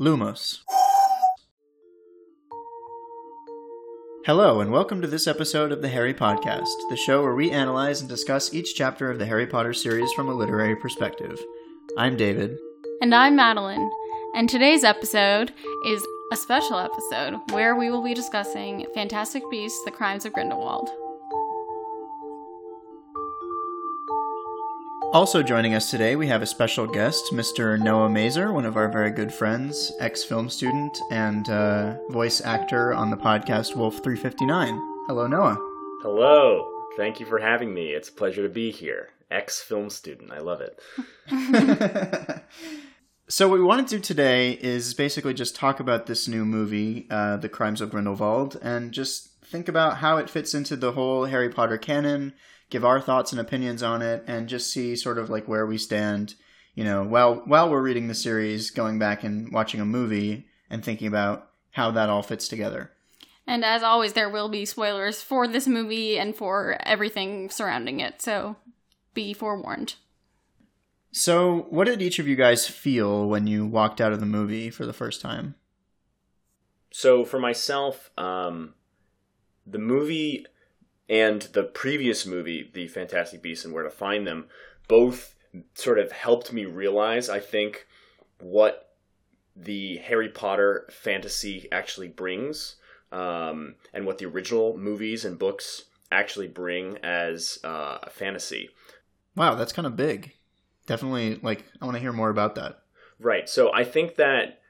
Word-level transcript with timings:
Lumos. 0.00 0.60
Hello, 4.24 4.60
and 4.60 4.72
welcome 4.72 5.02
to 5.02 5.06
this 5.06 5.26
episode 5.26 5.72
of 5.72 5.82
the 5.82 5.90
Harry 5.90 6.14
Podcast, 6.14 6.70
the 6.88 6.96
show 6.96 7.22
where 7.22 7.34
we 7.34 7.50
analyze 7.50 8.00
and 8.00 8.08
discuss 8.08 8.54
each 8.54 8.74
chapter 8.74 9.10
of 9.10 9.18
the 9.18 9.26
Harry 9.26 9.46
Potter 9.46 9.74
series 9.74 10.10
from 10.14 10.30
a 10.30 10.34
literary 10.34 10.74
perspective. 10.74 11.38
I'm 11.98 12.16
David. 12.16 12.56
And 13.02 13.14
I'm 13.14 13.36
Madeline. 13.36 13.90
And 14.34 14.48
today's 14.48 14.84
episode 14.84 15.52
is 15.86 16.02
a 16.32 16.36
special 16.36 16.78
episode 16.78 17.38
where 17.50 17.76
we 17.76 17.90
will 17.90 18.02
be 18.02 18.14
discussing 18.14 18.86
Fantastic 18.94 19.42
Beasts 19.50 19.84
The 19.84 19.90
Crimes 19.90 20.24
of 20.24 20.32
Grindelwald. 20.32 20.88
Also 25.12 25.42
joining 25.42 25.74
us 25.74 25.90
today, 25.90 26.14
we 26.14 26.28
have 26.28 26.40
a 26.40 26.46
special 26.46 26.86
guest, 26.86 27.32
Mr. 27.32 27.76
Noah 27.80 28.08
Masur, 28.08 28.54
one 28.54 28.64
of 28.64 28.76
our 28.76 28.88
very 28.88 29.10
good 29.10 29.34
friends, 29.34 29.90
ex 29.98 30.22
film 30.22 30.48
student, 30.48 30.96
and 31.10 31.50
uh, 31.50 31.96
voice 32.10 32.40
actor 32.40 32.94
on 32.94 33.10
the 33.10 33.16
podcast 33.16 33.74
Wolf 33.74 34.04
359. 34.04 34.68
Hello, 35.08 35.26
Noah. 35.26 35.56
Hello. 36.02 36.64
Thank 36.96 37.18
you 37.18 37.26
for 37.26 37.40
having 37.40 37.74
me. 37.74 37.88
It's 37.88 38.08
a 38.08 38.12
pleasure 38.12 38.44
to 38.44 38.48
be 38.48 38.70
here. 38.70 39.08
Ex 39.32 39.60
film 39.60 39.90
student. 39.90 40.30
I 40.30 40.38
love 40.38 40.60
it. 40.60 40.80
so, 43.28 43.48
what 43.48 43.58
we 43.58 43.64
want 43.64 43.88
to 43.88 43.96
do 43.96 44.00
today 44.00 44.52
is 44.52 44.94
basically 44.94 45.34
just 45.34 45.56
talk 45.56 45.80
about 45.80 46.06
this 46.06 46.28
new 46.28 46.44
movie, 46.44 47.08
uh, 47.10 47.36
The 47.36 47.48
Crimes 47.48 47.80
of 47.80 47.90
Grindelwald, 47.90 48.60
and 48.62 48.92
just 48.92 49.30
think 49.42 49.68
about 49.68 49.96
how 49.96 50.18
it 50.18 50.30
fits 50.30 50.54
into 50.54 50.76
the 50.76 50.92
whole 50.92 51.24
Harry 51.24 51.48
Potter 51.48 51.78
canon 51.78 52.32
give 52.70 52.84
our 52.84 53.00
thoughts 53.00 53.32
and 53.32 53.40
opinions 53.40 53.82
on 53.82 54.02
it, 54.02 54.24
and 54.26 54.48
just 54.48 54.72
see 54.72 54.96
sort 54.96 55.18
of 55.18 55.28
like 55.28 55.46
where 55.46 55.66
we 55.66 55.78
stand. 55.78 56.34
You 56.74 56.84
know, 56.84 57.02
while 57.02 57.42
while 57.44 57.68
we're 57.68 57.82
reading 57.82 58.08
the 58.08 58.14
series, 58.14 58.70
going 58.70 58.98
back 58.98 59.24
and 59.24 59.52
watching 59.52 59.80
a 59.80 59.84
movie 59.84 60.46
and 60.70 60.84
thinking 60.84 61.08
about 61.08 61.50
how 61.72 61.90
that 61.90 62.08
all 62.08 62.22
fits 62.22 62.48
together. 62.48 62.92
And 63.46 63.64
as 63.64 63.82
always, 63.82 64.12
there 64.12 64.30
will 64.30 64.48
be 64.48 64.64
spoilers 64.64 65.22
for 65.22 65.48
this 65.48 65.66
movie 65.66 66.18
and 66.18 66.36
for 66.36 66.76
everything 66.84 67.50
surrounding 67.50 68.00
it, 68.00 68.22
so 68.22 68.56
be 69.12 69.32
forewarned. 69.32 69.96
So, 71.12 71.66
what 71.70 71.86
did 71.86 72.00
each 72.00 72.20
of 72.20 72.28
you 72.28 72.36
guys 72.36 72.68
feel 72.68 73.28
when 73.28 73.48
you 73.48 73.66
walked 73.66 74.00
out 74.00 74.12
of 74.12 74.20
the 74.20 74.26
movie 74.26 74.70
for 74.70 74.86
the 74.86 74.92
first 74.92 75.20
time? 75.20 75.56
So, 76.92 77.24
for 77.24 77.40
myself, 77.40 78.10
um, 78.16 78.74
the 79.66 79.78
movie 79.78 80.46
and 81.10 81.42
the 81.42 81.64
previous 81.64 82.24
movie, 82.24 82.70
The 82.72 82.86
Fantastic 82.86 83.42
Beasts 83.42 83.64
and 83.64 83.74
Where 83.74 83.82
to 83.82 83.90
Find 83.90 84.26
Them, 84.26 84.46
both 84.86 85.34
sort 85.74 85.98
of 85.98 86.12
helped 86.12 86.52
me 86.52 86.64
realize, 86.64 87.28
I 87.28 87.40
think, 87.40 87.88
what 88.38 88.94
the 89.56 89.96
Harry 89.98 90.28
Potter 90.28 90.86
fantasy 90.90 91.66
actually 91.72 92.08
brings, 92.08 92.76
um, 93.10 93.74
and 93.92 94.06
what 94.06 94.18
the 94.18 94.26
original 94.26 94.78
movies 94.78 95.24
and 95.24 95.36
books 95.36 95.86
actually 96.12 96.46
bring 96.46 96.96
as 97.02 97.58
uh, 97.64 97.98
a 98.04 98.10
fantasy. 98.10 98.70
Wow, 99.34 99.56
that's 99.56 99.72
kind 99.72 99.86
of 99.86 99.96
big. 99.96 100.32
Definitely, 100.86 101.40
like, 101.42 101.64
I 101.82 101.84
want 101.86 101.96
to 101.96 102.00
hear 102.00 102.12
more 102.12 102.30
about 102.30 102.54
that. 102.54 102.82
Right. 103.18 103.48
So 103.48 103.72
I 103.74 103.82
think 103.82 104.14
that 104.14 104.60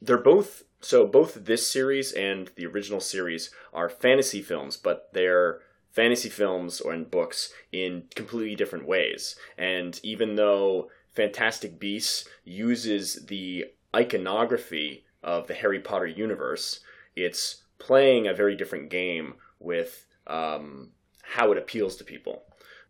they're 0.00 0.16
both 0.16 0.62
so 0.80 1.06
both 1.06 1.34
this 1.44 1.66
series 1.66 2.12
and 2.12 2.52
the 2.54 2.66
original 2.66 3.00
series 3.00 3.50
are 3.72 3.88
fantasy 3.88 4.42
films, 4.42 4.76
but 4.76 5.10
they're 5.12 5.60
fantasy 5.98 6.28
films 6.28 6.80
or 6.80 6.94
in 6.94 7.02
books 7.02 7.52
in 7.72 8.04
completely 8.14 8.54
different 8.54 8.86
ways. 8.86 9.34
And 9.58 9.98
even 10.04 10.36
though 10.36 10.90
Fantastic 11.10 11.80
Beasts 11.80 12.24
uses 12.44 13.26
the 13.26 13.64
iconography 13.96 15.04
of 15.24 15.48
the 15.48 15.54
Harry 15.54 15.80
Potter 15.80 16.06
universe, 16.06 16.78
it's 17.16 17.64
playing 17.80 18.28
a 18.28 18.32
very 18.32 18.54
different 18.54 18.90
game 18.90 19.34
with 19.58 20.06
um, 20.28 20.90
how 21.22 21.50
it 21.50 21.58
appeals 21.58 21.96
to 21.96 22.04
people. 22.04 22.44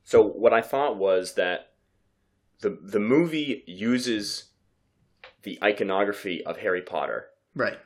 So 0.04 0.22
what 0.22 0.52
I 0.52 0.60
thought 0.60 0.98
was 0.98 1.32
that 1.36 1.70
the 2.60 2.78
the 2.82 3.00
movie 3.00 3.64
uses 3.66 4.50
the 5.44 5.58
iconography 5.64 6.44
of 6.44 6.58
Harry 6.58 6.82
Potter, 6.82 7.28
right, 7.54 7.78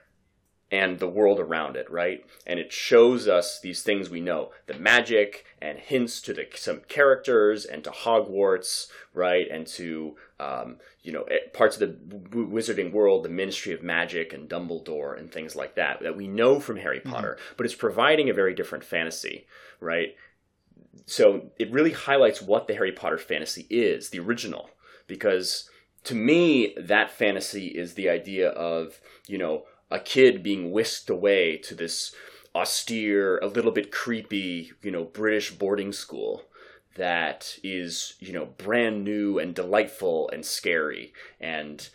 and 0.73 0.99
the 0.99 1.09
world 1.09 1.39
around 1.39 1.77
it, 1.77 1.89
right? 1.91 2.25
And 2.47 2.59
it 2.59 2.73
shows 2.73 3.29
us 3.29 3.61
these 3.61 3.83
things 3.83 4.09
we 4.09 4.23
know, 4.23 4.53
the 4.67 4.75
magic 4.75 5.45
and 5.61 5.79
hints 5.79 6.23
to 6.23 6.33
the, 6.33 6.47
some 6.55 6.81
characters 6.89 7.67
and 7.67 7.85
to 7.85 7.91
Hogwarts, 7.91 8.87
right? 9.13 9.47
And 9.51 9.67
to, 9.69 10.17
um, 10.41 10.77
you 11.03 11.13
know, 11.13 11.25
eh, 11.25 11.49
parts 11.53 11.79
of 11.79 11.81
the 11.81 12.17
wizarding 12.31 12.91
world, 12.91 13.23
the 13.23 13.29
Ministry 13.29 13.75
of 13.75 13.83
Magic 13.83 14.33
and 14.33 14.49
Dumbledore 14.49 15.19
and 15.19 15.31
things 15.31 15.55
like 15.55 15.75
that, 15.75 16.03
that 16.03 16.17
we 16.17 16.27
know 16.27 16.59
from 16.59 16.79
Harry 16.79 17.01
mm-hmm. 17.01 17.13
Potter, 17.13 17.37
mm-hmm. 17.39 17.55
but 17.59 17.67
it's 17.67 17.75
providing 17.75 18.31
a 18.31 18.35
very 18.35 18.55
different 18.55 18.83
fantasy, 18.83 19.47
right? 19.79 20.17
So 21.05 21.51
it 21.59 21.71
really 21.71 21.93
highlights 21.93 22.41
what 22.41 22.67
the 22.67 22.75
Harry 22.75 22.93
Potter 22.93 23.19
fantasy 23.19 23.67
is, 23.69 24.09
the 24.09 24.21
original, 24.21 24.71
because 25.07 25.69
to 26.05 26.15
me, 26.15 26.75
that 26.79 27.11
fantasy 27.11 27.67
is 27.67 27.95
the 27.95 28.09
idea 28.09 28.49
of, 28.49 29.01
you 29.27 29.37
know, 29.37 29.65
a 29.93 30.01
kid 30.01 30.43
being 30.43 30.73
whisked 30.73 31.11
away 31.11 31.59
to 31.59 31.75
this 31.75 32.15
austere, 32.55 33.39
a 33.39 33.47
little 33.47 33.71
bit 33.71 33.93
creepy, 33.93 34.73
you 34.83 34.91
know, 34.91 35.05
British 35.05 35.53
boarding 35.53 35.93
school 35.93 36.45
that 36.97 37.59
is, 37.63 38.15
you 38.19 38.33
know, 38.33 38.47
brand 38.47 39.05
new 39.05 39.39
and 39.39 39.55
delightful 39.55 40.29
and 40.33 40.45
scary. 40.45 41.13
And 41.41 41.89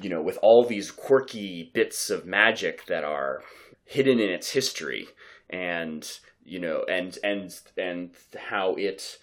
you 0.00 0.08
know, 0.08 0.22
with 0.22 0.38
all 0.40 0.64
these 0.64 0.90
quirky 0.90 1.70
bits 1.74 2.10
of 2.10 2.24
magic 2.24 2.86
that 2.86 3.02
are 3.02 3.42
hidden 3.84 4.20
in 4.20 4.30
its 4.30 4.52
history 4.52 5.08
and 5.48 6.08
you 6.44 6.58
know, 6.58 6.84
and 6.88 7.18
and 7.24 7.58
and 7.76 8.10
how 8.48 8.74
it 8.74 9.18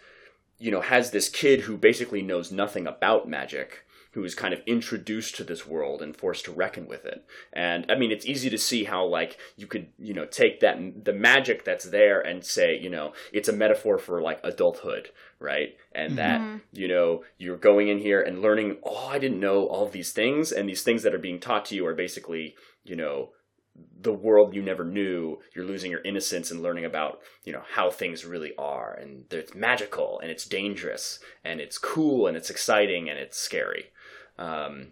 you 0.59 0.71
know 0.71 0.81
has 0.81 1.11
this 1.11 1.29
kid 1.29 1.61
who 1.61 1.77
basically 1.77 2.21
knows 2.21 2.51
nothing 2.51 2.87
about 2.87 3.29
magic 3.29 3.85
who 4.17 4.23
is 4.23 4.33
kind 4.33 4.51
of 4.51 4.63
introduced 4.65 5.35
to 5.35 5.43
this 5.43 5.67
world 5.67 6.01
and 6.01 6.17
forced 6.17 6.43
to 6.43 6.51
reckon 6.51 6.87
with 6.87 7.05
it. 7.05 7.23
And 7.53 7.85
I 7.87 7.93
mean, 7.93 8.11
it's 8.11 8.25
easy 8.25 8.49
to 8.49 8.57
see 8.57 8.85
how 8.85 9.05
like 9.05 9.37
you 9.55 9.67
could 9.67 9.89
you 9.99 10.11
know 10.11 10.25
take 10.25 10.59
that 10.61 11.05
the 11.05 11.13
magic 11.13 11.63
that's 11.63 11.85
there 11.85 12.19
and 12.19 12.43
say 12.43 12.75
you 12.75 12.89
know 12.89 13.13
it's 13.31 13.47
a 13.47 13.53
metaphor 13.53 13.99
for 13.99 14.19
like 14.19 14.39
adulthood, 14.43 15.09
right? 15.39 15.75
And 15.93 16.17
that 16.17 16.41
mm-hmm. 16.41 16.57
you 16.71 16.87
know 16.87 17.25
you're 17.37 17.57
going 17.57 17.89
in 17.89 17.99
here 17.99 18.19
and 18.19 18.41
learning. 18.41 18.77
Oh, 18.83 19.05
I 19.05 19.19
didn't 19.19 19.39
know 19.39 19.67
all 19.67 19.87
these 19.87 20.13
things, 20.13 20.51
and 20.51 20.67
these 20.67 20.81
things 20.81 21.03
that 21.03 21.13
are 21.13 21.19
being 21.19 21.39
taught 21.39 21.65
to 21.65 21.75
you 21.75 21.85
are 21.85 21.93
basically 21.93 22.55
you 22.83 22.95
know 22.95 23.29
the 24.01 24.13
world 24.13 24.55
you 24.55 24.63
never 24.63 24.83
knew 24.83 25.37
you're 25.55 25.63
losing 25.63 25.91
your 25.91 26.01
innocence 26.01 26.49
and 26.49 26.63
learning 26.63 26.85
about 26.85 27.19
you 27.43 27.53
know 27.53 27.61
how 27.75 27.91
things 27.91 28.25
really 28.25 28.53
are 28.57 28.97
and 28.99 29.31
it's 29.31 29.53
magical 29.53 30.19
and 30.21 30.31
it's 30.31 30.45
dangerous 30.45 31.19
and 31.43 31.61
it's 31.61 31.77
cool 31.77 32.25
and 32.25 32.35
it's 32.35 32.49
exciting 32.49 33.07
and 33.09 33.19
it's 33.19 33.37
scary 33.37 33.91
um, 34.37 34.87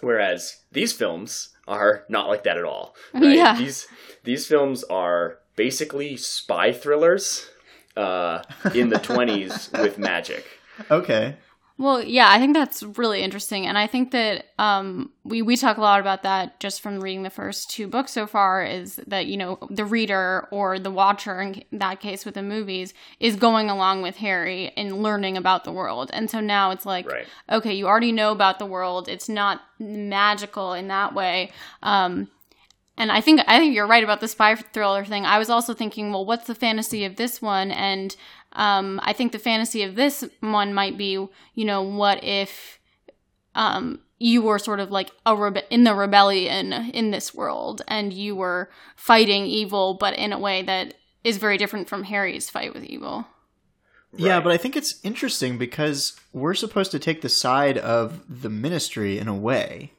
whereas 0.00 0.58
these 0.72 0.92
films 0.92 1.50
are 1.66 2.04
not 2.08 2.28
like 2.28 2.44
that 2.44 2.58
at 2.58 2.64
all. 2.64 2.94
Right? 3.14 3.36
Yeah. 3.36 3.56
These 3.58 3.86
these 4.24 4.46
films 4.46 4.84
are 4.84 5.38
basically 5.56 6.16
spy 6.16 6.72
thrillers 6.72 7.46
uh, 7.96 8.42
in 8.74 8.88
the 8.90 8.98
twenties 8.98 9.70
with 9.72 9.98
magic. 9.98 10.44
Okay. 10.90 11.36
Well, 11.76 12.04
yeah, 12.04 12.30
I 12.30 12.38
think 12.38 12.54
that's 12.54 12.84
really 12.84 13.20
interesting, 13.20 13.66
and 13.66 13.76
I 13.76 13.88
think 13.88 14.12
that 14.12 14.46
um, 14.60 15.10
we 15.24 15.42
we 15.42 15.56
talk 15.56 15.76
a 15.76 15.80
lot 15.80 15.98
about 15.98 16.22
that 16.22 16.60
just 16.60 16.80
from 16.80 17.00
reading 17.00 17.24
the 17.24 17.30
first 17.30 17.68
two 17.68 17.88
books 17.88 18.12
so 18.12 18.28
far. 18.28 18.64
Is 18.64 19.00
that 19.08 19.26
you 19.26 19.36
know 19.36 19.58
the 19.70 19.84
reader 19.84 20.46
or 20.52 20.78
the 20.78 20.92
watcher 20.92 21.40
in 21.40 21.64
that 21.72 21.98
case 21.98 22.24
with 22.24 22.34
the 22.34 22.44
movies 22.44 22.94
is 23.18 23.34
going 23.34 23.70
along 23.70 24.02
with 24.02 24.18
Harry 24.18 24.72
and 24.76 25.02
learning 25.02 25.36
about 25.36 25.64
the 25.64 25.72
world, 25.72 26.10
and 26.12 26.30
so 26.30 26.38
now 26.38 26.70
it's 26.70 26.86
like, 26.86 27.10
right. 27.10 27.26
okay, 27.50 27.74
you 27.74 27.88
already 27.88 28.12
know 28.12 28.30
about 28.30 28.60
the 28.60 28.66
world. 28.66 29.08
It's 29.08 29.28
not 29.28 29.60
magical 29.80 30.74
in 30.74 30.86
that 30.88 31.12
way. 31.12 31.50
Um, 31.82 32.28
and 32.96 33.10
I 33.10 33.20
think 33.20 33.40
I 33.48 33.58
think 33.58 33.74
you're 33.74 33.88
right 33.88 34.04
about 34.04 34.20
the 34.20 34.28
spy 34.28 34.54
thriller 34.54 35.04
thing. 35.04 35.26
I 35.26 35.38
was 35.38 35.50
also 35.50 35.74
thinking, 35.74 36.12
well, 36.12 36.24
what's 36.24 36.46
the 36.46 36.54
fantasy 36.54 37.04
of 37.04 37.16
this 37.16 37.42
one? 37.42 37.72
And 37.72 38.14
um, 38.54 39.00
I 39.02 39.12
think 39.12 39.32
the 39.32 39.38
fantasy 39.38 39.82
of 39.82 39.94
this 39.94 40.24
one 40.40 40.74
might 40.74 40.96
be, 40.96 41.12
you 41.54 41.64
know, 41.64 41.82
what 41.82 42.22
if 42.22 42.78
um, 43.54 44.00
you 44.18 44.42
were 44.42 44.58
sort 44.58 44.80
of 44.80 44.90
like 44.90 45.10
a 45.26 45.32
rebe- 45.32 45.68
in 45.70 45.84
the 45.84 45.94
rebellion 45.94 46.72
in 46.72 47.10
this 47.10 47.34
world, 47.34 47.82
and 47.88 48.12
you 48.12 48.36
were 48.36 48.70
fighting 48.96 49.46
evil, 49.46 49.94
but 49.94 50.16
in 50.16 50.32
a 50.32 50.38
way 50.38 50.62
that 50.62 50.94
is 51.24 51.38
very 51.38 51.58
different 51.58 51.88
from 51.88 52.04
Harry's 52.04 52.50
fight 52.50 52.74
with 52.74 52.84
evil. 52.84 53.26
Right. 54.12 54.22
Yeah, 54.22 54.40
but 54.40 54.52
I 54.52 54.56
think 54.56 54.76
it's 54.76 55.00
interesting 55.02 55.58
because 55.58 56.18
we're 56.32 56.54
supposed 56.54 56.92
to 56.92 56.98
take 56.98 57.22
the 57.22 57.28
side 57.28 57.78
of 57.78 58.22
the 58.28 58.50
ministry 58.50 59.18
in 59.18 59.26
a 59.26 59.34
way. 59.34 59.92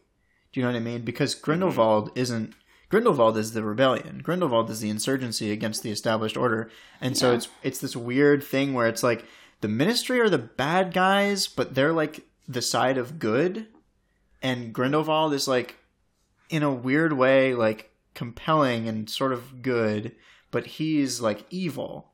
Do 0.53 0.59
you 0.59 0.65
know 0.65 0.71
what 0.71 0.77
I 0.77 0.81
mean? 0.81 1.01
Because 1.01 1.35
Grindelwald 1.35 2.09
mm-hmm. 2.09 2.19
isn't 2.19 2.53
Grindelwald 2.89 3.37
is 3.37 3.53
the 3.53 3.63
rebellion. 3.63 4.21
Grindelwald 4.23 4.69
is 4.69 4.79
the 4.79 4.89
insurgency 4.89 5.51
against 5.51 5.83
the 5.83 5.91
established 5.91 6.37
order. 6.37 6.69
And 7.01 7.17
so 7.17 7.29
yeah. 7.29 7.37
it's 7.37 7.47
it's 7.63 7.79
this 7.79 7.95
weird 7.95 8.43
thing 8.43 8.73
where 8.73 8.87
it's 8.87 9.03
like 9.03 9.25
the 9.61 9.67
ministry 9.67 10.19
are 10.19 10.29
the 10.29 10.37
bad 10.37 10.93
guys, 10.93 11.47
but 11.47 11.75
they're 11.75 11.93
like 11.93 12.25
the 12.47 12.61
side 12.61 12.97
of 12.97 13.19
good 13.19 13.67
and 14.45 14.73
Grindelwald 14.73 15.33
is 15.33 15.47
like 15.47 15.75
in 16.51 16.61
a 16.61 16.71
weird 16.71 17.13
way 17.13 17.55
like 17.55 17.89
compelling 18.13 18.87
and 18.87 19.09
sort 19.09 19.33
of 19.33 19.63
good, 19.63 20.11
but 20.51 20.67
he's 20.67 21.19
like 21.19 21.45
evil, 21.49 22.11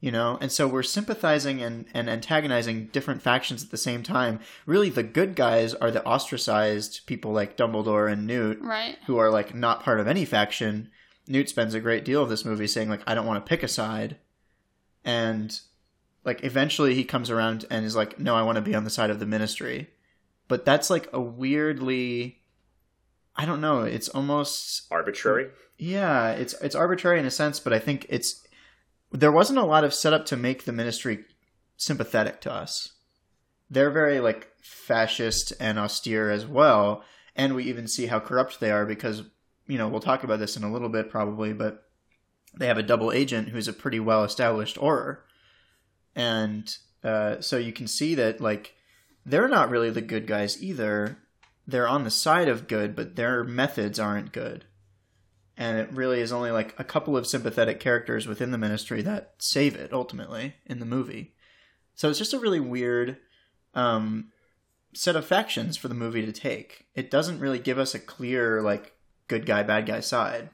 you 0.00 0.10
know? 0.10 0.38
And 0.40 0.50
so 0.50 0.66
we're 0.66 0.82
sympathizing 0.82 1.60
and, 1.62 1.84
and 1.94 2.08
antagonizing 2.08 2.86
different 2.86 3.22
factions 3.22 3.62
at 3.62 3.70
the 3.70 3.76
same 3.76 4.02
time. 4.02 4.40
Really, 4.66 4.90
the 4.90 5.02
good 5.02 5.34
guys 5.36 5.74
are 5.74 5.90
the 5.90 6.04
ostracized 6.04 7.06
people 7.06 7.32
like 7.32 7.56
Dumbledore 7.56 8.10
and 8.10 8.26
Newt, 8.26 8.60
Right. 8.60 8.96
who 9.06 9.18
are 9.18 9.30
like 9.30 9.54
not 9.54 9.82
part 9.82 10.00
of 10.00 10.08
any 10.08 10.24
faction. 10.24 10.90
Newt 11.28 11.48
spends 11.48 11.74
a 11.74 11.80
great 11.80 12.04
deal 12.04 12.22
of 12.22 12.28
this 12.28 12.44
movie 12.44 12.66
saying 12.66 12.88
like 12.88 13.02
I 13.06 13.14
don't 13.14 13.26
want 13.26 13.44
to 13.44 13.48
pick 13.48 13.62
a 13.62 13.68
side, 13.68 14.16
and 15.04 15.58
like 16.24 16.44
eventually 16.44 16.94
he 16.94 17.04
comes 17.04 17.30
around 17.30 17.64
and 17.70 17.84
is 17.84 17.96
like 17.96 18.18
no 18.18 18.34
I 18.34 18.42
want 18.42 18.56
to 18.56 18.62
be 18.62 18.74
on 18.74 18.84
the 18.84 18.90
side 18.90 19.10
of 19.10 19.20
the 19.20 19.26
Ministry, 19.26 19.88
but 20.48 20.64
that's 20.64 20.90
like 20.90 21.08
a 21.12 21.20
weirdly, 21.20 22.40
I 23.36 23.44
don't 23.46 23.60
know. 23.60 23.82
It's 23.82 24.08
almost 24.08 24.86
Arbitrary. 24.90 25.50
yeah, 25.78 26.32
it's 26.32 26.54
it's 26.54 26.74
arbitrary 26.74 27.20
in 27.20 27.26
a 27.26 27.30
sense, 27.30 27.60
but 27.60 27.72
I 27.72 27.78
think 27.78 28.06
it's 28.08 28.44
there 29.12 29.32
wasn't 29.32 29.58
a 29.58 29.64
lot 29.64 29.84
of 29.84 29.94
setup 29.94 30.26
to 30.26 30.36
make 30.36 30.64
the 30.64 30.72
Ministry 30.72 31.24
sympathetic 31.76 32.40
to 32.42 32.52
us. 32.52 32.92
They're 33.68 33.90
very 33.90 34.20
like 34.20 34.48
fascist 34.62 35.52
and 35.60 35.78
austere 35.78 36.30
as 36.30 36.46
well, 36.46 37.04
and 37.34 37.54
we 37.54 37.64
even 37.64 37.86
see 37.86 38.06
how 38.06 38.20
corrupt 38.20 38.60
they 38.60 38.70
are 38.70 38.86
because 38.86 39.22
you 39.66 39.78
know 39.78 39.88
we'll 39.88 40.00
talk 40.00 40.24
about 40.24 40.38
this 40.38 40.56
in 40.56 40.64
a 40.64 40.72
little 40.72 40.88
bit 40.88 41.10
probably, 41.10 41.52
but 41.52 41.84
they 42.56 42.66
have 42.66 42.78
a 42.78 42.82
double 42.82 43.12
agent 43.12 43.48
who's 43.48 43.68
a 43.68 43.72
pretty 43.72 44.00
well 44.00 44.24
established 44.24 44.76
Auror, 44.76 45.18
and 46.14 46.76
uh, 47.04 47.40
so 47.40 47.56
you 47.56 47.72
can 47.72 47.86
see 47.86 48.14
that 48.16 48.40
like 48.40 48.74
they're 49.24 49.48
not 49.48 49.70
really 49.70 49.90
the 49.90 50.00
good 50.00 50.26
guys 50.26 50.62
either. 50.62 51.18
They're 51.66 51.88
on 51.88 52.04
the 52.04 52.10
side 52.10 52.48
of 52.48 52.66
good, 52.66 52.96
but 52.96 53.14
their 53.14 53.44
methods 53.44 54.00
aren't 54.00 54.32
good. 54.32 54.64
And 55.60 55.76
it 55.76 55.92
really 55.92 56.20
is 56.20 56.32
only 56.32 56.50
like 56.50 56.74
a 56.78 56.84
couple 56.84 57.18
of 57.18 57.26
sympathetic 57.26 57.80
characters 57.80 58.26
within 58.26 58.50
the 58.50 58.56
ministry 58.56 59.02
that 59.02 59.34
save 59.36 59.76
it 59.76 59.92
ultimately 59.92 60.54
in 60.64 60.80
the 60.80 60.86
movie. 60.86 61.34
So 61.94 62.08
it's 62.08 62.18
just 62.18 62.32
a 62.32 62.38
really 62.38 62.60
weird 62.60 63.18
um, 63.74 64.32
set 64.94 65.16
of 65.16 65.26
factions 65.26 65.76
for 65.76 65.88
the 65.88 65.94
movie 65.94 66.24
to 66.24 66.32
take. 66.32 66.86
It 66.94 67.10
doesn't 67.10 67.40
really 67.40 67.58
give 67.58 67.78
us 67.78 67.94
a 67.94 67.98
clear 67.98 68.62
like 68.62 68.94
good 69.28 69.44
guy 69.44 69.62
bad 69.62 69.84
guy 69.84 70.00
side. 70.00 70.48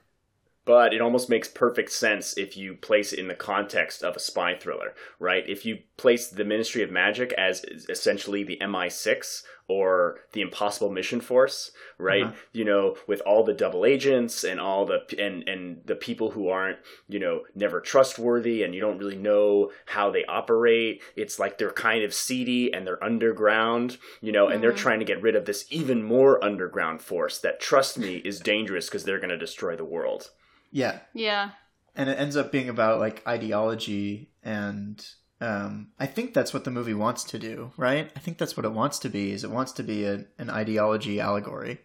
But 0.67 0.93
it 0.93 1.01
almost 1.01 1.31
makes 1.31 1.49
perfect 1.49 1.93
sense 1.93 2.37
if 2.37 2.57
you 2.57 2.75
place 2.75 3.13
it 3.13 3.21
in 3.21 3.29
the 3.29 3.35
context 3.35 4.03
of 4.03 4.17
a 4.17 4.21
spy 4.21 4.57
thriller, 4.57 4.95
right? 5.21 5.49
If 5.49 5.65
you 5.65 5.79
place 5.97 6.27
the 6.27 6.45
Ministry 6.45 6.83
of 6.83 6.91
Magic 6.91 7.33
as 7.35 7.65
essentially 7.89 8.43
the 8.43 8.59
MI6 8.61 9.45
or 9.69 10.19
the 10.33 10.41
Impossible 10.41 10.91
Mission 10.91 11.21
Force, 11.21 11.71
right? 11.99 12.25
Uh-huh. 12.25 12.35
You 12.53 12.65
know, 12.65 12.97
with 13.07 13.21
all 13.21 13.45
the 13.45 13.55
double 13.55 13.85
agents 13.85 14.43
and 14.43 14.61
all 14.61 14.87
the 14.87 15.03
and 15.19 15.49
and 15.49 15.83
the 15.85 15.95
people 15.95 16.33
who 16.33 16.49
aren't, 16.49 16.79
you 17.09 17.21
know, 17.21 17.43
never 17.55 17.81
trustworthy 17.81 18.65
and 18.65 18.75
you 18.75 18.81
don't 18.81 18.99
really 18.99 19.17
know 19.17 19.71
how 19.87 20.11
they 20.11 20.25
operate. 20.25 21.01
It's 21.15 21.39
like 21.39 21.59
they're 21.59 21.71
kind 21.71 22.03
of 22.03 22.13
seedy 22.13 22.73
and 22.75 22.85
they're 22.85 23.03
underground, 23.03 23.99
you 24.21 24.33
know, 24.33 24.49
and 24.49 24.61
they're 24.61 24.73
trying 24.73 24.99
to 24.99 25.05
get 25.05 25.23
rid 25.23 25.37
of 25.37 25.45
this 25.45 25.67
even 25.71 26.03
more 26.03 26.43
underground 26.43 27.03
force 27.03 27.39
that 27.39 27.61
trust 27.61 27.99
me 27.99 28.17
is 28.17 28.41
dangerous 28.41 28.87
because 28.87 29.05
they're 29.05 29.21
going 29.21 29.31
to 29.31 29.39
destroy 29.39 29.77
the 29.77 29.85
world. 29.85 30.31
Yeah, 30.77 30.99
Yeah. 31.15 31.53
and 31.95 32.11
it 32.11 32.19
ends 32.19 32.37
up 32.37 32.53
being 32.53 32.69
about 32.69 33.01
like 33.01 33.27
ideology 33.27 34.29
and 34.43 35.03
um, 35.41 35.89
I 35.99 36.05
think 36.05 36.35
that's 36.35 36.53
what 36.53 36.65
the 36.65 36.71
movie 36.71 36.93
wants 36.95 37.25
to 37.25 37.39
do, 37.39 37.73
right? 37.79 38.11
I 38.15 38.21
think 38.21 38.37
that's 38.37 38.57
what 38.59 38.67
it 38.67 38.73
wants 38.73 38.99
to 39.01 39.09
be. 39.09 39.33
Is 39.33 39.43
it 39.43 39.51
wants 39.51 39.73
to 39.73 39.83
be 39.83 40.05
a, 40.05 40.25
an 40.39 40.51
ideology 40.51 41.19
allegory, 41.19 41.81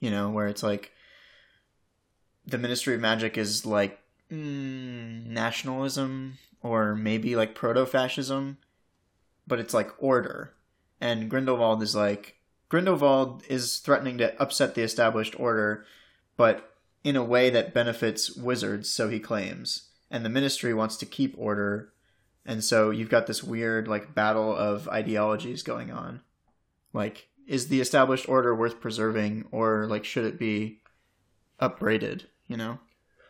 you 0.00 0.10
know, 0.10 0.30
where 0.30 0.48
it's 0.48 0.62
like 0.64 0.90
the 2.44 2.58
Ministry 2.58 2.94
of 2.96 3.00
Magic 3.00 3.38
is 3.38 3.64
like 3.64 4.00
mm, 4.32 5.24
nationalism 5.26 6.38
or 6.60 6.94
maybe 6.96 7.36
like 7.36 7.54
proto-fascism, 7.54 8.58
but 9.46 9.60
it's 9.60 9.74
like 9.74 9.90
order, 9.98 10.54
and 11.00 11.30
Grindelwald 11.30 11.82
is 11.82 11.94
like 11.94 12.36
Grindelwald 12.68 13.44
is 13.48 13.78
threatening 13.78 14.18
to 14.18 14.40
upset 14.42 14.74
the 14.74 14.82
established 14.82 15.38
order, 15.38 15.84
but 16.36 16.74
in 17.04 17.16
a 17.16 17.24
way 17.24 17.50
that 17.50 17.74
benefits 17.74 18.34
wizards, 18.34 18.90
so 18.90 19.08
he 19.08 19.20
claims. 19.20 19.88
And 20.10 20.24
the 20.24 20.30
ministry 20.30 20.74
wants 20.74 20.96
to 20.98 21.06
keep 21.06 21.34
order. 21.36 21.92
And 22.44 22.64
so 22.64 22.90
you've 22.90 23.10
got 23.10 23.26
this 23.26 23.44
weird 23.44 23.88
like 23.88 24.14
battle 24.14 24.54
of 24.54 24.88
ideologies 24.88 25.62
going 25.62 25.90
on. 25.90 26.22
Like 26.92 27.28
is 27.46 27.68
the 27.68 27.80
established 27.80 28.28
order 28.28 28.54
worth 28.54 28.80
preserving 28.80 29.46
or 29.50 29.86
like 29.86 30.04
should 30.04 30.24
it 30.24 30.38
be 30.38 30.80
upgraded, 31.60 32.26
you 32.46 32.56
know? 32.56 32.78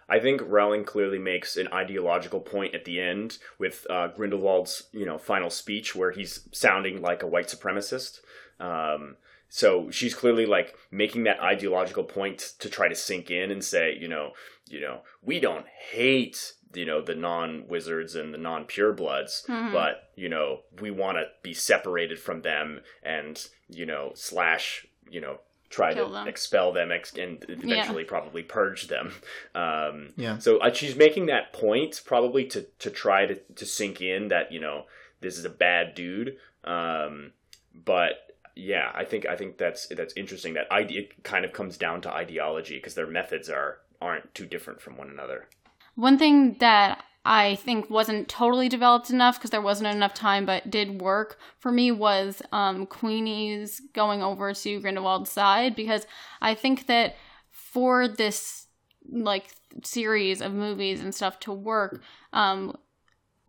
I 0.09 0.21
think 0.21 0.41
Rowling 0.45 0.85
clearly 0.85 1.19
makes 1.19 1.57
an 1.57 1.69
ideological 1.73 2.41
point 2.41 2.75
at 2.75 2.87
the 2.87 3.01
end 3.01 3.39
with 3.59 3.87
uh, 3.91 4.09
Grindelwald's, 4.09 4.85
you 4.93 5.05
know, 5.05 5.19
final 5.19 5.51
speech 5.51 5.95
where 5.95 6.13
he's 6.13 6.49
sounding 6.51 7.03
like 7.03 7.23
a 7.23 7.27
white 7.27 7.49
supremacist. 7.49 8.21
Um, 8.59 9.17
so 9.49 9.91
she's 9.91 10.15
clearly 10.15 10.47
like 10.47 10.77
making 10.91 11.25
that 11.25 11.41
ideological 11.41 12.05
point 12.05 12.55
to 12.59 12.69
try 12.69 12.89
to 12.89 12.95
sink 12.95 13.31
in 13.31 13.51
and 13.51 13.65
say, 13.65 13.97
you 13.99 14.09
know, 14.09 14.33
you 14.69 14.81
know, 14.81 15.01
we 15.23 15.41
don't 15.41 15.67
hate, 15.91 16.53
you 16.75 16.85
know, 16.85 17.01
the 17.01 17.15
non-wizards 17.15 18.15
and 18.15 18.35
the 18.35 18.39
non-purebloods, 18.39 19.47
Mhm. 19.47 19.73
but 19.73 20.11
you 20.17 20.29
know, 20.29 20.63
we 20.81 20.91
want 20.91 21.17
to 21.19 21.27
be 21.43 21.55
separated 21.55 22.19
from 22.19 22.43
them 22.43 22.81
and 23.03 23.49
you 23.69 23.85
know, 23.87 24.13
slash, 24.15 24.87
you 25.11 25.21
know, 25.21 25.41
try 25.71 25.93
Kill 25.93 26.07
to 26.09 26.13
them. 26.13 26.29
expel 26.29 26.73
them 26.73 26.91
ex- 26.91 27.13
and 27.15 27.45
eventually 27.49 28.03
probably 28.05 28.43
purge 28.43 28.87
them. 28.89 29.13
Um, 29.55 30.15
Yeah. 30.17 30.39
so 30.39 30.59
uh, 30.59 30.73
she's 30.73 30.97
making 30.97 31.27
that 31.27 31.53
point 31.53 32.03
probably 32.07 32.45
to 32.47 32.63
to 32.79 32.91
try 32.91 33.27
to 33.27 33.35
to 33.35 33.67
sink 33.67 34.01
in 34.01 34.29
that 34.29 34.51
you 34.53 34.61
know 34.61 34.87
this 35.21 35.37
is 35.39 35.45
a 35.45 35.51
bad 35.51 35.95
dude. 35.95 36.39
Um, 36.65 37.33
but 37.75 38.28
yeah, 38.59 38.91
I 38.93 39.05
think 39.05 39.25
I 39.25 39.37
think 39.37 39.57
that's 39.57 39.87
that's 39.87 40.13
interesting. 40.17 40.55
That 40.55 40.67
ide- 40.71 40.91
it 40.91 41.23
kind 41.23 41.45
of 41.45 41.53
comes 41.53 41.79
down 41.79 42.01
to 42.03 42.13
ideology 42.13 42.75
because 42.75 42.95
their 42.95 43.07
methods 43.07 43.49
are 43.49 43.79
aren't 44.01 44.35
too 44.35 44.47
different 44.47 44.81
from 44.81 44.97
one 44.97 45.09
another. 45.09 45.49
One 45.95 46.19
thing 46.19 46.57
that 46.59 47.05
I 47.25 47.55
think 47.55 47.89
wasn't 47.89 48.29
totally 48.29 48.69
developed 48.69 49.11
enough 49.11 49.39
because 49.39 49.51
there 49.51 49.61
wasn't 49.61 49.95
enough 49.95 50.13
time, 50.13 50.45
but 50.45 50.71
did 50.71 51.01
work 51.01 51.39
for 51.61 51.71
me 51.71 51.93
was 51.93 52.43
um, 52.51 52.87
Queenie's 52.87 53.81
going 53.93 54.23
over 54.23 54.53
to 54.53 54.81
Grindelwald's 54.81 55.31
side 55.31 55.77
because 55.77 56.07
I 56.41 56.55
think 56.55 56.87
that 56.87 57.15
for 57.51 58.09
this 58.09 58.67
like 59.09 59.55
series 59.85 60.41
of 60.41 60.53
movies 60.53 61.01
and 61.01 61.15
stuff 61.15 61.39
to 61.41 61.53
work, 61.53 62.03
um, 62.33 62.77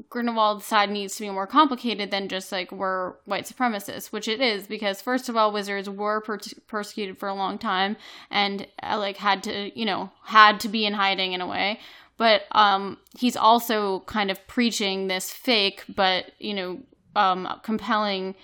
Grindelwald's 0.08 0.66
side 0.66 0.90
needs 0.90 1.16
to 1.16 1.22
be 1.22 1.30
more 1.30 1.48
complicated 1.48 2.10
than 2.10 2.30
just 2.30 2.52
like 2.52 2.72
we're 2.72 3.14
white 3.26 3.46
supremacists, 3.46 4.12
which 4.12 4.28
it 4.28 4.40
is 4.40 4.66
because 4.66 5.02
first 5.02 5.28
of 5.28 5.36
all, 5.36 5.52
wizards 5.52 5.90
were 5.90 6.22
per- 6.22 6.40
persecuted 6.68 7.18
for 7.18 7.28
a 7.28 7.34
long 7.34 7.58
time 7.58 7.98
and 8.32 8.68
uh, 8.82 8.98
like 8.98 9.18
had 9.18 9.44
to, 9.44 9.78
you 9.78 9.86
know, 9.86 10.10
had 10.24 10.60
to 10.62 10.70
be 10.70 10.86
in 10.86 10.94
hiding 10.94 11.34
in 11.34 11.42
a 11.42 11.48
way. 11.48 11.80
But 12.18 12.44
um, 12.52 12.98
he's 13.18 13.36
also 13.36 14.02
kind 14.02 14.32
of 14.32 14.46
preaching 14.48 15.08
this 15.08 15.32
fake, 15.32 15.84
but 15.94 16.32
you 16.40 16.54
know, 16.54 16.80
um, 17.16 17.48
compelling, 17.64 18.36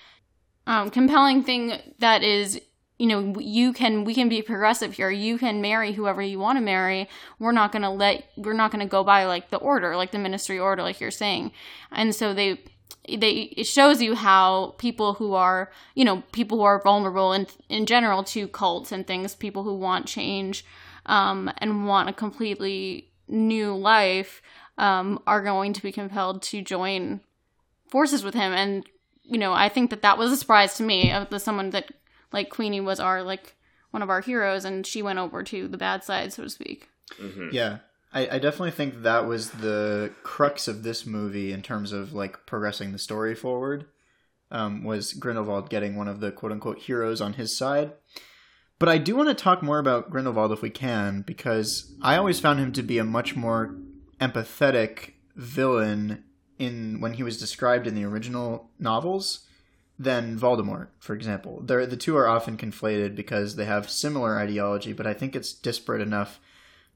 um, 0.68 0.90
compelling 0.90 1.44
thing 1.44 1.74
that 2.00 2.24
is 2.24 2.60
you 2.98 3.08
know 3.08 3.40
you 3.40 3.74
can 3.74 4.04
we 4.04 4.14
can 4.14 4.30
be 4.30 4.42
progressive 4.42 4.94
here. 4.94 5.10
You 5.10 5.38
can 5.38 5.62
marry 5.62 5.94
whoever 5.94 6.22
you 6.22 6.40
want 6.40 6.58
to 6.58 6.62
marry. 6.62 7.10
We're 7.40 7.52
not 7.52 7.72
going 7.72 7.82
to 7.82 7.90
let 7.90 8.26
we're 8.38 8.54
not 8.54 8.72
going 8.72 8.86
to 8.86 8.90
go 8.90 9.04
by 9.04 9.26
like 9.26 9.50
the 9.50 9.58
order 9.58 9.96
like 9.96 10.12
the 10.12 10.20
ministry 10.20 10.60
order 10.60 10.82
like 10.82 11.02
you're 11.02 11.12
saying. 11.12 11.52
And 11.92 12.16
so 12.16 12.34
they 12.34 12.62
they 13.08 13.54
it 13.58 13.66
shows 13.66 14.02
you 14.02 14.16
how 14.16 14.76
people 14.78 15.16
who 15.16 15.34
are 15.34 15.72
you 15.94 16.06
know 16.06 16.24
people 16.32 16.58
who 16.58 16.64
are 16.64 16.82
vulnerable 16.82 17.34
in 17.34 17.48
in 17.70 17.86
general 17.86 18.24
to 18.24 18.48
cults 18.48 18.92
and 18.92 19.06
things 19.06 19.36
people 19.36 19.64
who 19.64 19.76
want 19.76 20.08
change 20.08 20.66
um 21.06 21.52
and 21.58 21.86
want 21.86 22.10
a 22.10 22.14
completely 22.14 23.12
new 23.28 23.76
life 23.76 24.42
um 24.78 25.22
are 25.28 25.44
going 25.44 25.74
to 25.74 25.84
be 25.84 25.92
compelled 25.92 26.42
to 26.42 26.62
join 26.62 27.20
forces 27.90 28.24
with 28.24 28.34
him. 28.34 28.54
And 28.54 28.86
you 29.28 29.38
know 29.38 29.54
i 29.54 29.68
think 29.68 29.90
that 29.90 30.04
that 30.04 30.18
was 30.18 30.32
a 30.32 30.38
surprise 30.38 30.76
to 30.76 30.84
me 30.84 31.12
of 31.12 31.30
the 31.30 31.40
someone 31.40 31.72
that 31.72 31.92
like 32.36 32.50
Queenie 32.50 32.82
was 32.82 33.00
our 33.00 33.24
like 33.24 33.56
one 33.92 34.04
of 34.04 34.10
our 34.10 34.22
heroes, 34.22 34.66
and 34.66 34.86
she 34.86 35.02
went 35.02 35.20
over 35.20 35.42
to 35.42 35.68
the 35.68 35.78
bad 35.78 36.04
side, 36.04 36.34
so 36.34 36.44
to 36.44 36.50
speak. 36.50 36.90
hmm 37.18 37.50
Yeah. 37.52 37.78
I, 38.14 38.36
I 38.36 38.40
definitely 38.40 38.72
think 38.72 39.02
that 39.02 39.26
was 39.26 39.52
the 39.52 40.12
crux 40.24 40.68
of 40.68 40.84
this 40.84 41.06
movie 41.06 41.52
in 41.52 41.62
terms 41.62 41.92
of 41.92 42.14
like 42.14 42.46
progressing 42.46 42.92
the 42.92 43.00
story 43.00 43.36
forward. 43.36 43.88
Um, 44.52 44.84
was 44.84 45.14
Grindelwald 45.14 45.70
getting 45.70 45.96
one 45.96 46.08
of 46.08 46.20
the 46.20 46.32
quote 46.32 46.52
unquote 46.52 46.80
heroes 46.80 47.20
on 47.20 47.34
his 47.34 47.58
side. 47.58 47.94
But 48.80 48.90
I 48.90 48.98
do 48.98 49.16
want 49.16 49.30
to 49.30 49.36
talk 49.36 49.64
more 49.64 49.80
about 49.80 50.10
Grindelwald 50.10 50.52
if 50.52 50.62
we 50.62 50.70
can, 50.70 51.22
because 51.22 51.94
I 52.02 52.18
always 52.18 52.40
found 52.40 52.60
him 52.60 52.72
to 52.74 52.84
be 52.84 52.98
a 52.98 53.04
much 53.04 53.36
more 53.36 53.76
empathetic 54.22 55.14
villain 55.36 56.24
in 56.60 57.00
when 57.02 57.14
he 57.14 57.24
was 57.24 57.40
described 57.40 57.88
in 57.88 57.96
the 57.96 58.06
original 58.06 58.70
novels. 58.80 59.46
Than 59.98 60.38
Voldemort, 60.38 60.88
for 61.00 61.14
example. 61.14 61.62
They're, 61.64 61.86
the 61.86 61.98
two 61.98 62.18
are 62.18 62.28
often 62.28 62.58
conflated 62.58 63.16
because 63.16 63.56
they 63.56 63.66
have 63.66 63.90
similar 63.90 64.38
ideology, 64.38 64.94
but 64.94 65.08
I 65.08 65.14
think 65.14 65.36
it's 65.36 65.54
disparate 65.54 66.02
enough 66.02 66.40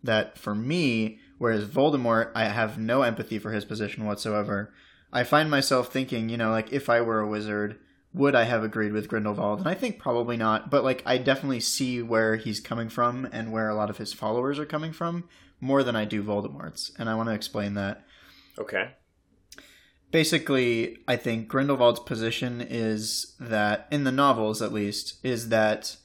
that 0.03 0.37
for 0.37 0.53
me, 0.53 1.19
whereas 1.37 1.65
Voldemort, 1.65 2.31
I 2.35 2.45
have 2.45 2.77
no 2.77 3.01
empathy 3.03 3.39
for 3.39 3.51
his 3.51 3.65
position 3.65 4.05
whatsoever. 4.05 4.73
I 5.11 5.23
find 5.23 5.49
myself 5.49 5.91
thinking, 5.91 6.29
you 6.29 6.37
know, 6.37 6.51
like 6.51 6.71
if 6.71 6.89
I 6.89 7.01
were 7.01 7.19
a 7.19 7.27
wizard, 7.27 7.79
would 8.13 8.35
I 8.35 8.43
have 8.43 8.63
agreed 8.63 8.91
with 8.91 9.07
Grindelwald? 9.07 9.59
And 9.59 9.67
I 9.67 9.75
think 9.75 9.99
probably 9.99 10.37
not, 10.37 10.69
but 10.69 10.83
like 10.83 11.03
I 11.05 11.17
definitely 11.17 11.59
see 11.59 12.01
where 12.01 12.35
he's 12.35 12.59
coming 12.59 12.89
from 12.89 13.27
and 13.31 13.51
where 13.51 13.69
a 13.69 13.75
lot 13.75 13.89
of 13.89 13.97
his 13.97 14.13
followers 14.13 14.59
are 14.59 14.65
coming 14.65 14.91
from 14.91 15.29
more 15.61 15.83
than 15.83 15.95
I 15.95 16.05
do 16.05 16.23
Voldemort's, 16.23 16.91
and 16.97 17.09
I 17.09 17.15
want 17.15 17.29
to 17.29 17.35
explain 17.35 17.73
that. 17.73 18.05
Okay. 18.57 18.91
Basically, 20.11 20.97
I 21.07 21.17
think 21.17 21.47
Grindelwald's 21.47 21.99
position 21.99 22.65
is 22.67 23.35
that 23.39 23.87
in 23.91 24.05
the 24.05 24.11
novels 24.11 24.61
at 24.61 24.73
least 24.73 25.23
is 25.23 25.49
that 25.49 25.97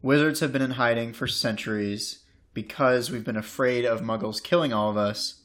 wizards 0.00 0.40
have 0.40 0.52
been 0.52 0.62
in 0.62 0.72
hiding 0.72 1.12
for 1.12 1.26
centuries 1.26 2.24
because 2.54 3.10
we've 3.10 3.24
been 3.24 3.36
afraid 3.36 3.84
of 3.84 4.00
muggles 4.00 4.42
killing 4.42 4.72
all 4.72 4.90
of 4.90 4.96
us, 4.96 5.42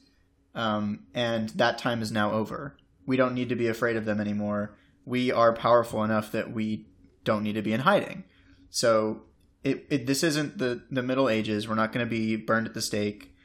um, 0.56 1.06
and 1.14 1.50
that 1.50 1.78
time 1.78 2.02
is 2.02 2.12
now 2.12 2.32
over. 2.32 2.78
We 3.06 3.18
don't 3.18 3.34
need 3.34 3.50
to 3.50 3.56
be 3.56 3.68
afraid 3.68 3.96
of 3.96 4.06
them 4.06 4.20
anymore. 4.20 4.76
We 5.06 5.32
are 5.32 5.54
powerful 5.54 6.04
enough 6.04 6.32
that 6.32 6.52
we 6.52 6.86
don't 7.24 7.44
need 7.44 7.54
to 7.54 7.62
be 7.62 7.74
in 7.74 7.82
hiding. 7.82 8.24
So 8.70 9.24
it, 9.64 9.86
it 9.90 10.06
this 10.06 10.24
isn't 10.24 10.58
the 10.58 10.84
the 10.90 11.04
Middle 11.04 11.30
Ages. 11.30 11.68
We're 11.68 11.76
not 11.76 11.92
going 11.92 12.06
to 12.06 12.10
be 12.10 12.36
burned 12.36 12.68
at 12.68 12.74
the 12.74 12.82
stake. 12.82 13.36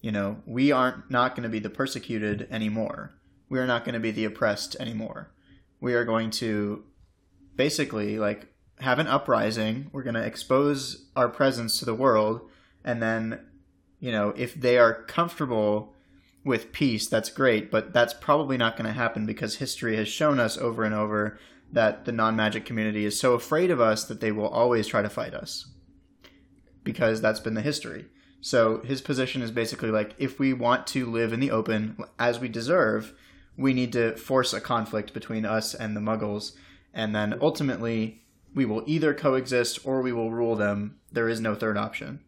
You 0.00 0.12
know, 0.12 0.42
we 0.46 0.72
aren't 0.72 1.10
not 1.10 1.34
going 1.34 1.44
to 1.44 1.48
be 1.48 1.58
the 1.58 1.70
persecuted 1.70 2.46
anymore. 2.50 3.12
We 3.54 3.60
are 3.60 3.68
not 3.68 3.84
going 3.84 3.92
to 3.92 4.00
be 4.00 4.10
the 4.10 4.24
oppressed 4.24 4.74
anymore. 4.80 5.30
We 5.80 5.94
are 5.94 6.04
going 6.04 6.32
to 6.42 6.82
basically 7.54 8.18
like 8.18 8.48
have 8.80 8.98
an 8.98 9.06
uprising. 9.06 9.90
We're 9.92 10.02
going 10.02 10.16
to 10.16 10.24
expose 10.24 11.06
our 11.14 11.28
presence 11.28 11.78
to 11.78 11.84
the 11.84 11.94
world 11.94 12.50
and 12.84 13.00
then 13.00 13.38
you 14.00 14.10
know 14.10 14.30
if 14.36 14.54
they 14.54 14.76
are 14.76 15.04
comfortable 15.04 15.94
with 16.44 16.72
peace 16.72 17.06
that's 17.06 17.30
great 17.30 17.70
but 17.70 17.92
that's 17.92 18.12
probably 18.12 18.56
not 18.56 18.76
going 18.76 18.88
to 18.88 18.92
happen 18.92 19.24
because 19.24 19.54
history 19.54 19.94
has 19.94 20.08
shown 20.08 20.40
us 20.40 20.58
over 20.58 20.82
and 20.82 20.92
over 20.92 21.38
that 21.70 22.06
the 22.06 22.12
non-magic 22.12 22.64
community 22.64 23.04
is 23.04 23.20
so 23.20 23.34
afraid 23.34 23.70
of 23.70 23.80
us 23.80 24.02
that 24.04 24.20
they 24.20 24.32
will 24.32 24.48
always 24.48 24.88
try 24.88 25.00
to 25.00 25.08
fight 25.08 25.32
us 25.32 25.68
because 26.82 27.20
that's 27.20 27.38
been 27.38 27.54
the 27.54 27.62
history 27.62 28.06
so 28.40 28.80
his 28.80 29.00
position 29.00 29.42
is 29.42 29.52
basically 29.52 29.92
like 29.92 30.12
if 30.18 30.40
we 30.40 30.52
want 30.52 30.88
to 30.88 31.08
live 31.08 31.32
in 31.32 31.38
the 31.38 31.52
open 31.52 31.96
as 32.18 32.40
we 32.40 32.48
deserve 32.48 33.14
we 33.56 33.72
need 33.72 33.92
to 33.92 34.16
force 34.16 34.52
a 34.52 34.60
conflict 34.60 35.14
between 35.14 35.44
us 35.44 35.74
and 35.74 35.96
the 35.96 36.00
muggles 36.00 36.52
and 36.92 37.14
then 37.14 37.38
ultimately 37.40 38.22
we 38.54 38.64
will 38.64 38.82
either 38.86 39.12
coexist 39.12 39.78
or 39.84 40.00
we 40.00 40.12
will 40.12 40.30
rule 40.30 40.56
them 40.56 40.98
there 41.12 41.28
is 41.28 41.40
no 41.40 41.54
third 41.54 41.76
option 41.76 42.20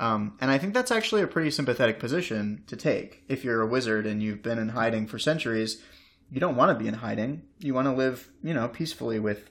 um, 0.00 0.38
and 0.40 0.50
I 0.50 0.56
think 0.56 0.72
that's 0.72 0.90
actually 0.90 1.20
a 1.20 1.26
pretty 1.26 1.50
sympathetic 1.50 1.98
position 1.98 2.64
to 2.68 2.74
take. 2.74 3.22
If 3.28 3.44
you're 3.44 3.60
a 3.60 3.66
wizard 3.66 4.06
and 4.06 4.22
you've 4.22 4.42
been 4.42 4.58
in 4.58 4.70
hiding 4.70 5.06
for 5.06 5.18
centuries, 5.18 5.82
you 6.30 6.40
don't 6.40 6.56
want 6.56 6.70
to 6.76 6.82
be 6.82 6.88
in 6.88 6.94
hiding. 6.94 7.42
You 7.58 7.74
want 7.74 7.86
to 7.86 7.92
live, 7.92 8.30
you 8.42 8.54
know, 8.54 8.66
peacefully 8.66 9.18
with 9.18 9.50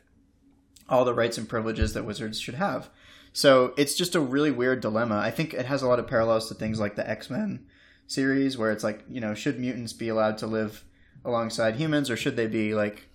all 0.89 1.05
the 1.05 1.13
rights 1.13 1.37
and 1.37 1.47
privileges 1.47 1.93
that 1.93 2.03
wizards 2.03 2.39
should 2.39 2.55
have. 2.55 2.89
So 3.31 3.75
it's 3.77 3.93
just 3.93 4.15
a 4.15 4.19
really 4.19 4.49
weird 4.49 4.81
dilemma. 4.81 5.17
I 5.17 5.29
think 5.29 5.53
it 5.53 5.67
has 5.67 5.83
a 5.83 5.87
lot 5.87 5.99
of 5.99 6.07
parallels 6.07 6.47
to 6.47 6.55
things 6.55 6.79
like 6.79 6.95
the 6.95 7.07
X 7.07 7.29
Men 7.29 7.67
series, 8.07 8.57
where 8.57 8.71
it's 8.71 8.83
like, 8.83 9.03
you 9.07 9.21
know, 9.21 9.35
should 9.35 9.59
mutants 9.59 9.93
be 9.93 10.09
allowed 10.09 10.39
to 10.39 10.47
live 10.47 10.83
alongside 11.25 11.75
humans, 11.75 12.09
or 12.09 12.17
should 12.17 12.35
they 12.35 12.47
be 12.47 12.73
like 12.73 13.07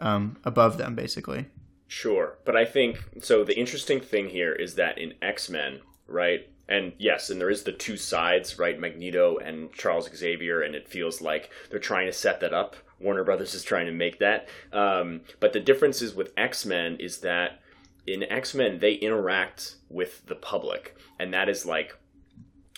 um, 0.00 0.36
above 0.44 0.78
them, 0.78 0.94
basically? 0.94 1.46
Sure, 1.86 2.38
but 2.44 2.56
I 2.56 2.64
think 2.64 3.02
so. 3.22 3.44
The 3.44 3.58
interesting 3.58 4.00
thing 4.00 4.28
here 4.28 4.52
is 4.52 4.74
that 4.74 4.98
in 4.98 5.14
X 5.22 5.48
Men, 5.48 5.80
right? 6.06 6.46
And 6.68 6.92
yes, 6.98 7.30
and 7.30 7.40
there 7.40 7.48
is 7.48 7.62
the 7.62 7.72
two 7.72 7.96
sides, 7.96 8.58
right? 8.58 8.78
Magneto 8.78 9.38
and 9.38 9.72
Charles 9.72 10.10
Xavier, 10.14 10.60
and 10.60 10.74
it 10.74 10.86
feels 10.86 11.22
like 11.22 11.50
they're 11.70 11.78
trying 11.78 12.06
to 12.06 12.12
set 12.12 12.40
that 12.40 12.52
up. 12.52 12.76
Warner 13.00 13.24
Brothers 13.24 13.54
is 13.54 13.62
trying 13.62 13.86
to 13.86 13.92
make 13.92 14.18
that. 14.18 14.48
Um, 14.72 15.22
but 15.40 15.54
the 15.54 15.60
difference 15.60 16.02
is 16.02 16.14
with 16.14 16.32
X 16.36 16.66
Men 16.66 16.96
is 17.00 17.20
that 17.20 17.60
in 18.06 18.22
X 18.24 18.54
Men 18.54 18.80
they 18.80 18.94
interact 18.94 19.76
with 19.88 20.26
the 20.26 20.34
public, 20.34 20.94
and 21.18 21.32
that 21.32 21.48
is 21.48 21.64
like 21.64 21.96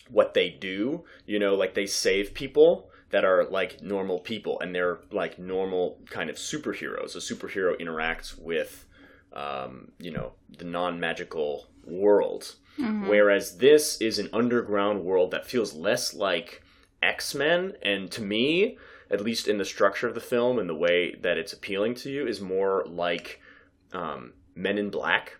what 0.09 0.35
they 0.35 0.51
do. 0.51 1.05
You 1.27 1.41
know, 1.41 1.57
like 1.57 1.75
they 1.75 1.87
save 1.87 2.33
people 2.33 2.90
that 3.11 3.25
are 3.25 3.45
like 3.45 3.83
normal 3.83 4.21
people, 4.21 4.61
and 4.61 4.75
they're 4.75 5.01
like 5.11 5.39
normal 5.39 5.99
kind 6.09 6.31
of 6.31 6.37
superheroes. 6.37 7.15
A 7.15 7.19
superhero 7.19 7.81
interacts 7.81 8.39
with, 8.39 8.85
um, 9.33 9.93
you 9.99 10.11
know, 10.11 10.33
the 10.59 10.65
non 10.65 11.01
magical 11.01 11.67
world 11.85 12.55
Mm-hmm. 12.81 13.09
Whereas 13.09 13.59
this 13.59 14.01
is 14.01 14.19
an 14.19 14.29
underground 14.33 15.05
world 15.05 15.31
that 15.33 15.47
feels 15.47 15.75
less 15.75 16.15
like 16.15 16.63
X 17.03 17.35
Men, 17.35 17.75
and 17.83 18.11
to 18.13 18.23
me, 18.23 18.79
at 19.11 19.21
least 19.21 19.49
in 19.49 19.59
the 19.59 19.65
structure 19.65 20.07
of 20.07 20.15
the 20.15 20.21
film 20.21 20.59
and 20.59 20.69
the 20.69 20.75
way 20.75 21.15
that 21.17 21.37
it's 21.37 21.53
appealing 21.53 21.95
to 21.97 22.11
you, 22.11 22.27
is 22.27 22.41
more 22.41 22.85
like 22.87 23.41
um, 23.93 24.33
Men 24.55 24.79
in 24.79 24.91
Black. 24.91 25.39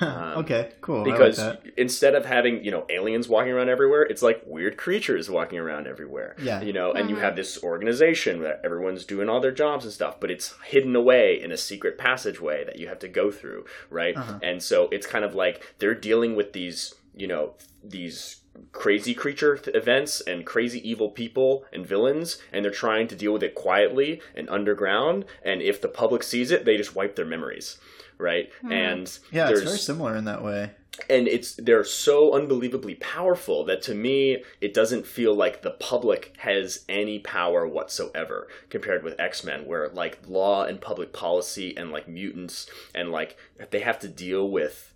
Um, 0.00 0.38
okay, 0.38 0.72
cool. 0.80 1.04
Because 1.04 1.38
like 1.38 1.74
instead 1.76 2.14
of 2.14 2.24
having 2.24 2.64
you 2.64 2.70
know 2.70 2.86
aliens 2.88 3.28
walking 3.28 3.52
around 3.52 3.68
everywhere, 3.68 4.02
it's 4.02 4.22
like 4.22 4.42
weird 4.46 4.76
creatures 4.76 5.28
walking 5.28 5.58
around 5.58 5.86
everywhere. 5.86 6.34
Yeah, 6.40 6.62
you 6.62 6.72
know, 6.72 6.92
and 6.92 7.10
you 7.10 7.16
have 7.16 7.36
this 7.36 7.62
organization 7.62 8.40
where 8.40 8.64
everyone's 8.64 9.04
doing 9.04 9.28
all 9.28 9.40
their 9.40 9.52
jobs 9.52 9.84
and 9.84 9.92
stuff, 9.92 10.18
but 10.18 10.30
it's 10.30 10.54
hidden 10.64 10.96
away 10.96 11.40
in 11.40 11.52
a 11.52 11.56
secret 11.56 11.98
passageway 11.98 12.64
that 12.64 12.78
you 12.78 12.88
have 12.88 12.98
to 13.00 13.08
go 13.08 13.30
through, 13.30 13.66
right? 13.90 14.16
Uh-huh. 14.16 14.38
And 14.42 14.62
so 14.62 14.88
it's 14.90 15.06
kind 15.06 15.24
of 15.24 15.34
like 15.34 15.74
they're 15.78 15.94
dealing 15.94 16.36
with 16.36 16.52
these, 16.52 16.94
you 17.14 17.26
know, 17.26 17.54
these 17.82 18.42
crazy 18.72 19.14
creature 19.14 19.56
th- 19.56 19.74
events 19.74 20.20
and 20.20 20.44
crazy 20.44 20.86
evil 20.88 21.10
people 21.10 21.64
and 21.72 21.86
villains 21.86 22.38
and 22.52 22.64
they're 22.64 22.72
trying 22.72 23.08
to 23.08 23.16
deal 23.16 23.32
with 23.32 23.42
it 23.42 23.54
quietly 23.54 24.20
and 24.34 24.48
underground 24.50 25.24
and 25.42 25.62
if 25.62 25.80
the 25.80 25.88
public 25.88 26.22
sees 26.22 26.50
it 26.50 26.64
they 26.64 26.76
just 26.76 26.94
wipe 26.94 27.16
their 27.16 27.24
memories 27.24 27.78
right? 28.22 28.50
Mm. 28.64 28.72
And 28.72 29.18
yeah, 29.30 29.50
it's 29.50 29.62
very 29.62 29.76
similar 29.76 30.16
in 30.16 30.24
that 30.24 30.42
way. 30.42 30.70
And 31.08 31.26
it's 31.26 31.54
they're 31.54 31.84
so 31.84 32.34
unbelievably 32.34 32.96
powerful 32.96 33.64
that 33.64 33.82
to 33.82 33.94
me 33.94 34.42
it 34.60 34.74
doesn't 34.74 35.06
feel 35.06 35.34
like 35.34 35.62
the 35.62 35.70
public 35.70 36.34
has 36.38 36.84
any 36.88 37.18
power 37.18 37.66
whatsoever 37.66 38.46
compared 38.68 39.02
with 39.02 39.18
X 39.18 39.42
Men, 39.42 39.66
where 39.66 39.88
like 39.88 40.20
law 40.26 40.64
and 40.64 40.80
public 40.80 41.12
policy 41.12 41.76
and 41.76 41.90
like 41.90 42.08
mutants 42.08 42.68
and 42.94 43.10
like 43.10 43.36
they 43.70 43.80
have 43.80 43.98
to 44.00 44.08
deal 44.08 44.48
with 44.48 44.94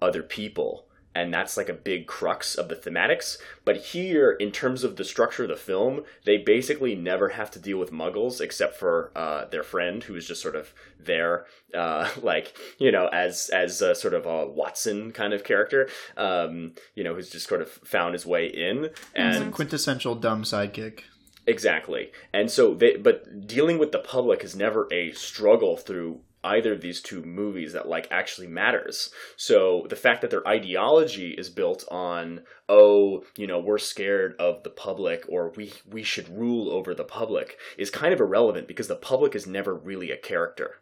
other 0.00 0.22
people 0.22 0.86
and 1.14 1.32
that's 1.32 1.56
like 1.56 1.68
a 1.68 1.74
big 1.74 2.06
crux 2.06 2.54
of 2.54 2.68
the 2.68 2.76
thematics. 2.76 3.38
But 3.64 3.76
here, 3.76 4.32
in 4.32 4.50
terms 4.50 4.84
of 4.84 4.96
the 4.96 5.04
structure 5.04 5.44
of 5.44 5.50
the 5.50 5.56
film, 5.56 6.04
they 6.24 6.38
basically 6.38 6.94
never 6.94 7.30
have 7.30 7.50
to 7.52 7.58
deal 7.58 7.78
with 7.78 7.92
muggles 7.92 8.40
except 8.40 8.76
for 8.76 9.12
uh, 9.14 9.46
their 9.46 9.62
friend, 9.62 10.02
who 10.04 10.16
is 10.16 10.26
just 10.26 10.42
sort 10.42 10.56
of 10.56 10.72
there, 10.98 11.46
uh, 11.74 12.08
like 12.22 12.56
you 12.78 12.90
know, 12.90 13.08
as 13.08 13.50
as 13.50 13.82
a 13.82 13.94
sort 13.94 14.14
of 14.14 14.26
a 14.26 14.46
Watson 14.46 15.12
kind 15.12 15.32
of 15.32 15.44
character, 15.44 15.88
um, 16.16 16.72
you 16.94 17.04
know, 17.04 17.14
who's 17.14 17.30
just 17.30 17.48
sort 17.48 17.62
of 17.62 17.68
found 17.70 18.14
his 18.14 18.26
way 18.26 18.46
in, 18.46 18.90
and 19.14 19.52
quintessential 19.52 20.14
dumb 20.14 20.44
sidekick. 20.44 21.00
Exactly, 21.44 22.12
and 22.32 22.50
so 22.50 22.72
they, 22.72 22.96
but 22.96 23.46
dealing 23.46 23.78
with 23.78 23.90
the 23.90 23.98
public 23.98 24.44
is 24.44 24.54
never 24.54 24.86
a 24.92 25.10
struggle 25.12 25.76
through 25.76 26.20
either 26.44 26.72
of 26.72 26.80
these 26.80 27.00
two 27.00 27.22
movies 27.22 27.72
that 27.72 27.88
like 27.88 28.08
actually 28.10 28.46
matters. 28.46 29.10
So 29.36 29.86
the 29.88 29.96
fact 29.96 30.20
that 30.22 30.30
their 30.30 30.46
ideology 30.46 31.30
is 31.32 31.50
built 31.50 31.84
on 31.90 32.42
oh, 32.68 33.22
you 33.36 33.46
know, 33.46 33.60
we're 33.60 33.76
scared 33.76 34.34
of 34.38 34.62
the 34.62 34.70
public 34.70 35.24
or 35.28 35.52
we 35.56 35.72
we 35.90 36.02
should 36.02 36.28
rule 36.28 36.70
over 36.70 36.94
the 36.94 37.04
public 37.04 37.58
is 37.76 37.90
kind 37.90 38.14
of 38.14 38.20
irrelevant 38.20 38.66
because 38.66 38.88
the 38.88 38.96
public 38.96 39.34
is 39.34 39.46
never 39.46 39.74
really 39.74 40.10
a 40.10 40.16
character. 40.16 40.76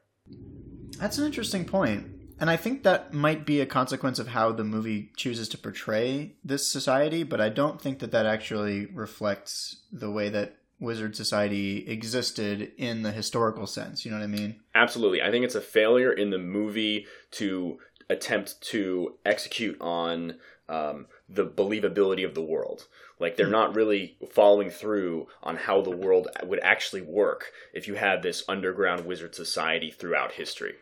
That's 0.98 1.18
an 1.18 1.26
interesting 1.26 1.64
point. 1.64 2.06
And 2.40 2.48
I 2.48 2.56
think 2.56 2.84
that 2.84 3.12
might 3.12 3.44
be 3.44 3.60
a 3.60 3.66
consequence 3.66 4.18
of 4.18 4.28
how 4.28 4.52
the 4.52 4.64
movie 4.64 5.12
chooses 5.14 5.46
to 5.50 5.58
portray 5.58 6.36
this 6.42 6.66
society, 6.66 7.22
but 7.22 7.40
I 7.40 7.50
don't 7.50 7.80
think 7.80 7.98
that 7.98 8.12
that 8.12 8.24
actually 8.24 8.86
reflects 8.86 9.82
the 9.92 10.10
way 10.10 10.30
that 10.30 10.56
wizard 10.80 11.14
society 11.14 11.86
existed 11.86 12.72
in 12.76 13.02
the 13.02 13.12
historical 13.12 13.66
sense. 13.66 14.04
You 14.04 14.10
know 14.10 14.18
what 14.18 14.24
I 14.24 14.28
mean? 14.28 14.60
Absolutely. 14.74 15.22
I 15.22 15.30
think 15.30 15.44
it's 15.44 15.54
a 15.54 15.60
failure 15.60 16.12
in 16.12 16.30
the 16.30 16.38
movie 16.38 17.06
to 17.32 17.78
attempt 18.08 18.60
to 18.62 19.16
execute 19.24 19.80
on 19.80 20.36
um, 20.68 21.06
the 21.28 21.46
believability 21.46 22.24
of 22.24 22.34
the 22.34 22.42
world. 22.42 22.86
Like 23.18 23.36
they're 23.36 23.46
not 23.46 23.74
really 23.74 24.16
following 24.30 24.70
through 24.70 25.28
on 25.42 25.56
how 25.56 25.82
the 25.82 25.90
world 25.90 26.28
would 26.42 26.60
actually 26.60 27.02
work 27.02 27.52
if 27.74 27.86
you 27.86 27.94
had 27.94 28.22
this 28.22 28.42
underground 28.48 29.04
wizard 29.04 29.34
society 29.34 29.90
throughout 29.90 30.32
history. 30.32 30.74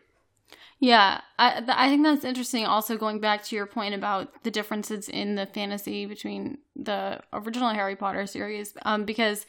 Yeah, 0.79 1.19
I 1.37 1.61
I 1.67 1.89
think 1.89 2.03
that's 2.03 2.23
interesting. 2.23 2.65
Also, 2.65 2.97
going 2.97 3.19
back 3.19 3.43
to 3.45 3.55
your 3.55 3.65
point 3.65 3.93
about 3.93 4.43
the 4.43 4.51
differences 4.51 5.09
in 5.09 5.35
the 5.35 5.45
fantasy 5.45 6.05
between 6.05 6.59
the 6.75 7.19
original 7.33 7.69
Harry 7.69 7.97
Potter 7.97 8.25
series, 8.25 8.73
um, 8.83 9.03
because 9.03 9.45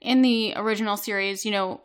in 0.00 0.20
the 0.22 0.52
original 0.56 0.96
series, 0.98 1.46
you 1.46 1.52
know, 1.52 1.80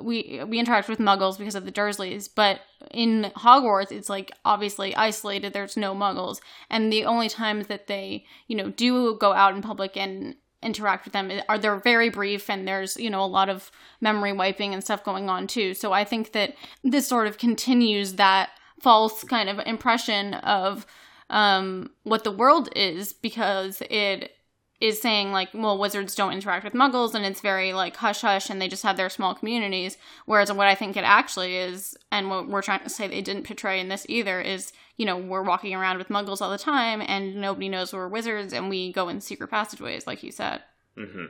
we 0.00 0.40
we 0.46 0.58
interact 0.58 0.88
with 0.88 0.98
muggles 0.98 1.38
because 1.38 1.54
of 1.54 1.64
the 1.64 1.72
dursleys 1.72 2.28
but 2.34 2.60
in 2.90 3.30
hogwarts 3.36 3.92
it's 3.92 4.08
like 4.08 4.32
obviously 4.44 4.94
isolated 4.96 5.52
there's 5.52 5.76
no 5.76 5.94
muggles 5.94 6.40
and 6.68 6.92
the 6.92 7.04
only 7.04 7.28
times 7.28 7.68
that 7.68 7.86
they 7.86 8.24
you 8.48 8.56
know 8.56 8.70
do 8.70 9.16
go 9.18 9.32
out 9.32 9.54
in 9.54 9.62
public 9.62 9.96
and 9.96 10.34
interact 10.62 11.04
with 11.04 11.12
them 11.12 11.30
are 11.48 11.58
they're 11.58 11.76
very 11.76 12.08
brief 12.08 12.50
and 12.50 12.66
there's 12.66 12.96
you 12.96 13.08
know 13.10 13.22
a 13.22 13.26
lot 13.26 13.48
of 13.48 13.70
memory 14.00 14.32
wiping 14.32 14.74
and 14.74 14.82
stuff 14.82 15.04
going 15.04 15.28
on 15.28 15.46
too. 15.46 15.74
So 15.74 15.92
i 15.92 16.04
think 16.04 16.32
that 16.32 16.54
this 16.82 17.06
sort 17.06 17.26
of 17.26 17.38
continues 17.38 18.14
that 18.14 18.50
false 18.80 19.24
kind 19.24 19.48
of 19.48 19.58
impression 19.66 20.34
of 20.34 20.86
um 21.30 21.90
what 22.02 22.24
the 22.24 22.30
world 22.32 22.68
is 22.74 23.12
because 23.12 23.82
it 23.90 24.32
is 24.80 25.00
saying 25.00 25.32
like 25.32 25.48
well 25.54 25.78
wizards 25.78 26.14
don't 26.14 26.32
interact 26.32 26.64
with 26.64 26.72
muggles 26.72 27.14
and 27.14 27.24
it's 27.24 27.40
very 27.40 27.72
like 27.72 27.96
hush 27.96 28.22
hush 28.22 28.50
and 28.50 28.60
they 28.60 28.68
just 28.68 28.82
have 28.82 28.96
their 28.96 29.08
small 29.08 29.34
communities. 29.34 29.96
Whereas 30.26 30.52
what 30.52 30.66
i 30.66 30.74
think 30.74 30.96
it 30.96 31.04
actually 31.04 31.56
is 31.56 31.96
and 32.10 32.30
what 32.30 32.48
we're 32.48 32.62
trying 32.62 32.82
to 32.82 32.88
say 32.88 33.06
they 33.06 33.22
didn't 33.22 33.46
portray 33.46 33.78
in 33.78 33.88
this 33.88 34.06
either 34.08 34.40
is 34.40 34.72
you 34.98 35.06
know 35.06 35.16
we're 35.16 35.42
walking 35.42 35.74
around 35.74 35.96
with 35.96 36.08
muggles 36.08 36.42
all 36.42 36.50
the 36.50 36.58
time 36.58 37.00
and 37.00 37.36
nobody 37.36 37.70
knows 37.70 37.94
we're 37.94 38.08
wizards 38.08 38.52
and 38.52 38.68
we 38.68 38.92
go 38.92 39.08
in 39.08 39.20
secret 39.22 39.48
passageways 39.48 40.06
like 40.06 40.22
you 40.22 40.30
said 40.30 40.60
mm-hmm. 40.98 41.26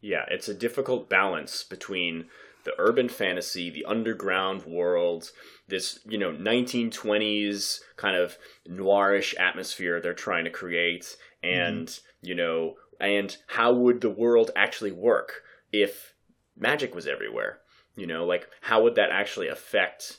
yeah 0.00 0.24
it's 0.28 0.48
a 0.48 0.54
difficult 0.54 1.08
balance 1.08 1.62
between 1.62 2.24
the 2.64 2.72
urban 2.78 3.08
fantasy 3.08 3.70
the 3.70 3.84
underground 3.84 4.64
world 4.64 5.30
this 5.68 6.00
you 6.04 6.18
know 6.18 6.32
1920s 6.32 7.80
kind 7.96 8.16
of 8.16 8.36
noirish 8.68 9.38
atmosphere 9.38 10.00
they're 10.00 10.12
trying 10.12 10.44
to 10.44 10.50
create 10.50 11.16
and 11.44 11.86
mm-hmm. 11.86 12.26
you 12.26 12.34
know 12.34 12.74
and 12.98 13.36
how 13.46 13.72
would 13.72 14.00
the 14.00 14.10
world 14.10 14.50
actually 14.56 14.90
work 14.90 15.42
if 15.70 16.14
magic 16.56 16.94
was 16.94 17.06
everywhere 17.06 17.58
you 17.94 18.06
know 18.06 18.24
like 18.24 18.48
how 18.62 18.82
would 18.82 18.94
that 18.94 19.10
actually 19.10 19.48
affect 19.48 20.18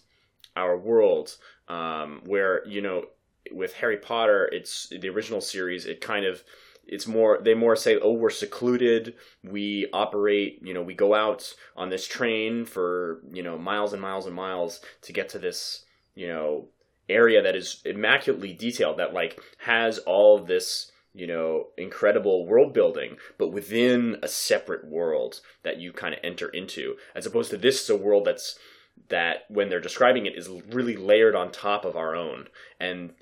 our 0.57 0.77
world 0.77 1.37
um, 1.67 2.21
where 2.25 2.67
you 2.67 2.81
know 2.81 3.05
with 3.51 3.73
harry 3.75 3.97
potter 3.97 4.49
it's 4.51 4.89
the 4.89 5.09
original 5.09 5.39
series 5.39 5.85
it 5.85 6.01
kind 6.01 6.25
of 6.25 6.43
it's 6.85 7.07
more 7.07 7.39
they 7.41 7.53
more 7.53 7.75
say 7.75 7.97
oh 7.99 8.11
we're 8.11 8.29
secluded 8.29 9.13
we 9.43 9.87
operate 9.93 10.59
you 10.63 10.73
know 10.73 10.81
we 10.81 10.93
go 10.93 11.13
out 11.13 11.53
on 11.75 11.89
this 11.89 12.07
train 12.07 12.65
for 12.65 13.21
you 13.31 13.43
know 13.43 13.57
miles 13.57 13.93
and 13.93 14.01
miles 14.01 14.25
and 14.25 14.35
miles 14.35 14.81
to 15.01 15.13
get 15.13 15.29
to 15.29 15.39
this 15.39 15.85
you 16.15 16.27
know 16.27 16.67
area 17.07 17.41
that 17.41 17.55
is 17.55 17.81
immaculately 17.85 18.51
detailed 18.51 18.97
that 18.97 19.13
like 19.13 19.39
has 19.59 19.97
all 19.99 20.39
this 20.39 20.91
you 21.17 21.25
know, 21.25 21.69
incredible 21.77 22.45
world 22.45 22.73
building, 22.73 23.17
but 23.39 23.47
within 23.47 24.17
a 24.21 24.27
separate 24.27 24.85
world 24.85 25.41
that 25.63 25.79
you 25.79 25.91
kind 25.91 26.13
of 26.13 26.19
enter 26.23 26.47
into, 26.49 26.95
as 27.15 27.25
opposed 27.25 27.49
to 27.49 27.57
this 27.57 27.81
is 27.81 27.89
a 27.89 27.97
world 27.97 28.25
that's 28.25 28.59
that 29.09 29.45
when 29.49 29.69
they're 29.69 29.79
describing 29.79 30.25
it 30.25 30.35
is 30.35 30.49
really 30.69 30.97
layered 30.97 31.35
on 31.35 31.51
top 31.51 31.85
of 31.85 31.95
our 31.95 32.15
own, 32.15 32.47
and 32.79 33.13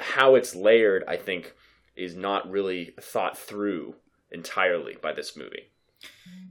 how 0.00 0.34
it's 0.34 0.54
layered, 0.54 1.04
I 1.08 1.16
think, 1.16 1.54
is 1.96 2.14
not 2.14 2.50
really 2.50 2.94
thought 3.00 3.38
through 3.38 3.96
entirely 4.30 4.96
by 5.00 5.12
this 5.12 5.36
movie. 5.36 5.70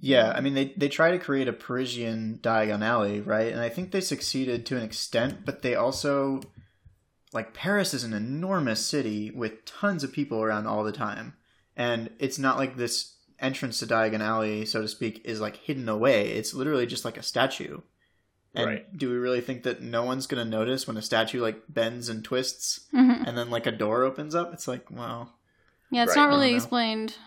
Yeah, 0.01 0.31
I 0.35 0.41
mean 0.41 0.53
they 0.53 0.73
they 0.77 0.89
try 0.89 1.11
to 1.11 1.19
create 1.19 1.47
a 1.47 1.53
Parisian 1.53 2.39
Diagon 2.41 2.83
Alley, 2.83 3.21
right? 3.21 3.51
And 3.51 3.61
I 3.61 3.69
think 3.69 3.91
they 3.91 4.01
succeeded 4.01 4.65
to 4.65 4.77
an 4.77 4.83
extent, 4.83 5.45
but 5.45 5.61
they 5.61 5.75
also 5.75 6.41
like 7.33 7.53
Paris 7.53 7.93
is 7.93 8.03
an 8.03 8.13
enormous 8.13 8.85
city 8.85 9.31
with 9.31 9.65
tons 9.65 10.03
of 10.03 10.13
people 10.13 10.41
around 10.41 10.67
all 10.67 10.83
the 10.83 10.91
time. 10.91 11.33
And 11.75 12.09
it's 12.19 12.39
not 12.39 12.57
like 12.57 12.77
this 12.77 13.15
entrance 13.39 13.79
to 13.79 13.87
Diagon 13.87 14.21
Alley, 14.21 14.65
so 14.65 14.81
to 14.81 14.87
speak, 14.87 15.21
is 15.25 15.41
like 15.41 15.57
hidden 15.57 15.89
away. 15.89 16.31
It's 16.31 16.53
literally 16.53 16.85
just 16.85 17.03
like 17.03 17.17
a 17.17 17.23
statue. 17.23 17.81
And 18.55 18.65
right. 18.67 18.97
do 18.97 19.09
we 19.09 19.15
really 19.17 19.41
think 19.41 19.63
that 19.63 19.81
no 19.81 20.03
one's 20.03 20.27
going 20.27 20.43
to 20.43 20.49
notice 20.49 20.87
when 20.87 20.97
a 20.97 21.01
statue 21.01 21.41
like 21.41 21.61
bends 21.67 22.09
and 22.09 22.23
twists 22.23 22.87
mm-hmm. 22.93 23.25
and 23.25 23.37
then 23.37 23.49
like 23.49 23.65
a 23.65 23.71
door 23.71 24.03
opens 24.03 24.35
up? 24.35 24.53
It's 24.53 24.67
like, 24.67 24.89
well. 24.89 25.33
Yeah, 25.91 26.03
it's 26.03 26.15
right. 26.15 26.23
not 26.23 26.29
really 26.29 26.53
explained. 26.53 27.17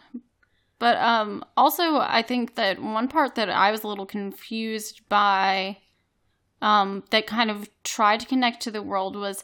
But 0.78 0.96
um 0.98 1.44
also 1.56 1.96
I 1.96 2.22
think 2.22 2.54
that 2.54 2.80
one 2.80 3.08
part 3.08 3.34
that 3.34 3.50
I 3.50 3.70
was 3.70 3.82
a 3.82 3.88
little 3.88 4.06
confused 4.06 5.08
by 5.08 5.78
um 6.62 7.02
that 7.10 7.26
kind 7.26 7.50
of 7.50 7.68
tried 7.82 8.20
to 8.20 8.26
connect 8.26 8.62
to 8.62 8.70
the 8.70 8.82
world 8.82 9.16
was 9.16 9.42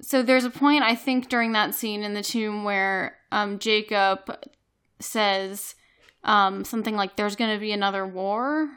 so 0.00 0.22
there's 0.22 0.44
a 0.44 0.50
point 0.50 0.82
I 0.82 0.94
think 0.94 1.28
during 1.28 1.52
that 1.52 1.74
scene 1.74 2.02
in 2.02 2.14
the 2.14 2.22
tomb 2.22 2.64
where 2.64 3.18
um, 3.30 3.58
Jacob 3.58 4.36
says 5.00 5.74
um, 6.24 6.64
something 6.64 6.96
like 6.96 7.16
"There's 7.16 7.36
going 7.36 7.54
to 7.54 7.60
be 7.60 7.72
another 7.72 8.06
war," 8.06 8.70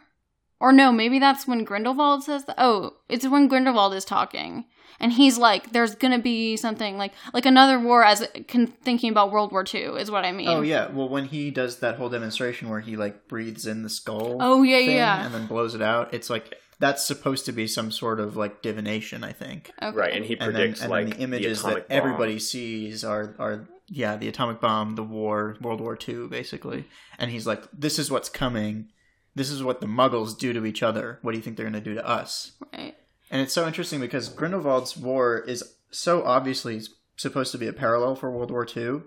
or 0.65 0.71
no, 0.71 0.91
maybe 0.91 1.19
that's 1.19 1.47
when 1.47 1.63
Grindelwald 1.63 2.23
says 2.23 2.45
that. 2.45 2.55
Oh, 2.57 2.93
it's 3.07 3.27
when 3.27 3.47
Grindelwald 3.47 3.93
is 3.93 4.03
talking, 4.03 4.65
and 4.99 5.13
he's 5.13 5.37
like, 5.37 5.71
"There's 5.71 5.93
going 5.93 6.13
to 6.13 6.17
be 6.17 6.57
something 6.57 6.97
like 6.97 7.13
like 7.35 7.45
another 7.45 7.79
war." 7.79 8.03
As 8.03 8.27
con- 8.47 8.73
thinking 8.83 9.11
about 9.11 9.31
World 9.31 9.51
War 9.51 9.63
II 9.71 10.01
is 10.01 10.09
what 10.09 10.25
I 10.25 10.31
mean. 10.31 10.47
Oh 10.47 10.61
yeah, 10.61 10.89
well 10.89 11.07
when 11.07 11.25
he 11.25 11.51
does 11.51 11.81
that 11.81 11.97
whole 11.97 12.09
demonstration 12.09 12.67
where 12.67 12.79
he 12.79 12.95
like 12.97 13.27
breathes 13.27 13.67
in 13.67 13.83
the 13.83 13.89
skull. 13.89 14.37
Oh 14.39 14.63
yeah, 14.63 14.79
yeah, 14.79 15.23
and 15.23 15.35
then 15.35 15.45
blows 15.45 15.75
it 15.75 15.83
out. 15.83 16.15
It's 16.15 16.31
like 16.31 16.55
that's 16.79 17.05
supposed 17.05 17.45
to 17.45 17.51
be 17.51 17.67
some 17.67 17.91
sort 17.91 18.19
of 18.19 18.35
like 18.35 18.63
divination, 18.63 19.23
I 19.23 19.33
think. 19.33 19.71
Okay. 19.79 19.95
Right, 19.95 20.13
and 20.13 20.25
he 20.25 20.35
predicts 20.35 20.81
and 20.81 20.91
then, 20.91 20.99
and 20.99 21.09
like 21.09 21.17
the 21.17 21.23
images 21.23 21.61
the 21.61 21.67
that 21.67 21.89
bomb. 21.89 21.97
everybody 21.97 22.39
sees 22.39 23.03
are 23.03 23.35
are 23.37 23.67
yeah 23.87 24.15
the 24.15 24.29
atomic 24.29 24.61
bomb, 24.61 24.95
the 24.95 25.03
war, 25.03 25.57
World 25.61 25.79
War 25.79 25.95
II, 25.95 26.25
basically. 26.27 26.85
And 27.19 27.29
he's 27.29 27.45
like, 27.45 27.65
"This 27.71 27.99
is 27.99 28.09
what's 28.09 28.29
coming. 28.29 28.89
This 29.35 29.49
is 29.49 29.63
what 29.63 29.81
the 29.81 29.87
Muggles 29.87 30.37
do 30.37 30.53
to 30.53 30.65
each 30.65 30.81
other. 30.81 31.19
What 31.21 31.31
do 31.31 31.37
you 31.37 31.43
think 31.43 31.57
they're 31.57 31.69
going 31.69 31.73
to 31.83 31.89
do 31.89 31.95
to 31.95 32.07
us?" 32.07 32.53
Right. 32.73 32.95
And 33.29 33.41
it's 33.41 33.53
so 33.53 33.67
interesting 33.67 33.99
because 33.99 34.29
Grindelwald's 34.29 34.95
war 34.95 35.39
is 35.39 35.63
so 35.91 36.23
obviously 36.23 36.81
supposed 37.17 37.51
to 37.51 37.57
be 37.57 37.67
a 37.67 37.73
parallel 37.73 38.15
for 38.15 38.31
World 38.31 38.51
War 38.51 38.65
II. 38.65 39.01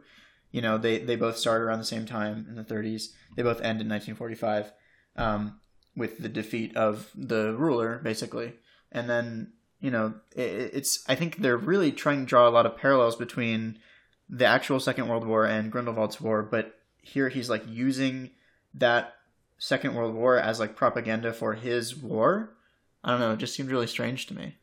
You 0.51 0.62
know, 0.62 0.79
they 0.79 0.99
they 0.99 1.17
both 1.17 1.38
start 1.38 1.62
around 1.62 1.79
the 1.79 1.85
same 1.85 2.07
time 2.07 2.47
in 2.49 2.57
the 2.57 2.64
30s. 2.64 3.09
They 3.37 3.43
both 3.43 3.61
end 3.61 3.81
in 3.81 3.88
1945. 3.88 4.73
Um, 5.17 5.61
with 5.99 6.19
the 6.19 6.29
defeat 6.29 6.75
of 6.77 7.11
the 7.14 7.55
ruler, 7.55 7.99
basically. 7.99 8.55
And 8.93 9.11
then, 9.11 9.53
you 9.81 9.91
know, 9.91 10.14
it, 10.35 10.71
it's, 10.73 11.05
I 11.09 11.17
think 11.17 11.38
they're 11.38 11.57
really 11.57 11.93
trying 11.93 12.21
to 12.21 12.27
draw 12.27 12.49
a 12.49 12.51
lot 12.51 12.67
of 12.67 12.79
parallels 12.79 13.17
between 13.17 13.79
the 14.31 14.47
actual 14.47 14.79
Second 14.81 15.09
World 15.09 15.27
War 15.27 15.45
and 15.45 15.73
Grindelwald's 15.73 16.21
war, 16.21 16.43
but 16.43 16.79
here 17.03 17.29
he's 17.29 17.51
like 17.51 17.64
using 17.67 18.31
that 18.75 19.14
Second 19.59 19.94
World 19.94 20.14
War 20.14 20.38
as 20.38 20.61
like 20.61 20.77
propaganda 20.77 21.33
for 21.33 21.55
his 21.55 21.97
war. 21.97 22.51
I 23.03 23.11
don't 23.11 23.21
know, 23.21 23.33
it 23.33 23.38
just 23.38 23.55
seemed 23.55 23.71
really 23.71 23.87
strange 23.87 24.27
to 24.27 24.35
me. 24.35 24.57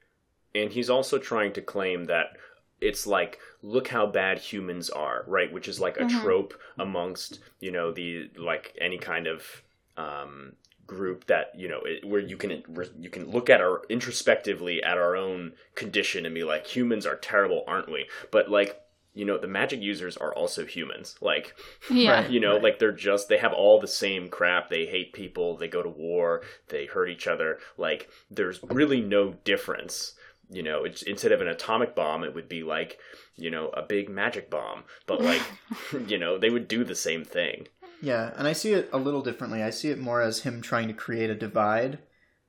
And 0.53 0.71
he's 0.71 0.89
also 0.89 1.17
trying 1.17 1.53
to 1.53 1.61
claim 1.61 2.05
that 2.05 2.37
it's 2.81 3.07
like 3.07 3.39
look 3.61 3.87
how 3.87 4.05
bad 4.05 4.37
humans 4.37 4.89
are 4.89 5.23
right 5.27 5.51
which 5.51 5.67
is 5.67 5.79
like 5.79 5.97
a 5.97 6.01
mm-hmm. 6.01 6.21
trope 6.21 6.53
amongst 6.77 7.39
you 7.59 7.71
know 7.71 7.91
the 7.91 8.29
like 8.37 8.77
any 8.81 8.97
kind 8.97 9.27
of 9.27 9.63
um 9.97 10.53
group 10.85 11.25
that 11.25 11.51
you 11.55 11.67
know 11.67 11.79
it, 11.83 12.05
where 12.05 12.19
you 12.19 12.37
can 12.37 12.63
you 12.99 13.09
can 13.09 13.29
look 13.29 13.49
at 13.49 13.61
our 13.61 13.81
introspectively 13.89 14.83
at 14.83 14.97
our 14.97 15.15
own 15.15 15.53
condition 15.73 16.25
and 16.25 16.35
be 16.35 16.43
like 16.43 16.67
humans 16.67 17.05
are 17.05 17.15
terrible 17.15 17.63
aren't 17.67 17.91
we 17.91 18.05
but 18.31 18.51
like 18.51 18.81
you 19.15 19.25
know 19.25 19.37
the 19.37 19.47
magic 19.47 19.81
users 19.81 20.17
are 20.17 20.33
also 20.35 20.65
humans. 20.65 21.15
Like 21.21 21.55
yeah. 21.89 22.27
you 22.27 22.39
know 22.39 22.53
right. 22.53 22.63
like 22.63 22.79
they're 22.79 22.91
just 22.91 23.29
they 23.29 23.37
have 23.37 23.53
all 23.53 23.79
the 23.79 23.87
same 23.87 24.29
crap. 24.29 24.69
They 24.69 24.85
hate 24.85 25.13
people. 25.13 25.57
They 25.57 25.67
go 25.67 25.81
to 25.81 25.89
war. 25.89 26.43
They 26.67 26.85
hurt 26.85 27.09
each 27.09 27.25
other. 27.25 27.57
Like 27.77 28.09
there's 28.29 28.59
really 28.63 29.01
no 29.01 29.33
difference. 29.43 30.13
You 30.51 30.61
know 30.61 30.83
it's, 30.83 31.01
instead 31.01 31.31
of 31.31 31.41
an 31.41 31.47
atomic 31.47 31.95
bomb 31.95 32.23
it 32.23 32.35
would 32.35 32.47
be 32.47 32.61
like 32.61 32.99
you 33.35 33.49
know 33.49 33.69
a 33.69 33.81
big 33.81 34.09
magic 34.09 34.51
bomb. 34.51 34.83
But 35.07 35.21
like 35.21 35.41
you 36.07 36.19
know 36.19 36.37
they 36.37 36.49
would 36.49 36.67
do 36.67 36.83
the 36.83 36.95
same 36.95 37.23
thing. 37.23 37.67
Yeah, 38.01 38.33
and 38.35 38.47
I 38.47 38.53
see 38.53 38.73
it 38.73 38.89
a 38.91 38.97
little 38.97 39.21
differently. 39.21 39.63
I 39.63 39.69
see 39.69 39.89
it 39.89 39.97
more 39.97 40.21
as 40.21 40.41
him 40.41 40.61
trying 40.61 40.89
to 40.89 40.93
create 40.93 41.29
a 41.29 41.35
divide 41.35 41.99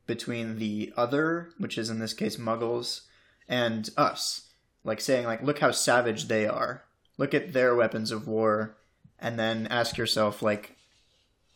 between 0.07 0.59
the 0.59 0.93
other, 0.97 1.51
which 1.59 1.79
is 1.79 1.89
in 1.89 2.01
this 2.01 2.13
case 2.13 2.37
muggles, 2.37 3.03
and 3.49 3.89
us. 3.97 4.46
Like 4.87 5.01
saying 5.01 5.27
like 5.27 5.43
look 5.43 5.59
how 5.59 5.73
savage 5.73 6.29
they 6.29 6.47
are. 6.47 6.85
Look 7.19 7.35
at 7.35 7.53
their 7.53 7.75
weapons 7.75 8.11
of 8.11 8.27
war 8.27 8.77
and 9.19 9.39
then 9.39 9.67
ask 9.69 9.99
yourself 9.99 10.43
like 10.43 10.77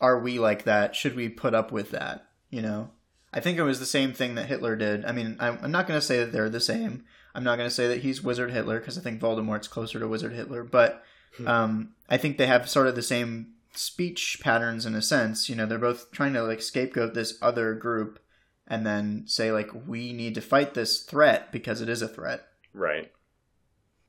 are 0.01 0.19
we 0.19 0.39
like 0.39 0.65
that? 0.65 0.97
Should 0.97 1.15
we 1.15 1.29
put 1.29 1.55
up 1.55 1.71
with 1.71 1.91
that? 1.91 2.27
You 2.51 2.63
know? 2.63 2.91
I 3.33 3.41
think 3.41 3.59
it 3.59 3.63
was 3.63 3.79
the 3.79 3.87
same 3.87 4.13
thing 4.13 4.35
that 4.35 4.47
Hitler 4.47 4.75
did. 4.75 5.05
I 5.05 5.13
mean, 5.13 5.37
I'm 5.39 5.71
not 5.71 5.87
going 5.87 6.01
to 6.01 6.05
say 6.05 6.19
that 6.19 6.33
they're 6.33 6.49
the 6.49 6.59
same. 6.59 7.05
I'm 7.35 7.45
not 7.45 7.57
going 7.57 7.69
to 7.69 7.75
say 7.75 7.87
that 7.89 8.01
he's 8.01 8.23
Wizard 8.23 8.51
Hitler 8.51 8.81
because 8.81 8.99
I 8.99 9.03
think 9.03 9.21
Voldemort's 9.21 9.69
closer 9.69 10.01
to 10.01 10.09
Wizard 10.09 10.33
Hitler, 10.33 10.65
but 10.65 11.05
hmm. 11.37 11.47
um, 11.47 11.95
I 12.09 12.17
think 12.17 12.39
they 12.39 12.47
have 12.47 12.69
sort 12.69 12.89
of 12.89 12.97
the 12.97 13.03
same 13.03 13.53
speech 13.73 14.41
patterns 14.43 14.85
in 14.85 14.97
a 14.97 15.03
sense. 15.03 15.49
You 15.49 15.55
know, 15.55 15.67
they're 15.67 15.79
both 15.79 16.11
trying 16.11 16.33
to 16.33 16.43
like 16.43 16.61
scapegoat 16.61 17.15
this 17.15 17.39
other 17.41 17.75
group 17.75 18.19
and 18.67 18.85
then 18.85 19.25
say 19.27 19.53
like 19.53 19.71
we 19.87 20.13
need 20.13 20.35
to 20.35 20.41
fight 20.41 20.75
this 20.75 21.03
threat 21.03 21.53
because 21.53 21.81
it 21.81 21.89
is 21.89 22.03
a 22.03 22.09
threat. 22.09 22.49
Right. 22.75 23.13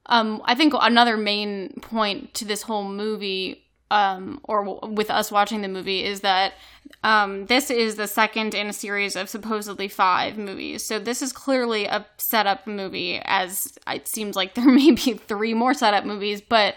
Um 0.08 0.42
I 0.46 0.56
think 0.56 0.74
another 0.80 1.18
main 1.18 1.80
point 1.82 2.34
to 2.36 2.46
this 2.46 2.64
whole 2.64 2.84
movie 2.84 3.64
um, 3.92 4.40
or 4.46 4.64
w- 4.64 4.96
with 4.96 5.12
us 5.12 5.32
watching 5.32 5.62
the 5.62 5.68
movie 5.68 6.04
is 6.04 6.22
that 6.22 6.54
um, 7.04 7.46
this 7.48 7.70
is 7.70 7.96
the 7.96 8.08
second 8.08 8.56
in 8.56 8.68
a 8.68 8.74
series 8.74 9.18
of 9.18 9.30
supposedly 9.30 9.90
five 9.90 10.38
movies. 10.38 10.82
So 10.82 10.98
this 10.98 11.22
is 11.22 11.34
clearly 11.34 11.86
a 11.86 12.06
setup 12.18 12.66
movie, 12.66 13.22
as 13.26 13.78
it 13.88 14.08
seems 14.08 14.36
like 14.36 14.54
there 14.56 14.66
may 14.66 14.92
be 14.92 15.14
three 15.14 15.54
more 15.54 15.74
setup 15.74 16.06
movies, 16.06 16.42
but 16.42 16.76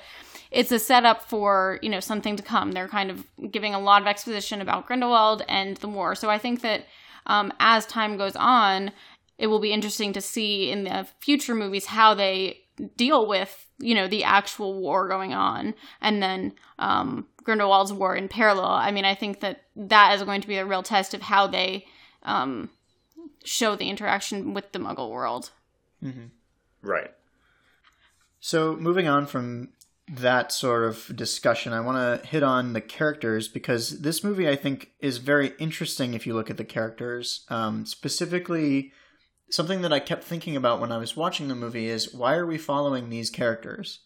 it's 0.50 0.72
a 0.72 0.78
setup 0.78 1.22
for 1.22 1.78
you 1.82 1.88
know 1.88 2.00
something 2.00 2.36
to 2.36 2.42
come. 2.42 2.72
They're 2.72 2.88
kind 2.88 3.10
of 3.10 3.24
giving 3.50 3.74
a 3.74 3.80
lot 3.80 4.02
of 4.02 4.08
exposition 4.08 4.60
about 4.60 4.86
Grindelwald 4.86 5.42
and 5.48 5.76
the 5.78 5.88
war. 5.88 6.14
So 6.14 6.28
I 6.30 6.38
think 6.38 6.62
that 6.62 6.84
um, 7.26 7.52
as 7.60 7.86
time 7.86 8.16
goes 8.16 8.36
on, 8.36 8.90
it 9.38 9.46
will 9.46 9.60
be 9.60 9.72
interesting 9.72 10.12
to 10.12 10.20
see 10.20 10.70
in 10.70 10.84
the 10.84 11.06
future 11.20 11.54
movies 11.54 11.86
how 11.86 12.14
they 12.14 12.63
deal 12.96 13.26
with 13.26 13.66
you 13.78 13.94
know 13.94 14.08
the 14.08 14.24
actual 14.24 14.80
war 14.80 15.08
going 15.08 15.32
on 15.32 15.74
and 16.00 16.22
then 16.22 16.52
um, 16.78 17.26
Grindelwald's 17.44 17.92
war 17.92 18.16
in 18.16 18.28
parallel. 18.28 18.66
I 18.66 18.90
mean, 18.90 19.04
I 19.04 19.14
think 19.14 19.40
that 19.40 19.62
that 19.76 20.14
is 20.14 20.22
going 20.22 20.40
to 20.40 20.48
be 20.48 20.56
a 20.56 20.66
real 20.66 20.82
test 20.82 21.14
of 21.14 21.22
how 21.22 21.46
they 21.46 21.86
um, 22.22 22.70
show 23.44 23.76
the 23.76 23.88
interaction 23.88 24.54
with 24.54 24.72
the 24.72 24.78
Muggle 24.78 25.10
world. 25.10 25.50
Mm-hmm. 26.02 26.26
Right. 26.82 27.12
So 28.40 28.76
moving 28.76 29.06
on 29.08 29.26
from 29.26 29.70
that 30.08 30.52
sort 30.52 30.84
of 30.84 31.14
discussion, 31.14 31.72
I 31.72 31.80
want 31.80 32.22
to 32.22 32.26
hit 32.26 32.42
on 32.42 32.72
the 32.72 32.80
characters 32.80 33.48
because 33.48 34.00
this 34.00 34.22
movie, 34.24 34.48
I 34.48 34.56
think, 34.56 34.90
is 35.00 35.18
very 35.18 35.52
interesting 35.58 36.14
if 36.14 36.26
you 36.26 36.34
look 36.34 36.50
at 36.50 36.56
the 36.56 36.64
characters. 36.64 37.46
Um, 37.48 37.86
specifically, 37.86 38.92
something 39.54 39.82
that 39.82 39.92
I 39.92 40.00
kept 40.00 40.24
thinking 40.24 40.56
about 40.56 40.80
when 40.80 40.90
I 40.90 40.98
was 40.98 41.16
watching 41.16 41.48
the 41.48 41.54
movie 41.54 41.88
is 41.88 42.12
why 42.12 42.34
are 42.34 42.46
we 42.46 42.58
following 42.58 43.08
these 43.08 43.30
characters? 43.30 44.00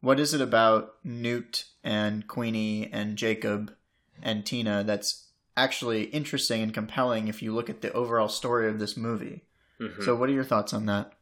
What 0.00 0.18
is 0.18 0.32
it 0.32 0.40
about 0.40 0.94
Newt 1.04 1.66
and 1.84 2.26
Queenie 2.26 2.90
and 2.92 3.16
Jacob 3.16 3.74
and 4.22 4.44
Tina 4.46 4.82
that's 4.84 5.24
actually 5.56 6.04
interesting 6.04 6.62
and 6.62 6.72
compelling 6.72 7.28
if 7.28 7.42
you 7.42 7.54
look 7.54 7.68
at 7.68 7.82
the 7.82 7.92
overall 7.92 8.28
story 8.28 8.68
of 8.68 8.78
this 8.78 8.96
movie? 8.96 9.42
Mhm. 9.80 10.02
So, 10.02 10.16
what 10.16 10.30
are 10.30 10.32
your 10.32 10.44
thoughts 10.44 10.72
on 10.72 10.86
that? 10.86 11.12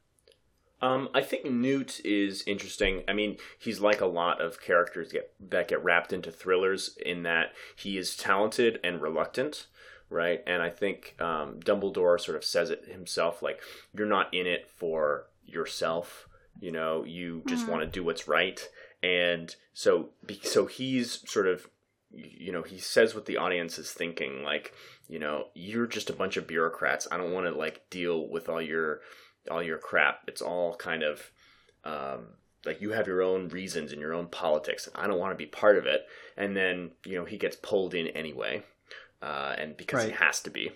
Um, 0.80 1.08
I 1.14 1.22
think 1.22 1.46
Newt 1.46 2.04
is 2.04 2.44
interesting. 2.46 3.04
I 3.08 3.14
mean, 3.14 3.38
he's 3.58 3.80
like 3.80 4.00
a 4.00 4.06
lot 4.06 4.42
of 4.42 4.60
characters 4.60 5.12
get, 5.12 5.32
that 5.40 5.68
get 5.68 5.82
wrapped 5.82 6.12
into 6.12 6.30
thrillers 6.30 6.96
in 6.98 7.22
that 7.22 7.54
he 7.74 7.96
is 7.96 8.16
talented 8.16 8.80
and 8.84 9.00
reluctant, 9.00 9.66
right? 10.14 10.42
And 10.46 10.62
I 10.62 10.70
think 10.70 11.16
um, 11.20 11.60
Dumbledore 11.60 12.20
sort 12.20 12.36
of 12.36 12.44
says 12.44 12.70
it 12.70 12.84
himself, 12.86 13.42
like 13.42 13.60
you're 13.92 14.06
not 14.06 14.32
in 14.32 14.46
it 14.46 14.70
for 14.76 15.26
yourself. 15.44 16.28
You 16.60 16.70
know, 16.72 17.04
you 17.04 17.42
just 17.46 17.66
Mhm. 17.66 17.70
want 17.70 17.82
to 17.82 17.86
do 17.88 18.04
what's 18.04 18.28
right, 18.28 18.66
and 19.02 19.54
so 19.74 20.10
so 20.42 20.66
he's 20.66 21.28
sort 21.28 21.46
of, 21.46 21.68
you 22.10 22.52
know, 22.52 22.62
he 22.62 22.78
says 22.78 23.14
what 23.14 23.26
the 23.26 23.36
audience 23.36 23.78
is 23.78 23.92
thinking, 23.92 24.42
like 24.42 24.72
you 25.08 25.18
know, 25.18 25.48
you're 25.54 25.86
just 25.86 26.08
a 26.08 26.14
bunch 26.14 26.36
of 26.38 26.46
bureaucrats. 26.46 27.06
I 27.10 27.18
don't 27.18 27.32
want 27.32 27.46
to 27.46 27.52
like 27.58 27.90
deal 27.90 28.26
with 28.28 28.48
all 28.48 28.62
your 28.62 29.00
all 29.50 29.62
your 29.62 29.78
crap. 29.78 30.20
It's 30.28 30.40
all 30.40 30.76
kind 30.76 31.02
of 31.02 31.30
um, 31.84 32.28
like 32.64 32.80
you 32.80 32.92
have 32.92 33.06
your 33.06 33.20
own 33.20 33.48
reasons 33.48 33.92
and 33.92 34.00
your 34.00 34.14
own 34.14 34.28
politics. 34.28 34.88
I 34.94 35.06
don't 35.06 35.18
want 35.18 35.32
to 35.32 35.44
be 35.44 35.46
part 35.46 35.76
of 35.76 35.84
it. 35.86 36.06
And 36.36 36.56
then 36.56 36.92
you 37.04 37.18
know 37.18 37.24
he 37.26 37.36
gets 37.36 37.56
pulled 37.56 37.94
in 37.94 38.06
anyway, 38.08 38.62
uh, 39.22 39.54
and 39.58 39.76
because 39.76 40.04
he 40.04 40.10
has 40.10 40.40
to 40.40 40.50
be, 40.50 40.72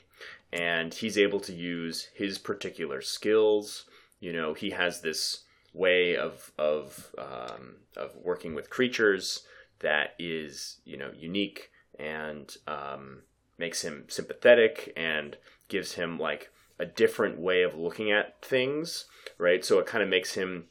and 0.52 0.94
he's 0.94 1.18
able 1.18 1.40
to 1.40 1.52
use 1.52 2.08
his 2.14 2.38
particular 2.38 3.00
skills. 3.00 3.84
You 4.20 4.32
know, 4.32 4.54
he 4.54 4.70
has 4.70 5.00
this 5.00 5.42
way 5.72 6.16
of 6.16 6.52
of 6.58 7.14
um, 7.18 7.76
of 7.96 8.16
working 8.16 8.54
with 8.54 8.70
creatures 8.70 9.42
that 9.80 10.14
is 10.18 10.78
you 10.84 10.96
know 10.96 11.10
unique 11.16 11.70
and 11.98 12.56
um, 12.66 13.22
makes 13.58 13.82
him 13.82 14.04
sympathetic 14.08 14.92
and 14.96 15.36
gives 15.68 15.94
him 15.94 16.18
like 16.18 16.50
a 16.78 16.86
different 16.86 17.38
way 17.38 17.62
of 17.62 17.74
looking 17.74 18.10
at 18.10 18.40
things, 18.40 19.06
right? 19.36 19.64
So 19.64 19.78
it 19.78 19.86
kind 19.86 20.02
of 20.02 20.08
makes 20.08 20.34
him 20.34 20.66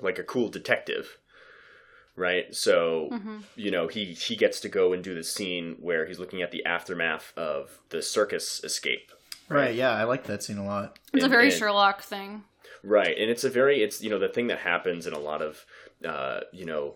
like 0.00 0.18
a 0.18 0.24
cool 0.24 0.48
detective, 0.48 1.18
right? 2.16 2.54
So 2.54 3.08
hmm 3.12 3.38
you 3.54 3.70
know 3.70 3.86
he 3.88 4.06
he 4.14 4.34
gets 4.36 4.60
to 4.60 4.68
go 4.68 4.92
and 4.92 5.04
do 5.04 5.14
the 5.14 5.22
scene 5.24 5.76
where 5.80 6.06
he's 6.06 6.18
looking 6.18 6.42
at 6.42 6.50
the 6.50 6.64
aftermath 6.64 7.32
of 7.36 7.78
the 7.90 8.02
circus 8.02 8.62
escape, 8.64 9.12
Right, 9.48 9.74
yeah, 9.76 9.92
I 9.92 10.02
like 10.04 10.24
that 10.24 10.42
scene 10.42 10.58
a 10.58 10.64
lot. 10.66 10.98
It's 11.12 11.24
a 11.24 11.28
very 11.28 11.48
and- 11.50 11.52
Sherlock 11.56 12.02
thing. 12.02 12.44
Right, 12.82 13.16
and 13.18 13.30
it's 13.30 13.44
a 13.44 13.50
very 13.50 13.82
it's 13.82 14.02
you 14.02 14.10
know 14.10 14.18
the 14.18 14.28
thing 14.28 14.48
that 14.48 14.58
happens 14.58 15.06
in 15.06 15.12
a 15.12 15.18
lot 15.18 15.42
of 15.42 15.64
uh, 16.04 16.40
you 16.52 16.64
know 16.66 16.94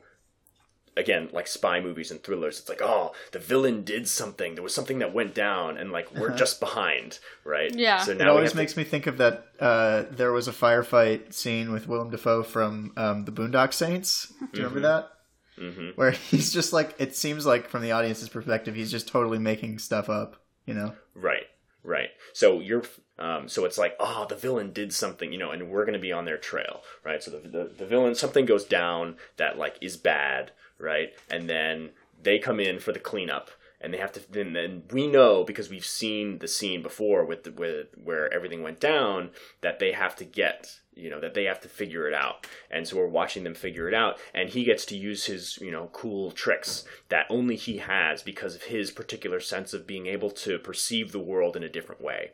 again 0.97 1.29
like 1.33 1.47
spy 1.47 1.81
movies 1.81 2.11
and 2.11 2.23
thrillers. 2.23 2.59
It's 2.59 2.69
like 2.69 2.83
oh 2.83 3.13
the 3.33 3.39
villain 3.39 3.85
did 3.85 4.09
something. 4.09 4.55
There 4.55 4.65
was 4.65 4.75
something 4.75 4.99
that 5.01 5.15
went 5.15 5.35
down, 5.35 5.77
and 5.77 5.91
like 5.93 6.15
we're 6.15 6.35
just 6.37 6.61
behind, 6.61 7.19
right? 7.45 7.75
Yeah. 7.75 7.99
So 7.99 8.15
now 8.15 8.25
it 8.25 8.29
always 8.29 8.55
makes 8.55 8.75
to, 8.75 8.79
me 8.81 8.85
think 8.85 9.07
of 9.07 9.19
that. 9.19 9.47
Uh, 9.59 10.05
there 10.11 10.33
was 10.33 10.49
a 10.49 10.53
firefight 10.53 11.33
scene 11.33 11.73
with 11.73 11.87
Willem 11.87 12.11
Dafoe 12.11 12.43
from 12.43 12.93
um, 12.97 13.25
the 13.25 13.33
Boondock 13.33 13.73
Saints. 13.73 14.33
Do 14.39 14.47
you 14.61 14.67
remember 14.67 14.81
that? 14.81 15.11
Mhm. 15.59 15.97
Where 15.97 16.11
he's 16.13 16.53
just 16.53 16.73
like, 16.73 16.95
it 16.99 17.15
seems 17.15 17.45
like 17.45 17.69
from 17.69 17.83
the 17.83 17.93
audience's 17.93 18.29
perspective, 18.31 18.75
he's 18.75 18.91
just 18.91 19.09
totally 19.09 19.39
making 19.39 19.79
stuff 19.79 20.09
up. 20.09 20.37
You 20.65 20.75
know? 20.75 20.95
Right, 21.15 21.47
right. 21.83 22.11
So 22.33 22.61
you're, 22.61 22.85
um, 23.19 23.49
so 23.49 23.65
it's 23.65 23.77
like, 23.77 23.97
oh, 23.99 24.27
the 24.29 24.37
villain 24.37 24.73
did 24.73 24.95
something, 24.95 25.33
you 25.33 25.39
know, 25.39 25.51
and 25.51 25.69
we're 25.69 25.85
going 25.85 25.95
to 25.95 25.99
be 25.99 26.13
on 26.13 26.25
their 26.25 26.39
trail, 26.39 26.83
right? 27.05 27.23
So 27.23 27.33
the, 27.33 27.49
the 27.49 27.75
the 27.79 27.87
villain, 27.87 28.15
something 28.15 28.47
goes 28.47 28.65
down 28.65 29.17
that 29.37 29.59
like 29.59 29.77
is 29.81 29.97
bad, 29.97 30.53
right? 30.81 31.13
And 31.31 31.49
then 31.49 31.91
they 32.23 32.39
come 32.39 32.61
in 32.61 32.79
for 32.79 32.93
the 32.93 32.99
cleanup, 32.99 33.51
and 33.81 33.95
they 33.95 33.99
have 33.99 34.13
to. 34.13 34.33
Then, 34.33 34.53
then 34.53 34.83
we 34.91 35.07
know 35.07 35.45
because 35.45 35.71
we've 35.71 35.87
seen 35.87 36.39
the 36.39 36.49
scene 36.49 36.83
before 36.83 37.25
with 37.25 37.45
the, 37.45 37.53
with 37.53 37.89
where 38.03 38.33
everything 38.33 38.63
went 38.63 38.81
down 38.81 39.31
that 39.63 39.79
they 39.79 39.93
have 39.93 40.17
to 40.17 40.25
get. 40.25 40.81
You 40.95 41.09
know 41.09 41.21
that 41.21 41.33
they 41.35 41.45
have 41.45 41.61
to 41.61 41.69
figure 41.69 42.07
it 42.09 42.15
out, 42.15 42.47
and 42.71 42.87
so 42.87 42.97
we're 42.97 43.07
watching 43.07 43.45
them 43.45 43.55
figure 43.55 43.89
it 43.89 43.95
out. 43.95 44.19
And 44.35 44.51
he 44.51 44.65
gets 44.65 44.85
to 44.87 44.97
use 44.97 45.25
his, 45.27 45.59
you 45.59 45.71
know, 45.71 45.89
cool 45.93 46.31
tricks 46.31 46.85
that 47.09 47.27
only 47.31 47.57
he 47.57 47.79
has 47.79 48.23
because 48.23 48.55
of 48.55 48.65
his 48.65 48.91
particular 48.91 49.41
sense 49.41 49.73
of 49.73 49.87
being 49.87 50.07
able 50.07 50.31
to 50.31 50.59
perceive 50.59 51.13
the 51.13 51.19
world 51.19 51.57
in 51.57 51.63
a 51.63 51.71
different 51.71 52.03
way, 52.03 52.33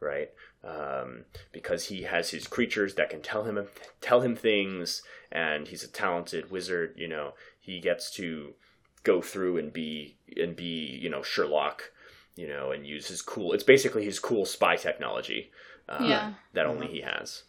right? 0.00 0.30
Um, 0.64 1.24
because 1.52 1.86
he 1.86 2.02
has 2.02 2.30
his 2.30 2.46
creatures 2.46 2.94
that 2.96 3.10
can 3.10 3.22
tell 3.22 3.44
him 3.44 3.68
tell 4.00 4.22
him 4.22 4.34
things, 4.34 5.02
and 5.30 5.68
he's 5.68 5.84
a 5.84 5.88
talented 5.88 6.50
wizard. 6.50 6.94
You 6.96 7.08
know, 7.08 7.34
he 7.60 7.80
gets 7.80 8.10
to 8.12 8.54
go 9.04 9.20
through 9.22 9.58
and 9.58 9.72
be 9.72 10.16
and 10.36 10.56
be 10.56 10.98
you 11.02 11.08
know 11.08 11.22
Sherlock, 11.22 11.92
you 12.36 12.48
know, 12.48 12.70
and 12.72 12.86
use 12.86 13.08
his 13.08 13.22
cool. 13.22 13.52
It's 13.52 13.64
basically 13.64 14.04
his 14.04 14.18
cool 14.18 14.44
spy 14.44 14.76
technology 14.76 15.50
uh, 15.88 15.98
Yeah. 16.02 16.32
that 16.54 16.66
only 16.66 16.86
he 16.88 17.00
has. 17.02 17.44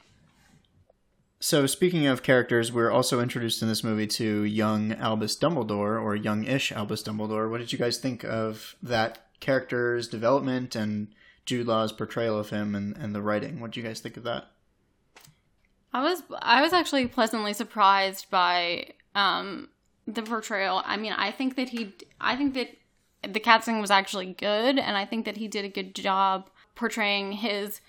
So 1.44 1.66
speaking 1.66 2.06
of 2.06 2.22
characters, 2.22 2.72
we're 2.72 2.92
also 2.92 3.20
introduced 3.20 3.64
in 3.64 3.68
this 3.68 3.84
movie 3.84 4.06
to 4.08 4.44
young 4.44 4.94
Albus 4.94 5.36
Dumbledore 5.36 6.00
or 6.00 6.16
young-ish 6.16 6.72
Albus 6.72 7.02
Dumbledore. 7.02 7.50
What 7.50 7.58
did 7.58 7.74
you 7.74 7.80
guys 7.80 7.98
think 7.98 8.24
of 8.24 8.76
that 8.84 9.26
character's 9.40 10.08
development 10.08 10.76
and 10.76 11.08
Jude 11.48 11.66
Law's 11.66 11.92
portrayal 11.92 12.38
of 12.38 12.52
him 12.52 12.76
and, 12.76 12.96
and 12.96 13.16
the 13.16 13.24
writing? 13.24 13.60
What 13.60 13.72
did 13.72 13.78
you 13.82 13.84
guys 13.88 14.00
think 14.02 14.18
of 14.18 14.24
that? 14.24 14.52
I 15.94 16.04
was 16.04 16.22
I 16.42 16.62
was 16.62 16.74
actually 16.74 17.08
pleasantly 17.08 17.54
surprised 17.54 18.30
by 18.30 18.92
um 19.16 19.70
the 20.16 20.22
portrayal. 20.24 20.82
I 20.86 20.98
mean, 20.98 21.14
I 21.14 21.32
think 21.32 21.56
that 21.56 21.70
he 21.70 21.94
I 22.20 22.36
think 22.36 22.54
that 22.54 22.70
the 23.34 23.40
casting 23.40 23.80
was 23.82 23.92
actually 23.92 24.34
good 24.34 24.80
and 24.80 24.98
I 24.98 25.06
think 25.06 25.26
that 25.26 25.38
he 25.38 25.48
did 25.48 25.64
a 25.66 25.70
good 25.70 25.94
job 25.94 26.50
portraying 26.76 27.34
his 27.34 27.82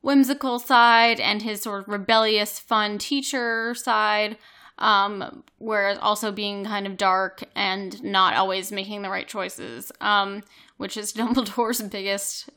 whimsical 0.00 0.58
side 0.58 1.20
and 1.20 1.42
his 1.42 1.62
sort 1.62 1.82
of 1.82 1.88
rebellious 1.88 2.58
fun 2.58 2.98
teacher 2.98 3.74
side 3.76 4.36
um 4.78 5.44
whereas 5.58 5.98
also 5.98 6.32
being 6.32 6.64
kind 6.64 6.86
of 6.88 6.96
dark 6.96 7.44
and 7.54 8.02
not 8.02 8.34
always 8.34 8.72
making 8.72 9.02
the 9.02 9.10
right 9.10 9.28
choices 9.28 9.92
um 10.00 10.42
which 10.78 10.96
is 10.96 11.12
Dumbledore's 11.16 11.80
biggest 11.82 12.50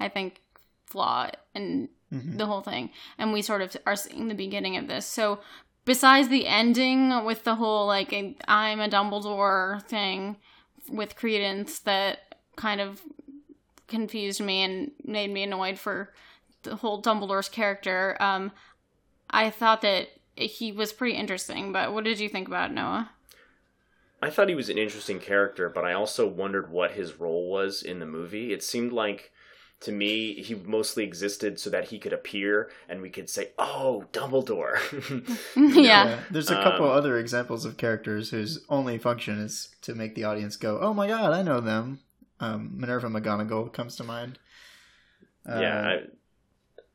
I 0.00 0.08
think 0.08 0.40
flaw 0.86 1.30
in 1.54 1.88
Mhm. 2.12 2.36
the 2.36 2.44
whole 2.44 2.60
thing 2.60 2.90
and 3.16 3.32
we 3.32 3.40
sort 3.40 3.62
of 3.62 3.74
are 3.86 3.96
seeing 3.96 4.28
the 4.28 4.34
beginning 4.34 4.76
of 4.76 4.86
this 4.86 5.06
so 5.06 5.40
besides 5.84 6.28
the 6.28 6.46
ending 6.46 7.24
with 7.24 7.44
the 7.44 7.54
whole 7.54 7.86
like 7.86 8.12
i'm 8.46 8.80
a 8.80 8.88
dumbledore 8.88 9.82
thing 9.84 10.36
with 10.88 11.16
credence 11.16 11.78
that 11.80 12.36
kind 12.56 12.80
of 12.80 13.02
confused 13.88 14.40
me 14.40 14.62
and 14.62 14.90
made 15.04 15.30
me 15.30 15.42
annoyed 15.42 15.78
for 15.78 16.12
the 16.62 16.76
whole 16.76 17.02
dumbledore's 17.02 17.48
character 17.48 18.16
um 18.20 18.52
i 19.30 19.50
thought 19.50 19.82
that 19.82 20.08
he 20.36 20.72
was 20.72 20.92
pretty 20.92 21.14
interesting 21.14 21.72
but 21.72 21.92
what 21.92 22.04
did 22.04 22.18
you 22.18 22.28
think 22.28 22.48
about 22.48 22.72
noah 22.72 23.10
I 24.24 24.30
thought 24.30 24.48
he 24.48 24.54
was 24.54 24.70
an 24.70 24.78
interesting 24.78 25.18
character, 25.18 25.68
but 25.68 25.84
I 25.84 25.94
also 25.94 26.28
wondered 26.28 26.70
what 26.70 26.92
his 26.92 27.18
role 27.18 27.50
was 27.50 27.82
in 27.82 27.98
the 27.98 28.06
movie. 28.06 28.52
It 28.52 28.62
seemed 28.62 28.92
like 28.92 29.32
to 29.82 29.92
me, 29.92 30.34
he 30.42 30.54
mostly 30.54 31.04
existed 31.04 31.58
so 31.60 31.70
that 31.70 31.86
he 31.88 31.98
could 31.98 32.12
appear 32.12 32.70
and 32.88 33.00
we 33.02 33.10
could 33.10 33.28
say, 33.30 33.50
"Oh, 33.58 34.04
Dumbledore." 34.12 34.78
yeah. 35.56 36.20
There's 36.30 36.50
a 36.50 36.54
couple 36.62 36.86
Um, 36.90 36.96
other 36.96 37.18
examples 37.18 37.64
of 37.64 37.76
characters 37.76 38.30
whose 38.30 38.64
only 38.68 38.98
function 38.98 39.38
is 39.38 39.74
to 39.82 39.94
make 39.94 40.14
the 40.14 40.24
audience 40.24 40.56
go, 40.56 40.78
"Oh 40.80 40.94
my 40.94 41.06
god, 41.06 41.32
I 41.32 41.42
know 41.42 41.60
them." 41.60 42.00
Um, 42.40 42.72
Minerva 42.76 43.08
McGonagall 43.08 43.72
comes 43.72 43.96
to 43.96 44.04
mind. 44.04 44.38
Uh, 45.48 45.60
yeah, 45.60 45.80
I, 45.88 46.00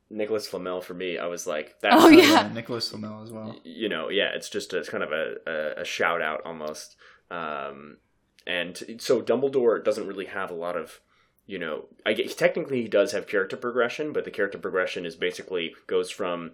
Nicholas 0.10 0.48
Flamel 0.48 0.82
for 0.82 0.94
me, 0.94 1.18
I 1.18 1.28
was 1.28 1.46
like, 1.48 1.76
"That's 1.82 1.96
Oh, 2.02 2.08
yeah. 2.10 2.50
Nicholas 2.54 2.90
Flamel 2.90 3.24
as 3.24 3.32
well. 3.32 3.56
you 3.64 3.90
know, 3.90 4.10
yeah, 4.10 4.30
it's 4.34 4.50
just 4.50 4.74
a 4.74 4.78
it's 4.80 4.90
kind 4.90 5.04
of 5.04 5.12
a, 5.12 5.36
a, 5.46 5.82
a 5.82 5.86
shout 5.86 6.22
out 6.22 6.42
almost. 6.46 6.96
Um, 7.30 7.98
and 8.46 8.98
so 9.00 9.22
Dumbledore 9.22 9.84
doesn't 9.84 10.08
really 10.08 10.26
have 10.28 10.50
a 10.50 10.54
lot 10.56 10.78
of, 10.78 11.02
you 11.48 11.58
know, 11.58 11.86
I 12.06 12.14
get, 12.14 12.38
technically 12.38 12.82
he 12.84 12.88
does 12.88 13.14
have 13.14 13.28
character 13.28 13.58
progression, 13.58 14.14
but 14.14 14.26
the 14.26 14.32
character 14.32 14.58
progression 14.60 15.06
is 15.06 15.16
basically 15.16 15.74
goes 15.88 16.12
from, 16.12 16.52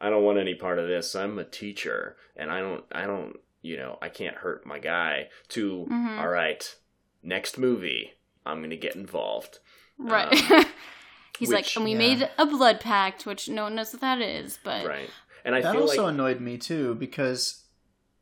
I 0.00 0.10
don't 0.10 0.24
want 0.24 0.38
any 0.38 0.54
part 0.54 0.78
of 0.78 0.88
this. 0.88 1.14
I'm 1.14 1.38
a 1.38 1.44
teacher, 1.44 2.16
and 2.36 2.50
I 2.50 2.60
don't, 2.60 2.84
I 2.92 3.06
don't, 3.06 3.38
you 3.62 3.76
know, 3.76 3.96
I 4.02 4.08
can't 4.10 4.36
hurt 4.36 4.66
my 4.66 4.78
guy. 4.78 5.28
To 5.50 5.86
Mhm. 5.90 6.18
all 6.18 6.28
right, 6.28 6.74
next 7.22 7.56
movie, 7.56 8.12
I'm 8.44 8.60
gonna 8.60 8.76
get 8.76 8.96
involved. 8.96 9.60
Right. 9.96 10.34
He's 11.38 11.50
like, 11.50 11.74
and 11.74 11.84
we 11.84 11.92
yeah. 11.92 11.98
made 11.98 12.30
a 12.36 12.46
blood 12.46 12.80
pact, 12.80 13.26
which 13.26 13.48
no 13.48 13.64
one 13.64 13.74
knows 13.76 13.92
what 13.92 14.00
that 14.02 14.20
is, 14.20 14.58
but 14.62 14.84
Right, 14.86 15.10
and 15.44 15.54
I 15.54 15.60
that 15.62 15.72
feel 15.72 15.82
also 15.82 16.04
like 16.04 16.12
annoyed 16.14 16.40
me 16.40 16.58
too 16.58 16.94
because 16.96 17.64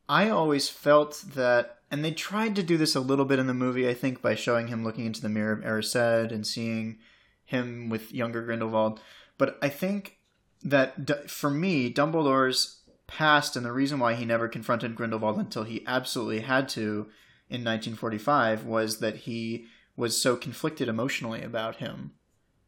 I 0.09 0.29
always 0.29 0.68
felt 0.68 1.22
that, 1.35 1.79
and 1.93 2.03
they 2.03 2.11
tried 2.11 2.57
to 2.57 2.63
do 2.63 2.79
this 2.79 2.97
a 2.97 3.01
little 3.01 3.27
bit 3.27 3.39
in 3.39 3.47
the 3.47 3.55
movie. 3.55 3.87
I 3.87 3.93
think 3.93 4.23
by 4.23 4.35
showing 4.35 4.69
him 4.69 4.83
looking 4.83 5.05
into 5.05 5.21
the 5.21 5.29
mirror 5.29 5.53
of 5.53 5.61
Erised 5.61 6.33
and 6.33 6.47
seeing 6.47 6.99
him 7.45 7.91
with 7.91 8.15
younger 8.15 8.43
Grindelwald. 8.43 8.99
But 9.37 9.59
I 9.61 9.69
think 9.69 10.19
that 10.63 11.05
D- 11.05 11.27
for 11.27 11.51
me, 11.51 11.93
Dumbledore's 11.93 12.81
past 13.07 13.57
and 13.57 13.67
the 13.67 13.73
reason 13.73 13.99
why 13.99 14.15
he 14.15 14.25
never 14.25 14.49
confronted 14.49 14.97
Grindelwald 14.97 15.37
until 15.37 15.65
he 15.65 15.85
absolutely 15.87 16.41
had 16.41 16.67
to 16.71 17.09
in 17.51 17.63
1945 17.63 18.65
was 18.65 19.01
that 19.01 19.17
he 19.17 19.67
was 19.95 20.21
so 20.21 20.35
conflicted 20.35 20.89
emotionally 20.89 21.43
about 21.43 21.77
him. 21.77 22.13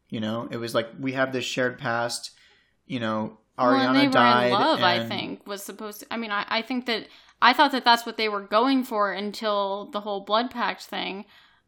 You 0.07 0.19
know, 0.19 0.47
it 0.51 0.57
was 0.57 0.75
like 0.75 0.87
we 0.99 1.13
have 1.13 1.33
this 1.33 1.45
shared 1.45 1.79
past. 1.79 2.29
You 2.85 2.99
know, 2.99 3.39
well, 3.57 3.69
Ariana 3.69 3.87
and 3.87 4.13
they 4.13 4.19
were 4.19 4.45
in 4.45 4.51
love. 4.51 4.81
I 4.81 5.03
think 5.07 5.47
was 5.47 5.63
supposed 5.63 6.01
to. 6.01 6.05
I 6.11 6.17
mean, 6.17 6.29
I, 6.29 6.45
I 6.47 6.61
think 6.61 6.85
that 6.85 7.07
I 7.41 7.53
thought 7.53 7.71
that 7.73 7.85
that's 7.85 8.05
what 8.05 8.17
they 8.17 8.29
were 8.29 8.41
going 8.41 8.83
for 8.83 9.11
until 9.11 9.89
the 9.91 10.01
whole 10.01 10.21
blood 10.21 10.51
pact 10.51 10.83
thing. 10.83 11.25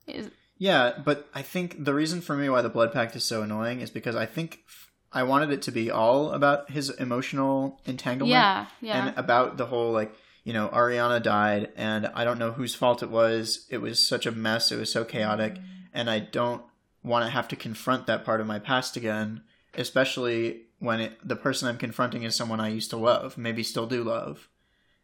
Is 0.08 0.30
Yeah, 0.58 0.94
but 1.04 1.30
I 1.34 1.42
think 1.42 1.84
the 1.84 1.94
reason 1.94 2.22
for 2.22 2.36
me 2.36 2.50
why 2.50 2.62
the 2.62 2.70
blood 2.70 2.94
pact 2.94 3.16
is 3.16 3.24
so 3.24 3.42
annoying 3.42 3.82
is 3.82 3.90
because 3.90 4.16
I 4.16 4.26
think 4.26 4.64
I 5.12 5.24
wanted 5.24 5.52
it 5.52 5.62
to 5.64 5.72
be 5.72 5.92
all 5.92 6.32
about 6.32 6.72
his 6.72 6.90
emotional 6.90 7.80
entanglement 7.86 8.32
yeah, 8.32 8.68
yeah, 8.82 9.08
and 9.08 9.18
about 9.18 9.58
the 9.58 9.66
whole 9.66 9.92
like 9.92 10.14
you 10.44 10.54
know 10.54 10.70
Ariana 10.70 11.22
died 11.22 11.72
and 11.76 12.08
I 12.08 12.24
don't 12.24 12.40
know 12.40 12.52
whose 12.52 12.76
fault 12.76 13.04
it 13.04 13.10
was. 13.10 13.66
It 13.70 13.80
was 13.80 14.06
such 14.06 14.26
a 14.26 14.32
mess. 14.32 14.72
It 14.72 14.80
was 14.80 14.92
so 14.92 15.04
chaotic, 15.04 15.56
mm. 15.56 15.64
and 15.94 16.10
I 16.10 16.20
don't 16.20 16.62
want 17.04 17.26
to 17.26 17.32
have 17.32 17.48
to 17.50 17.56
confront 17.56 18.08
that 18.08 18.26
part 18.26 18.42
of 18.42 18.48
my 18.48 18.60
past 18.60 18.98
again, 18.98 19.42
especially 19.76 20.62
when 20.80 21.00
it, 21.00 21.18
the 21.28 21.36
person 21.36 21.68
I'm 21.68 21.78
confronting 21.78 22.24
is 22.24 22.36
someone 22.36 22.60
I 22.60 22.70
used 22.70 22.90
to 22.92 22.98
love, 22.98 23.38
maybe 23.38 23.64
still 23.64 23.88
do 23.88 24.04
love. 24.04 24.50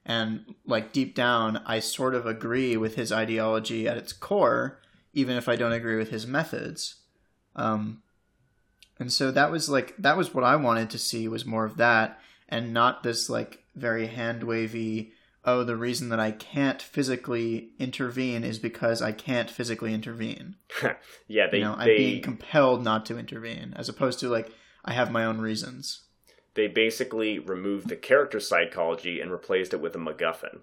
And 0.06 0.56
like 0.66 0.92
deep 0.92 1.16
down, 1.16 1.62
I 1.66 1.80
sort 1.80 2.14
of 2.14 2.26
agree 2.26 2.76
with 2.76 2.96
his 2.96 3.12
ideology 3.12 3.88
at 3.88 3.98
its 3.98 4.12
core, 4.12 4.82
even 5.14 5.38
if 5.38 5.48
I 5.48 5.56
don't 5.56 5.72
agree 5.72 5.96
with 5.96 6.10
his 6.10 6.28
methods. 6.28 6.96
Um, 7.56 8.04
and 9.00 9.12
so 9.12 9.32
that 9.32 9.52
was 9.52 9.70
like 9.70 9.96
that 9.98 10.18
was 10.18 10.34
what 10.34 10.44
I 10.44 10.56
wanted 10.56 10.90
to 10.92 10.98
see 10.98 11.28
was 11.28 11.46
more 11.46 11.66
of 11.66 11.78
that, 11.78 12.20
and 12.50 12.74
not 12.74 13.04
this 13.04 13.30
like 13.30 13.64
very 13.76 14.08
hand 14.08 14.44
wavy. 14.44 15.14
Oh, 15.46 15.64
the 15.64 15.76
reason 15.76 16.08
that 16.10 16.22
I 16.22 16.32
can't 16.32 16.82
physically 16.82 17.72
intervene 17.78 18.46
is 18.46 18.60
because 18.60 19.02
I 19.02 19.12
can't 19.12 19.50
physically 19.50 19.94
intervene. 19.94 20.56
yeah, 21.28 21.48
they 21.52 21.58
you 21.58 21.64
know, 21.66 21.76
I'm 21.78 21.88
being 21.88 22.22
compelled 22.22 22.84
not 22.84 23.06
to 23.08 23.18
intervene, 23.18 23.74
as 23.76 23.90
opposed 23.90 24.20
to 24.20 24.30
like 24.30 24.52
I 24.86 24.94
have 24.94 25.12
my 25.12 25.26
own 25.26 25.40
reasons. 25.40 26.04
They 26.56 26.68
basically 26.68 27.40
removed 27.40 27.90
the 27.90 27.96
character 27.96 28.40
psychology 28.40 29.20
and 29.22 29.32
replaced 29.32 29.74
it 29.74 29.82
with 29.82 29.96
a 29.96 30.00
MacGuffin, 30.00 30.60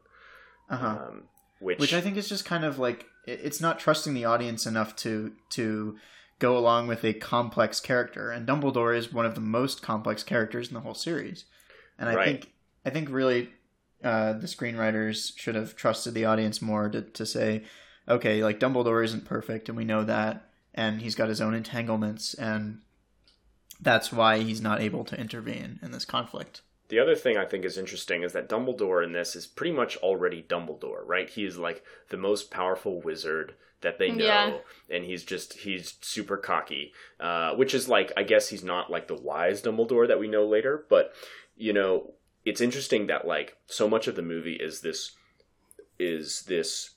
Uh 0.69 0.77
huh. 0.77 0.89
um, 1.09 1.23
which, 1.59 1.79
which 1.79 1.93
I 1.95 2.01
think 2.01 2.17
is 2.17 2.29
just 2.29 2.45
kind 2.45 2.65
of 2.65 2.79
like 2.79 3.07
it's 3.27 3.61
not 3.61 3.79
trusting 3.79 4.15
the 4.15 4.25
audience 4.25 4.67
enough 4.67 4.97
to 4.97 5.33
to 5.51 5.97
go 6.39 6.57
along 6.57 6.87
with 6.87 7.05
a 7.05 7.13
complex 7.13 7.81
character. 7.81 8.31
And 8.31 8.47
Dumbledore 8.49 8.97
is 8.97 9.13
one 9.13 9.27
of 9.27 9.35
the 9.35 9.41
most 9.43 9.83
complex 9.83 10.23
characters 10.23 10.69
in 10.69 10.75
the 10.75 10.81
whole 10.81 10.95
series. 10.95 11.45
And 11.99 12.09
I 12.09 12.15
Right. 12.15 12.25
think 12.25 12.53
I 12.87 12.91
think 12.91 13.11
really 13.11 13.51
uh, 14.03 14.33
the 14.35 14.47
screenwriters 14.47 15.37
should 15.39 15.55
have 15.55 15.77
trusted 15.77 16.15
the 16.15 16.25
audience 16.25 16.63
more 16.63 16.89
to 16.89 17.03
to 17.03 17.27
say, 17.27 17.65
okay, 18.09 18.43
like 18.43 18.59
Dumbledore 18.59 19.05
isn't 19.05 19.27
perfect, 19.27 19.69
and 19.69 19.77
we 19.77 19.85
know 19.85 20.03
that, 20.05 20.49
and 20.75 21.03
he's 21.03 21.15
got 21.15 21.29
his 21.29 21.41
own 21.43 21.53
entanglements, 21.55 22.33
and 22.35 22.81
that's 23.81 24.13
why 24.13 24.39
he's 24.39 24.61
not 24.61 24.81
able 24.81 25.05
to 25.05 25.19
intervene 25.19 25.79
in 25.83 25.91
this 25.91 26.05
conflict. 26.05 26.63
The 26.89 26.99
other 26.99 27.15
thing 27.15 27.37
I 27.37 27.45
think 27.45 27.65
is 27.65 27.79
interesting 27.79 28.23
is 28.25 28.33
that 28.33 28.49
Dumbledore 28.49 29.05
in 29.05 29.13
this 29.13 29.37
is 29.37 29.47
pretty 29.47 29.73
much 29.73 29.97
already 29.99 30.43
Dumbledore, 30.43 31.07
right? 31.07 31.31
He 31.31 31.45
is 31.45 31.57
like 31.57 31.85
the 32.09 32.17
most 32.17 32.51
powerful 32.51 33.01
wizard 33.01 33.55
that 33.81 33.99
they 33.99 34.11
know, 34.11 34.25
Yeah. 34.25 34.59
and 34.91 35.05
he's 35.05 35.23
just 35.25 35.55
he's 35.55 35.95
super 36.01 36.37
cocky, 36.37 36.93
uh, 37.21 37.55
which 37.55 37.75
is 37.75 37.89
like 37.89 38.13
I 38.17 38.25
guess 38.25 38.49
he's 38.49 38.65
not 38.65 38.91
like 38.91 39.07
the 39.09 39.15
wise 39.15 39.63
Dumbledore 39.63 40.09
that 40.09 40.19
we 40.19 40.29
know 40.29 40.47
later, 40.47 40.85
but 40.91 41.13
you 41.57 41.73
know 41.73 42.15
it's 42.45 42.61
interesting 42.61 43.07
that 43.07 43.27
like 43.27 43.57
so 43.67 43.89
much 43.89 44.07
of 44.09 44.17
the 44.17 44.23
movie 44.23 44.55
is 44.55 44.81
this 44.81 45.13
is 45.99 46.43
this 46.49 46.91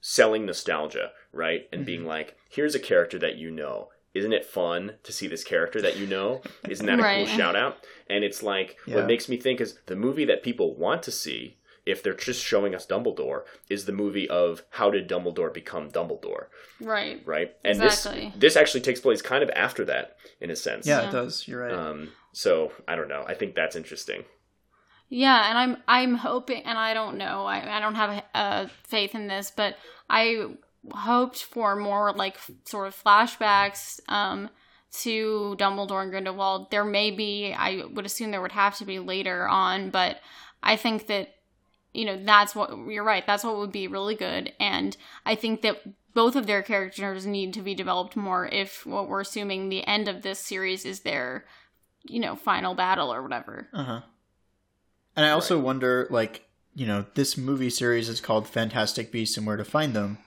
selling 0.00 0.44
nostalgia, 0.46 1.12
right? 1.32 1.68
And 1.72 1.86
being 1.86 2.04
like, 2.04 2.36
here's 2.48 2.74
a 2.74 2.80
character 2.80 3.18
that 3.20 3.36
you 3.36 3.50
know. 3.50 3.88
Isn't 4.14 4.32
it 4.32 4.44
fun 4.44 4.94
to 5.04 5.12
see 5.12 5.26
this 5.26 5.42
character 5.44 5.80
that 5.80 5.96
you 5.96 6.06
know? 6.06 6.42
Isn't 6.68 6.86
that 6.86 6.98
a 6.98 7.02
Right. 7.02 7.26
cool 7.26 7.36
shout 7.36 7.56
out? 7.56 7.78
And 8.10 8.24
it's 8.24 8.42
like 8.42 8.76
Yeah. 8.86 8.96
what 8.96 9.06
makes 9.06 9.28
me 9.28 9.36
think 9.38 9.60
is 9.60 9.78
the 9.86 9.96
movie 9.96 10.24
that 10.26 10.42
people 10.42 10.74
want 10.74 11.02
to 11.04 11.10
see 11.10 11.56
if 11.84 12.02
they're 12.02 12.12
just 12.14 12.44
showing 12.44 12.74
us 12.74 12.86
Dumbledore 12.86 13.42
is 13.68 13.86
the 13.86 13.92
movie 13.92 14.28
of 14.28 14.62
how 14.70 14.90
did 14.90 15.08
Dumbledore 15.08 15.52
become 15.52 15.90
Dumbledore, 15.90 16.46
right. 16.80 17.20
right? 17.24 17.56
And 17.64 17.82
Exactly. 17.82 18.26
this 18.34 18.54
this 18.54 18.56
actually 18.56 18.82
takes 18.82 19.00
place 19.00 19.20
kind 19.22 19.42
of 19.42 19.50
after 19.56 19.84
that 19.86 20.16
in 20.40 20.50
a 20.50 20.56
sense. 20.56 20.86
Yeah, 20.86 21.02
Yeah. 21.02 21.08
it 21.08 21.12
does. 21.12 21.48
You're 21.48 21.60
right. 21.62 21.72
Um 21.72 22.12
so 22.32 22.72
I 22.86 22.94
don't 22.96 23.08
know. 23.08 23.24
I 23.26 23.34
think 23.34 23.54
that's 23.54 23.74
interesting. 23.76 24.24
Yeah, 25.08 25.48
and 25.50 25.58
I'm 25.58 25.76
I'm 25.88 26.14
hoping, 26.14 26.62
and 26.64 26.78
I 26.78 26.94
don't 26.94 27.18
know, 27.18 27.44
I 27.44 27.76
I 27.76 27.80
don't 27.80 27.96
have 27.96 28.24
uh, 28.34 28.66
faith 28.84 29.14
in 29.14 29.26
this, 29.26 29.50
but 29.50 29.76
I 30.08 30.46
hoped 30.90 31.42
for 31.44 31.76
more 31.76 32.12
like 32.12 32.36
sort 32.64 32.88
of 32.88 33.02
flashbacks 33.02 34.00
um, 34.08 34.50
to 34.92 35.56
Dumbledore 35.58 36.02
and 36.02 36.10
Grindelwald. 36.10 36.70
There 36.70 36.84
may 36.84 37.10
be, 37.10 37.52
I 37.52 37.84
would 37.92 38.06
assume 38.06 38.30
there 38.30 38.42
would 38.42 38.52
have 38.52 38.76
to 38.78 38.84
be 38.84 38.98
later 38.98 39.48
on, 39.48 39.90
but 39.90 40.18
I 40.62 40.76
think 40.76 41.06
that 41.06 41.34
you 41.92 42.04
know 42.06 42.22
that's 42.24 42.54
what 42.54 42.70
you're 42.88 43.04
right. 43.04 43.26
That's 43.26 43.44
what 43.44 43.58
would 43.58 43.72
be 43.72 43.86
really 43.86 44.14
good, 44.14 44.52
and 44.58 44.96
I 45.26 45.34
think 45.34 45.62
that 45.62 45.82
both 46.14 46.36
of 46.36 46.46
their 46.46 46.62
characters 46.62 47.26
need 47.26 47.54
to 47.54 47.62
be 47.62 47.74
developed 47.74 48.16
more. 48.16 48.46
If 48.46 48.86
what 48.86 49.08
we're 49.08 49.20
assuming 49.20 49.68
the 49.68 49.86
end 49.86 50.08
of 50.08 50.22
this 50.22 50.38
series 50.38 50.84
is 50.84 51.00
their 51.00 51.44
you 52.02 52.20
know 52.20 52.34
final 52.34 52.74
battle 52.74 53.12
or 53.12 53.22
whatever. 53.22 53.68
Uh 53.72 53.84
huh. 53.84 54.00
And 55.14 55.26
I 55.26 55.30
also 55.30 55.58
wonder, 55.58 56.06
like, 56.10 56.46
you 56.74 56.86
know, 56.86 57.04
this 57.14 57.36
movie 57.36 57.68
series 57.68 58.08
is 58.08 58.20
called 58.20 58.48
Fantastic 58.48 59.12
Beasts 59.12 59.36
and 59.36 59.46
Where 59.46 59.58
to 59.58 59.64
Find 59.64 59.92
Them. 59.92 60.18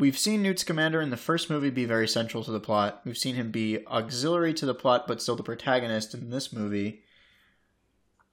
We've 0.00 0.18
seen 0.18 0.40
Newt 0.42 0.58
Scamander 0.58 1.02
in 1.02 1.10
the 1.10 1.18
first 1.18 1.50
movie 1.50 1.68
be 1.68 1.84
very 1.84 2.08
central 2.08 2.42
to 2.44 2.50
the 2.50 2.58
plot. 2.58 3.02
We've 3.04 3.18
seen 3.18 3.34
him 3.34 3.50
be 3.50 3.86
auxiliary 3.86 4.54
to 4.54 4.64
the 4.64 4.74
plot, 4.74 5.06
but 5.06 5.20
still 5.20 5.36
the 5.36 5.42
protagonist 5.42 6.14
in 6.14 6.30
this 6.30 6.54
movie. 6.54 7.02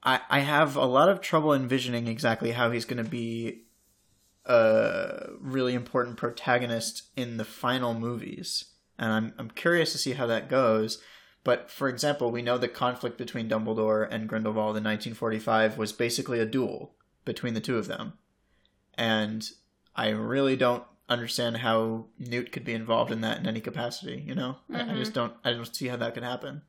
I 0.02 0.20
I 0.30 0.38
have 0.40 0.76
a 0.76 0.86
lot 0.86 1.10
of 1.10 1.20
trouble 1.20 1.52
envisioning 1.52 2.06
exactly 2.06 2.52
how 2.52 2.70
he's 2.70 2.86
going 2.86 3.04
to 3.04 3.10
be 3.10 3.64
a 4.46 5.26
really 5.40 5.74
important 5.74 6.16
protagonist 6.16 7.02
in 7.16 7.36
the 7.36 7.44
final 7.44 7.92
movies, 7.92 8.72
and 8.98 9.12
I'm 9.12 9.34
I'm 9.38 9.50
curious 9.50 9.92
to 9.92 9.98
see 9.98 10.12
how 10.12 10.26
that 10.26 10.48
goes. 10.48 11.02
But 11.44 11.70
for 11.70 11.88
example, 11.88 12.30
we 12.30 12.40
know 12.40 12.56
the 12.56 12.68
conflict 12.68 13.18
between 13.18 13.48
Dumbledore 13.48 14.08
and 14.10 14.26
Grindelwald 14.26 14.78
in 14.78 14.84
1945 14.84 15.76
was 15.76 15.92
basically 15.92 16.40
a 16.40 16.46
duel 16.46 16.94
between 17.26 17.52
the 17.52 17.60
two 17.60 17.76
of 17.76 17.88
them. 17.88 18.14
And 18.96 19.46
I 19.94 20.08
really 20.08 20.56
don't 20.56 20.84
understand 21.08 21.58
how 21.58 22.06
Newt 22.18 22.52
could 22.52 22.64
be 22.64 22.74
involved 22.74 23.10
in 23.10 23.20
that 23.22 23.38
in 23.38 23.46
any 23.46 23.60
capacity, 23.60 24.22
you 24.26 24.34
know? 24.34 24.58
I- 24.72 24.92
I 24.92 24.94
just 24.96 25.14
don't 25.14 25.32
I 25.44 25.52
don't 25.52 25.74
see 25.74 25.88
how 25.88 25.96
that 25.96 26.14
could 26.14 26.22
happen. 26.22 26.62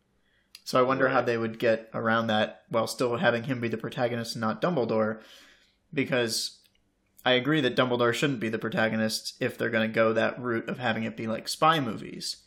So 0.64 0.80
I 0.80 0.84
wonder 0.84 1.10
how 1.10 1.22
they 1.22 1.38
would 1.38 1.58
get 1.60 1.90
around 1.94 2.28
that 2.28 2.64
while 2.70 2.86
still 2.88 3.18
having 3.18 3.44
him 3.44 3.60
be 3.60 3.68
the 3.70 3.78
protagonist 3.78 4.36
and 4.36 4.42
not 4.42 4.62
Dumbledore 4.62 5.20
because 5.94 6.60
I 7.26 7.34
agree 7.34 7.62
that 7.62 7.76
Dumbledore 7.76 8.14
shouldn't 8.14 8.40
be 8.40 8.50
the 8.50 8.60
protagonist 8.60 9.36
if 9.40 9.58
they're 9.58 9.70
going 9.70 9.90
to 9.90 9.94
go 9.94 10.14
that 10.14 10.40
route 10.42 10.70
of 10.70 10.78
having 10.78 11.04
it 11.04 11.18
be 11.18 11.28
like 11.28 11.48
spy 11.48 11.80
movies 11.80 12.38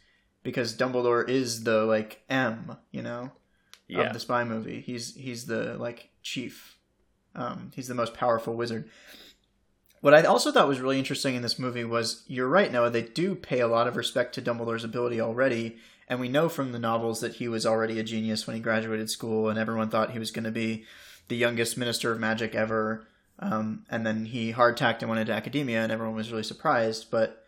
because 0.43 0.77
Dumbledore 0.77 1.29
is 1.29 1.65
the 1.65 1.85
like 1.85 2.23
M, 2.31 2.77
you 2.91 3.03
know, 3.03 3.33
Yeah. 3.89 4.03
of 4.03 4.13
the 4.13 4.21
spy 4.21 4.45
movie. 4.45 4.81
He's 4.81 5.15
he's 5.15 5.47
the 5.47 5.75
like 5.79 6.11
chief. 6.23 6.79
Um, 7.35 7.71
he's 7.75 7.89
the 7.89 7.95
most 7.95 8.15
powerful 8.15 8.55
wizard. 8.55 8.89
What 10.03 10.15
I 10.15 10.25
also 10.25 10.51
thought 10.51 10.67
was 10.67 10.81
really 10.81 10.99
interesting 10.99 11.37
in 11.37 11.43
this 11.43 11.61
movie 11.61 11.85
was 11.85 12.25
you're 12.27 12.49
right, 12.49 12.73
Noah. 12.73 12.91
They 12.91 13.03
do 13.03 13.37
pay 13.37 13.61
a 13.61 13.69
lot 13.69 13.87
of 13.87 13.97
respect 13.97 14.35
to 14.35 14.43
Dumbledore's 14.43 14.83
ability 14.83 15.21
already, 15.21 15.77
and 16.09 16.19
we 16.19 16.29
know 16.29 16.49
from 16.49 16.73
the 16.73 16.81
novels 16.81 17.21
that 17.21 17.37
he 17.37 17.47
was 17.47 17.65
already 17.65 18.01
a 18.01 18.03
genius 18.03 18.45
when 18.45 18.57
he 18.57 18.61
graduated 18.61 19.09
school, 19.11 19.49
and 19.49 19.61
everyone 19.61 19.91
thought 19.91 20.11
he 20.11 20.19
was 20.19 20.33
going 20.33 20.43
to 20.43 20.51
be 20.51 20.85
the 21.29 21.37
youngest 21.37 21.79
minister 21.79 22.11
of 22.11 22.19
magic 22.19 22.53
ever. 22.57 23.07
Um, 23.39 23.87
and 23.91 24.05
then 24.05 24.25
he 24.25 24.51
hard 24.51 24.77
tacked 24.77 25.03
and 25.03 25.09
went 25.09 25.21
into 25.21 25.33
academia, 25.33 25.81
and 25.85 25.93
everyone 25.93 26.17
was 26.17 26.33
really 26.33 26.43
surprised. 26.43 27.09
But 27.09 27.47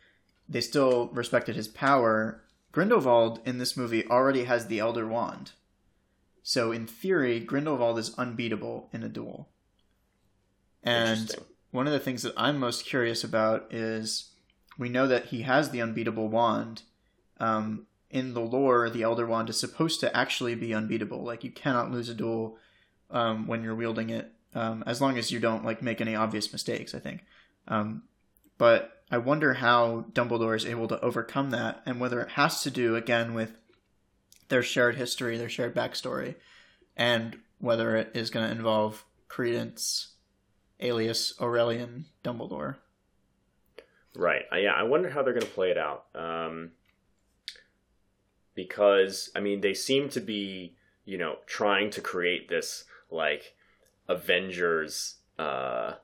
they 0.48 0.60
still 0.60 1.08
respected 1.08 1.56
his 1.56 1.66
power. 1.66 2.40
Grindelwald 2.70 3.40
in 3.44 3.58
this 3.58 3.76
movie 3.76 4.06
already 4.06 4.44
has 4.44 4.68
the 4.68 4.78
Elder 4.78 5.08
Wand, 5.08 5.50
so 6.44 6.70
in 6.70 6.86
theory, 6.86 7.40
Grindelwald 7.40 7.98
is 7.98 8.14
unbeatable 8.16 8.90
in 8.92 9.02
a 9.02 9.08
duel. 9.08 9.48
And. 10.84 11.34
One 11.74 11.88
of 11.88 11.92
the 11.92 11.98
things 11.98 12.22
that 12.22 12.34
I'm 12.36 12.60
most 12.60 12.86
curious 12.86 13.24
about 13.24 13.74
is 13.74 14.30
we 14.78 14.88
know 14.88 15.08
that 15.08 15.26
he 15.26 15.42
has 15.42 15.70
the 15.70 15.82
unbeatable 15.82 16.28
wand. 16.28 16.82
Um, 17.40 17.88
in 18.10 18.32
the 18.32 18.40
lore, 18.40 18.88
the 18.88 19.02
Elder 19.02 19.26
Wand 19.26 19.50
is 19.50 19.58
supposed 19.58 19.98
to 19.98 20.16
actually 20.16 20.54
be 20.54 20.72
unbeatable. 20.72 21.24
Like 21.24 21.42
you 21.42 21.50
cannot 21.50 21.90
lose 21.90 22.08
a 22.08 22.14
duel 22.14 22.58
um, 23.10 23.48
when 23.48 23.64
you're 23.64 23.74
wielding 23.74 24.10
it, 24.10 24.30
um, 24.54 24.84
as 24.86 25.00
long 25.00 25.18
as 25.18 25.32
you 25.32 25.40
don't 25.40 25.64
like 25.64 25.82
make 25.82 26.00
any 26.00 26.14
obvious 26.14 26.52
mistakes. 26.52 26.94
I 26.94 27.00
think. 27.00 27.24
Um, 27.66 28.04
but 28.56 29.02
I 29.10 29.18
wonder 29.18 29.54
how 29.54 30.06
Dumbledore 30.12 30.54
is 30.54 30.64
able 30.64 30.86
to 30.86 31.00
overcome 31.00 31.50
that, 31.50 31.82
and 31.84 31.98
whether 31.98 32.20
it 32.20 32.30
has 32.30 32.62
to 32.62 32.70
do 32.70 32.94
again 32.94 33.34
with 33.34 33.56
their 34.48 34.62
shared 34.62 34.94
history, 34.94 35.36
their 35.36 35.48
shared 35.48 35.74
backstory, 35.74 36.36
and 36.96 37.36
whether 37.58 37.96
it 37.96 38.12
is 38.14 38.30
going 38.30 38.46
to 38.46 38.54
involve 38.54 39.04
Credence, 39.26 40.13
alias 40.80 41.34
Aurelius 41.40 41.88
Dumbledore. 42.22 42.76
Right. 44.16 44.44
Yeah, 44.52 44.72
I 44.72 44.84
wonder 44.84 45.10
how 45.10 45.22
they're 45.22 45.32
going 45.32 45.46
to 45.46 45.52
play 45.52 45.70
it 45.70 45.78
out. 45.78 46.06
Um, 46.14 46.72
because 48.54 49.30
I 49.34 49.40
mean, 49.40 49.60
they 49.60 49.74
seem 49.74 50.08
to 50.10 50.20
be, 50.20 50.76
you 51.04 51.18
know, 51.18 51.36
trying 51.46 51.90
to 51.90 52.00
create 52.00 52.48
this 52.48 52.84
like 53.10 53.54
Avengers, 54.08 55.16
uh, 55.38 55.94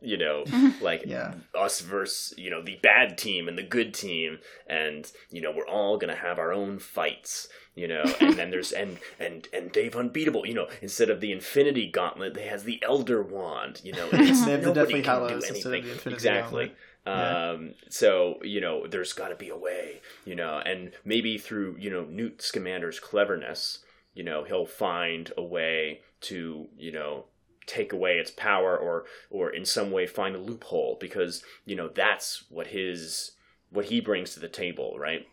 you 0.00 0.16
know, 0.16 0.44
like 0.80 1.04
Yeah. 1.06 1.34
us 1.54 1.80
versus 1.80 2.32
you 2.38 2.50
know 2.50 2.62
the 2.62 2.76
bad 2.82 3.18
team 3.18 3.48
and 3.48 3.58
the 3.58 3.62
good 3.62 3.92
team, 3.94 4.38
and 4.66 5.10
you 5.30 5.40
know 5.42 5.52
we're 5.54 5.66
all 5.68 5.98
gonna 5.98 6.16
have 6.16 6.38
our 6.38 6.52
own 6.52 6.78
fights. 6.78 7.48
You 7.76 7.88
know, 7.88 8.02
and 8.20 8.34
then 8.34 8.50
there's 8.50 8.72
and 8.72 8.98
and 9.18 9.46
and 9.52 9.72
they've 9.72 9.94
unbeatable. 9.94 10.46
You 10.46 10.54
know, 10.54 10.68
instead 10.82 11.08
of 11.10 11.20
the 11.20 11.30
Infinity 11.32 11.90
Gauntlet, 11.90 12.34
they 12.34 12.46
has 12.46 12.64
the 12.64 12.82
Elder 12.82 13.22
Wand. 13.22 13.80
You 13.84 13.92
know, 13.92 14.08
it's, 14.12 14.44
They 14.44 14.52
have 14.52 14.60
the 14.62 14.66
nobody 14.68 14.72
Deathly 14.74 15.02
can 15.02 15.02
do 15.02 15.08
Hallows 15.26 15.44
instead 15.48 15.66
of 15.66 15.72
anything. 15.72 15.82
the 15.84 15.92
Infinity 15.92 16.14
exactly. 16.14 16.64
Gauntlet. 16.66 16.76
Yeah. 17.06 17.50
Um, 17.50 17.74
so 17.88 18.38
you 18.42 18.60
know, 18.60 18.86
there's 18.86 19.12
got 19.12 19.28
to 19.28 19.36
be 19.36 19.48
a 19.50 19.56
way, 19.56 20.00
you 20.26 20.34
know, 20.34 20.58
and 20.58 20.92
maybe 21.04 21.38
through 21.38 21.76
you 21.78 21.90
know 21.90 22.04
Newt 22.04 22.38
Scamander's 22.42 22.98
cleverness, 23.00 23.78
you 24.14 24.24
know, 24.24 24.44
he'll 24.44 24.66
find 24.66 25.32
a 25.38 25.42
way 25.42 26.00
to 26.22 26.68
you 26.76 26.92
know 26.92 27.24
take 27.70 27.92
away 27.92 28.18
its 28.18 28.30
power 28.32 28.76
or 28.76 29.04
or 29.30 29.50
in 29.50 29.64
some 29.64 29.90
way 29.90 30.06
find 30.06 30.34
a 30.34 30.38
loophole 30.38 30.96
because 31.00 31.42
you 31.64 31.76
know 31.76 31.88
that's 31.88 32.44
what 32.48 32.68
his 32.68 33.32
what 33.70 33.86
he 33.86 34.00
brings 34.00 34.34
to 34.34 34.40
the 34.40 34.48
table, 34.48 34.96
right? 34.98 35.26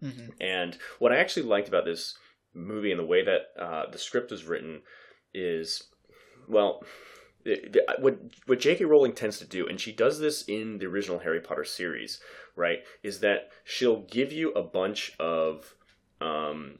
hmm 0.00 0.28
And 0.40 0.78
what 0.98 1.12
I 1.12 1.18
actually 1.18 1.46
liked 1.46 1.68
about 1.68 1.84
this 1.84 2.16
movie 2.54 2.90
and 2.90 3.00
the 3.00 3.04
way 3.04 3.22
that 3.24 3.42
uh, 3.58 3.90
the 3.90 3.98
script 3.98 4.30
was 4.30 4.44
written 4.44 4.82
is, 5.34 5.84
well, 6.48 6.82
what 7.98 8.18
what 8.46 8.60
J.K. 8.60 8.84
Rowling 8.84 9.12
tends 9.14 9.38
to 9.38 9.44
do, 9.44 9.66
and 9.68 9.80
she 9.80 9.92
does 9.92 10.18
this 10.18 10.42
in 10.42 10.78
the 10.78 10.86
original 10.86 11.20
Harry 11.20 11.40
Potter 11.40 11.64
series, 11.64 12.20
right? 12.56 12.80
Is 13.02 13.20
that 13.20 13.50
she'll 13.64 14.02
give 14.02 14.32
you 14.32 14.52
a 14.52 14.62
bunch 14.62 15.12
of 15.18 15.74
um, 16.20 16.78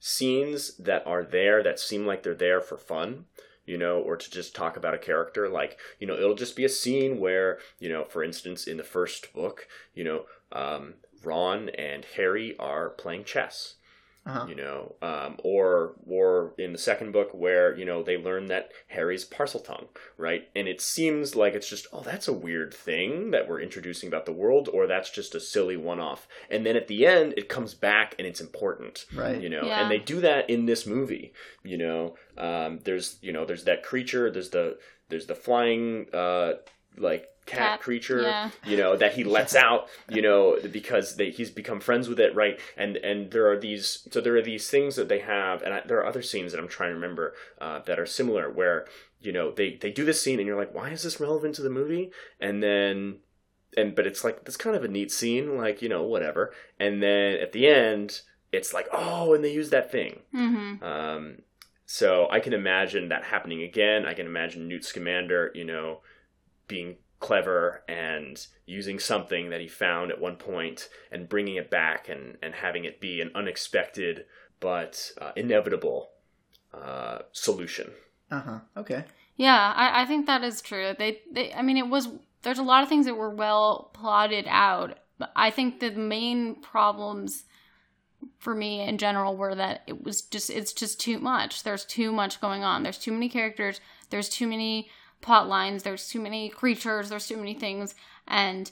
scenes 0.00 0.76
that 0.78 1.06
are 1.06 1.22
there 1.22 1.62
that 1.62 1.78
seem 1.78 2.06
like 2.06 2.22
they're 2.22 2.34
there 2.34 2.60
for 2.60 2.76
fun, 2.76 3.26
you 3.70 3.78
know, 3.78 4.00
or 4.00 4.16
to 4.16 4.28
just 4.28 4.52
talk 4.52 4.76
about 4.76 4.94
a 4.94 4.98
character. 4.98 5.48
Like, 5.48 5.78
you 6.00 6.06
know, 6.06 6.14
it'll 6.14 6.34
just 6.34 6.56
be 6.56 6.64
a 6.64 6.68
scene 6.68 7.20
where, 7.20 7.60
you 7.78 7.88
know, 7.88 8.04
for 8.04 8.24
instance, 8.24 8.66
in 8.66 8.76
the 8.76 8.82
first 8.82 9.32
book, 9.32 9.68
you 9.94 10.02
know, 10.02 10.24
um, 10.50 10.94
Ron 11.22 11.68
and 11.70 12.04
Harry 12.16 12.56
are 12.58 12.90
playing 12.90 13.22
chess 13.22 13.76
Uh-huh. 14.26 14.46
you 14.48 14.54
know, 14.54 14.94
um, 15.00 15.38
or 15.42 15.94
or 16.06 16.52
in 16.58 16.72
the 16.72 16.78
second 16.78 17.10
book 17.10 17.30
where 17.32 17.74
you 17.76 17.86
know 17.86 18.02
they 18.02 18.18
learn 18.18 18.46
that 18.46 18.70
Harry's 18.88 19.24
Parseltongue, 19.24 19.86
right? 20.18 20.46
And 20.54 20.68
it 20.68 20.80
seems 20.82 21.34
like 21.34 21.54
it's 21.54 21.68
just 21.68 21.86
oh 21.90 22.02
that's 22.02 22.28
a 22.28 22.32
weird 22.32 22.74
thing 22.74 23.30
that 23.30 23.48
we're 23.48 23.60
introducing 23.60 24.08
about 24.08 24.26
the 24.26 24.32
world, 24.32 24.68
or 24.72 24.86
that's 24.86 25.10
just 25.10 25.34
a 25.34 25.40
silly 25.40 25.76
one-off. 25.78 26.28
And 26.50 26.66
then 26.66 26.76
at 26.76 26.86
the 26.86 27.06
end, 27.06 27.32
it 27.38 27.48
comes 27.48 27.72
back 27.74 28.14
and 28.18 28.26
it's 28.26 28.42
important, 28.42 29.06
Right. 29.14 29.40
you 29.40 29.48
know. 29.48 29.62
Yeah. 29.64 29.80
And 29.82 29.90
they 29.90 29.98
do 29.98 30.20
that 30.20 30.50
in 30.50 30.66
this 30.66 30.86
movie, 30.86 31.32
you 31.64 31.78
know. 31.78 32.14
Um, 32.36 32.80
there's 32.84 33.16
you 33.22 33.32
know 33.32 33.46
there's 33.46 33.64
that 33.64 33.82
creature, 33.82 34.30
there's 34.30 34.50
the 34.50 34.78
there's 35.08 35.26
the 35.26 35.34
flying 35.34 36.06
uh, 36.12 36.52
like 36.96 37.28
cat, 37.46 37.58
Cat, 37.58 37.80
creature 37.80 38.22
yeah. 38.22 38.50
you 38.64 38.76
know 38.76 38.96
that 38.96 39.14
he 39.14 39.24
lets 39.24 39.54
out 39.66 39.88
you 40.08 40.22
know 40.22 40.58
because 40.70 41.16
they, 41.16 41.30
he's 41.30 41.50
become 41.50 41.80
friends 41.80 42.08
with 42.08 42.20
it 42.20 42.34
right? 42.34 42.58
And 42.76 42.96
and 42.96 43.30
there 43.30 43.50
are 43.50 43.58
these 43.58 44.06
so 44.10 44.20
there 44.20 44.36
are 44.36 44.42
these 44.42 44.68
things 44.68 44.96
that 44.96 45.08
they 45.08 45.20
have 45.20 45.62
and 45.62 45.74
I, 45.74 45.82
there 45.86 45.98
are 45.98 46.06
other 46.06 46.22
scenes 46.22 46.52
that 46.52 46.60
i'm 46.60 46.68
trying 46.68 46.90
to 46.90 46.94
remember 46.94 47.34
uh, 47.60 47.80
that 47.80 47.98
are 47.98 48.06
similar 48.06 48.50
where 48.50 48.86
you 49.20 49.32
know 49.32 49.50
they 49.50 49.76
they 49.80 49.90
do 49.90 50.04
this 50.04 50.22
scene 50.22 50.38
and 50.38 50.46
you're 50.46 50.58
like 50.58 50.74
why 50.74 50.90
is 50.90 51.02
this 51.02 51.20
relevant 51.20 51.54
to 51.56 51.62
the 51.62 51.70
movie? 51.70 52.10
And 52.40 52.62
then 52.62 53.18
and 53.76 53.94
but 53.94 54.06
it's 54.06 54.24
like 54.24 54.44
that's 54.44 54.56
kind 54.56 54.76
of 54.76 54.84
a 54.84 54.88
neat 54.88 55.12
scene 55.12 55.56
like 55.56 55.82
you 55.82 55.88
know 55.88 56.02
whatever. 56.02 56.52
And 56.78 57.02
then 57.02 57.34
at 57.34 57.52
the 57.52 57.66
end 57.66 58.22
it's 58.52 58.72
like 58.74 58.88
oh 58.92 59.34
and 59.34 59.44
they 59.44 59.52
use 59.52 59.70
that 59.70 59.92
thing. 59.92 60.20
Hmm 60.32 60.82
um, 60.82 61.36
so 61.92 62.28
I 62.30 62.38
can 62.38 62.52
imagine 62.52 63.08
that 63.08 63.24
happening 63.24 63.62
again. 63.62 64.06
I 64.06 64.14
can 64.14 64.24
imagine 64.24 64.68
Newt 64.68 64.84
Scamander, 64.84 65.50
you 65.56 65.64
know, 65.64 66.02
being 66.70 66.96
clever 67.18 67.82
and 67.86 68.46
using 68.64 68.98
something 68.98 69.50
that 69.50 69.60
he 69.60 69.68
found 69.68 70.10
at 70.10 70.20
one 70.20 70.36
point 70.36 70.88
and 71.12 71.28
bringing 71.28 71.56
it 71.56 71.70
back 71.70 72.08
and, 72.08 72.38
and 72.42 72.54
having 72.54 72.84
it 72.84 73.00
be 73.00 73.20
an 73.20 73.30
unexpected 73.34 74.24
but 74.60 75.12
uh, 75.20 75.32
inevitable 75.36 76.10
uh, 76.72 77.18
solution. 77.32 77.90
Uh 78.30 78.40
huh. 78.40 78.58
Okay. 78.76 79.04
Yeah, 79.36 79.72
I, 79.74 80.02
I 80.02 80.06
think 80.06 80.26
that 80.26 80.44
is 80.44 80.62
true. 80.62 80.94
They, 80.98 81.20
they, 81.30 81.52
I 81.52 81.62
mean, 81.62 81.76
it 81.76 81.88
was. 81.88 82.08
There's 82.42 82.58
a 82.58 82.62
lot 82.62 82.82
of 82.82 82.88
things 82.88 83.04
that 83.04 83.16
were 83.16 83.34
well 83.34 83.90
plotted 83.92 84.46
out, 84.48 84.98
but 85.18 85.30
I 85.36 85.50
think 85.50 85.80
the 85.80 85.90
main 85.90 86.56
problems 86.62 87.44
for 88.38 88.54
me 88.54 88.80
in 88.80 88.96
general 88.98 89.36
were 89.36 89.54
that 89.54 89.82
it 89.86 90.02
was 90.02 90.22
just 90.22 90.48
it's 90.50 90.72
just 90.72 91.00
too 91.00 91.18
much. 91.18 91.62
There's 91.62 91.84
too 91.84 92.12
much 92.12 92.40
going 92.40 92.62
on. 92.62 92.82
There's 92.82 92.98
too 92.98 93.12
many 93.12 93.28
characters. 93.28 93.80
There's 94.10 94.28
too 94.28 94.46
many 94.46 94.90
plot 95.20 95.48
lines. 95.48 95.82
There's 95.82 96.08
too 96.08 96.20
many 96.20 96.48
creatures. 96.48 97.08
There's 97.08 97.26
too 97.28 97.36
many 97.36 97.54
things, 97.54 97.94
and 98.26 98.70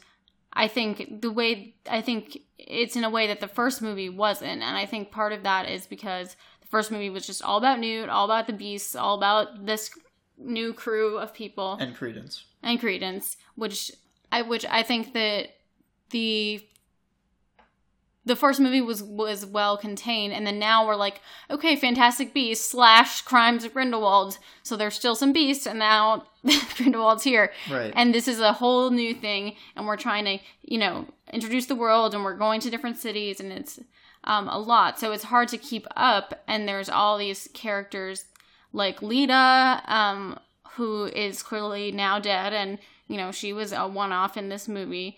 I 0.52 0.68
think 0.68 1.20
the 1.20 1.30
way 1.30 1.74
I 1.88 2.00
think 2.00 2.38
it's 2.58 2.96
in 2.96 3.04
a 3.04 3.10
way 3.10 3.26
that 3.28 3.40
the 3.40 3.48
first 3.48 3.82
movie 3.82 4.08
wasn't, 4.08 4.62
and 4.62 4.76
I 4.76 4.86
think 4.86 5.10
part 5.10 5.32
of 5.32 5.42
that 5.44 5.68
is 5.68 5.86
because 5.86 6.36
the 6.60 6.68
first 6.68 6.90
movie 6.90 7.10
was 7.10 7.26
just 7.26 7.42
all 7.42 7.58
about 7.58 7.78
Newt, 7.78 8.08
all 8.08 8.24
about 8.24 8.46
the 8.46 8.52
beasts, 8.52 8.96
all 8.96 9.16
about 9.16 9.66
this 9.66 9.90
new 10.36 10.72
crew 10.72 11.18
of 11.18 11.34
people 11.34 11.76
And 11.80 11.94
Credence. 11.96 12.44
and 12.62 12.78
Credence, 12.80 13.36
which 13.56 13.92
I 14.32 14.42
which 14.42 14.64
I 14.66 14.82
think 14.82 15.12
that 15.14 15.50
the 16.10 16.64
the 18.28 18.36
first 18.36 18.60
movie 18.60 18.80
was 18.80 19.02
was 19.02 19.44
well 19.44 19.76
contained, 19.76 20.32
and 20.32 20.46
then 20.46 20.58
now 20.58 20.86
we're 20.86 20.94
like, 20.96 21.20
okay, 21.50 21.74
Fantastic 21.74 22.32
Beasts 22.32 22.70
slash 22.70 23.22
Crimes 23.22 23.64
of 23.64 23.72
Grindelwald. 23.72 24.38
So 24.62 24.76
there's 24.76 24.94
still 24.94 25.16
some 25.16 25.32
beasts, 25.32 25.66
and 25.66 25.78
now 25.78 26.26
Grindelwald's 26.76 27.24
here, 27.24 27.50
Right. 27.70 27.92
and 27.96 28.14
this 28.14 28.28
is 28.28 28.38
a 28.40 28.52
whole 28.52 28.90
new 28.90 29.14
thing, 29.14 29.56
and 29.74 29.86
we're 29.86 29.96
trying 29.96 30.24
to 30.26 30.38
you 30.62 30.78
know 30.78 31.06
introduce 31.32 31.66
the 31.66 31.74
world, 31.74 32.14
and 32.14 32.22
we're 32.24 32.36
going 32.36 32.60
to 32.60 32.70
different 32.70 32.96
cities, 32.98 33.40
and 33.40 33.52
it's 33.52 33.80
um, 34.24 34.48
a 34.48 34.58
lot, 34.58 34.98
so 35.00 35.12
it's 35.12 35.24
hard 35.24 35.48
to 35.48 35.58
keep 35.58 35.86
up. 35.96 36.42
And 36.46 36.68
there's 36.68 36.88
all 36.88 37.18
these 37.18 37.48
characters 37.54 38.26
like 38.72 39.00
Leta, 39.02 39.82
um, 39.86 40.38
who 40.76 41.06
is 41.06 41.42
clearly 41.42 41.90
now 41.92 42.18
dead, 42.18 42.52
and 42.52 42.78
you 43.08 43.16
know 43.16 43.32
she 43.32 43.52
was 43.52 43.72
a 43.72 43.88
one-off 43.88 44.36
in 44.36 44.48
this 44.48 44.68
movie. 44.68 45.16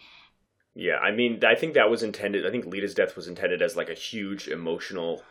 Yeah, 0.74 0.96
I 0.98 1.10
mean, 1.10 1.40
I 1.44 1.54
think 1.54 1.74
that 1.74 1.90
was 1.90 2.02
intended. 2.02 2.46
I 2.46 2.50
think 2.50 2.66
Leta's 2.66 2.94
death 2.94 3.16
was 3.16 3.26
intended 3.28 3.60
as 3.62 3.76
like 3.76 3.88
a 3.90 3.94
huge 3.94 4.48
emotional 4.48 5.22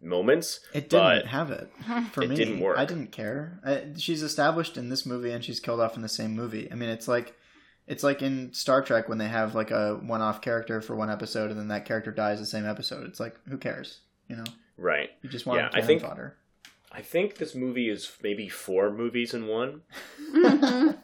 moments. 0.00 0.60
It 0.72 0.88
didn't 0.90 1.02
but 1.04 1.26
have 1.26 1.50
it 1.50 1.70
for 2.12 2.22
It 2.22 2.30
me. 2.30 2.36
didn't 2.36 2.60
work. 2.60 2.78
I 2.78 2.84
didn't 2.84 3.12
care. 3.12 3.60
I, 3.64 3.84
she's 3.96 4.22
established 4.22 4.76
in 4.76 4.88
this 4.88 5.04
movie, 5.06 5.30
and 5.32 5.44
she's 5.44 5.60
killed 5.60 5.80
off 5.80 5.96
in 5.96 6.02
the 6.02 6.08
same 6.08 6.34
movie. 6.34 6.70
I 6.70 6.74
mean, 6.74 6.88
it's 6.88 7.08
like 7.08 7.34
It's 7.86 8.02
like 8.04 8.22
in 8.22 8.52
Star 8.52 8.82
Trek 8.82 9.08
when 9.08 9.18
they 9.18 9.28
have 9.28 9.54
like 9.54 9.70
a 9.70 9.94
one-off 10.02 10.40
character 10.40 10.80
for 10.80 10.94
one 10.96 11.10
episode, 11.10 11.50
and 11.50 11.58
then 11.58 11.68
that 11.68 11.84
character 11.84 12.12
dies 12.12 12.38
the 12.40 12.46
same 12.46 12.66
episode. 12.66 13.06
It's 13.06 13.20
like 13.20 13.36
who 13.48 13.58
cares, 13.58 14.00
you 14.28 14.36
know? 14.36 14.44
Right. 14.76 15.10
You 15.22 15.30
just 15.30 15.46
want 15.46 15.60
Yeah, 15.60 15.66
I 15.68 15.70
cannon 15.80 15.86
think- 15.86 16.02
fodder. 16.02 16.36
I 16.96 17.02
think 17.02 17.36
this 17.36 17.54
movie 17.54 17.90
is 17.90 18.10
maybe 18.22 18.48
four 18.48 18.90
movies 18.90 19.34
in 19.34 19.46
one. 19.46 19.82
Mhm. 20.32 20.98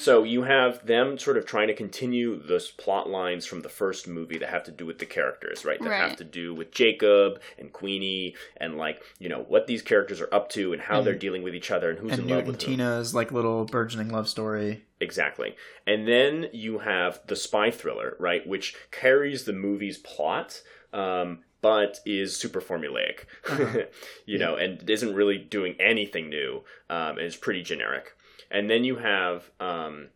So 0.00 0.22
you 0.22 0.42
have 0.42 0.84
them 0.86 1.16
sort 1.18 1.36
of 1.36 1.46
trying 1.46 1.68
to 1.68 1.74
continue 1.74 2.40
those 2.42 2.70
plot 2.70 3.08
lines 3.08 3.46
from 3.46 3.62
the 3.62 3.68
first 3.68 4.06
movie 4.08 4.38
that 4.38 4.48
have 4.48 4.64
to 4.64 4.70
do 4.72 4.84
with 4.86 4.98
the 4.98 5.06
characters, 5.06 5.64
right? 5.64 5.80
That 5.80 5.92
have 5.92 6.16
to 6.16 6.24
do 6.24 6.54
with 6.54 6.70
Jacob 6.72 7.40
and 7.58 7.72
Queenie 7.72 8.34
and 8.58 8.76
like, 8.76 9.02
you 9.18 9.28
know, 9.28 9.44
what 9.48 9.66
these 9.66 9.82
characters 9.82 10.20
are 10.20 10.32
up 10.32 10.48
to 10.50 10.72
and 10.72 10.82
how 10.82 10.98
And- 10.98 11.06
they're 11.06 11.14
dealing 11.14 11.42
with 11.42 11.54
each 11.54 11.70
other 11.70 11.90
and 11.90 11.98
who's 11.98 12.12
and 12.12 12.22
in 12.22 12.26
Newt 12.26 12.34
love 12.34 12.38
and 12.44 12.52
with 12.52 12.62
whom. 12.62 12.76
Tina's 12.76 13.14
like 13.14 13.30
little 13.32 13.64
burgeoning 13.64 14.08
love 14.10 14.28
story. 14.28 14.84
Exactly. 15.00 15.56
And 15.86 16.06
then 16.06 16.48
you 16.52 16.78
have 16.78 17.20
the 17.26 17.36
spy 17.36 17.70
thriller, 17.70 18.16
right, 18.18 18.46
which 18.46 18.74
carries 18.90 19.44
the 19.44 19.52
movie's 19.52 19.98
plot, 19.98 20.62
um, 20.92 21.44
but 21.60 22.00
is 22.06 22.36
super 22.36 22.60
formulaic, 22.60 23.24
Uh-huh. 23.48 23.82
you 24.26 24.38
know, 24.38 24.56
and 24.56 24.88
isn't 24.88 25.14
really 25.14 25.38
doing 25.38 25.74
anything 25.80 26.28
new, 26.28 26.62
um, 26.88 27.18
and 27.18 27.26
is 27.26 27.36
pretty 27.36 27.62
generic. 27.62 28.12
And 28.50 28.70
then 28.70 28.84
you 28.84 28.96
have, 28.96 29.50
um, 29.60 30.08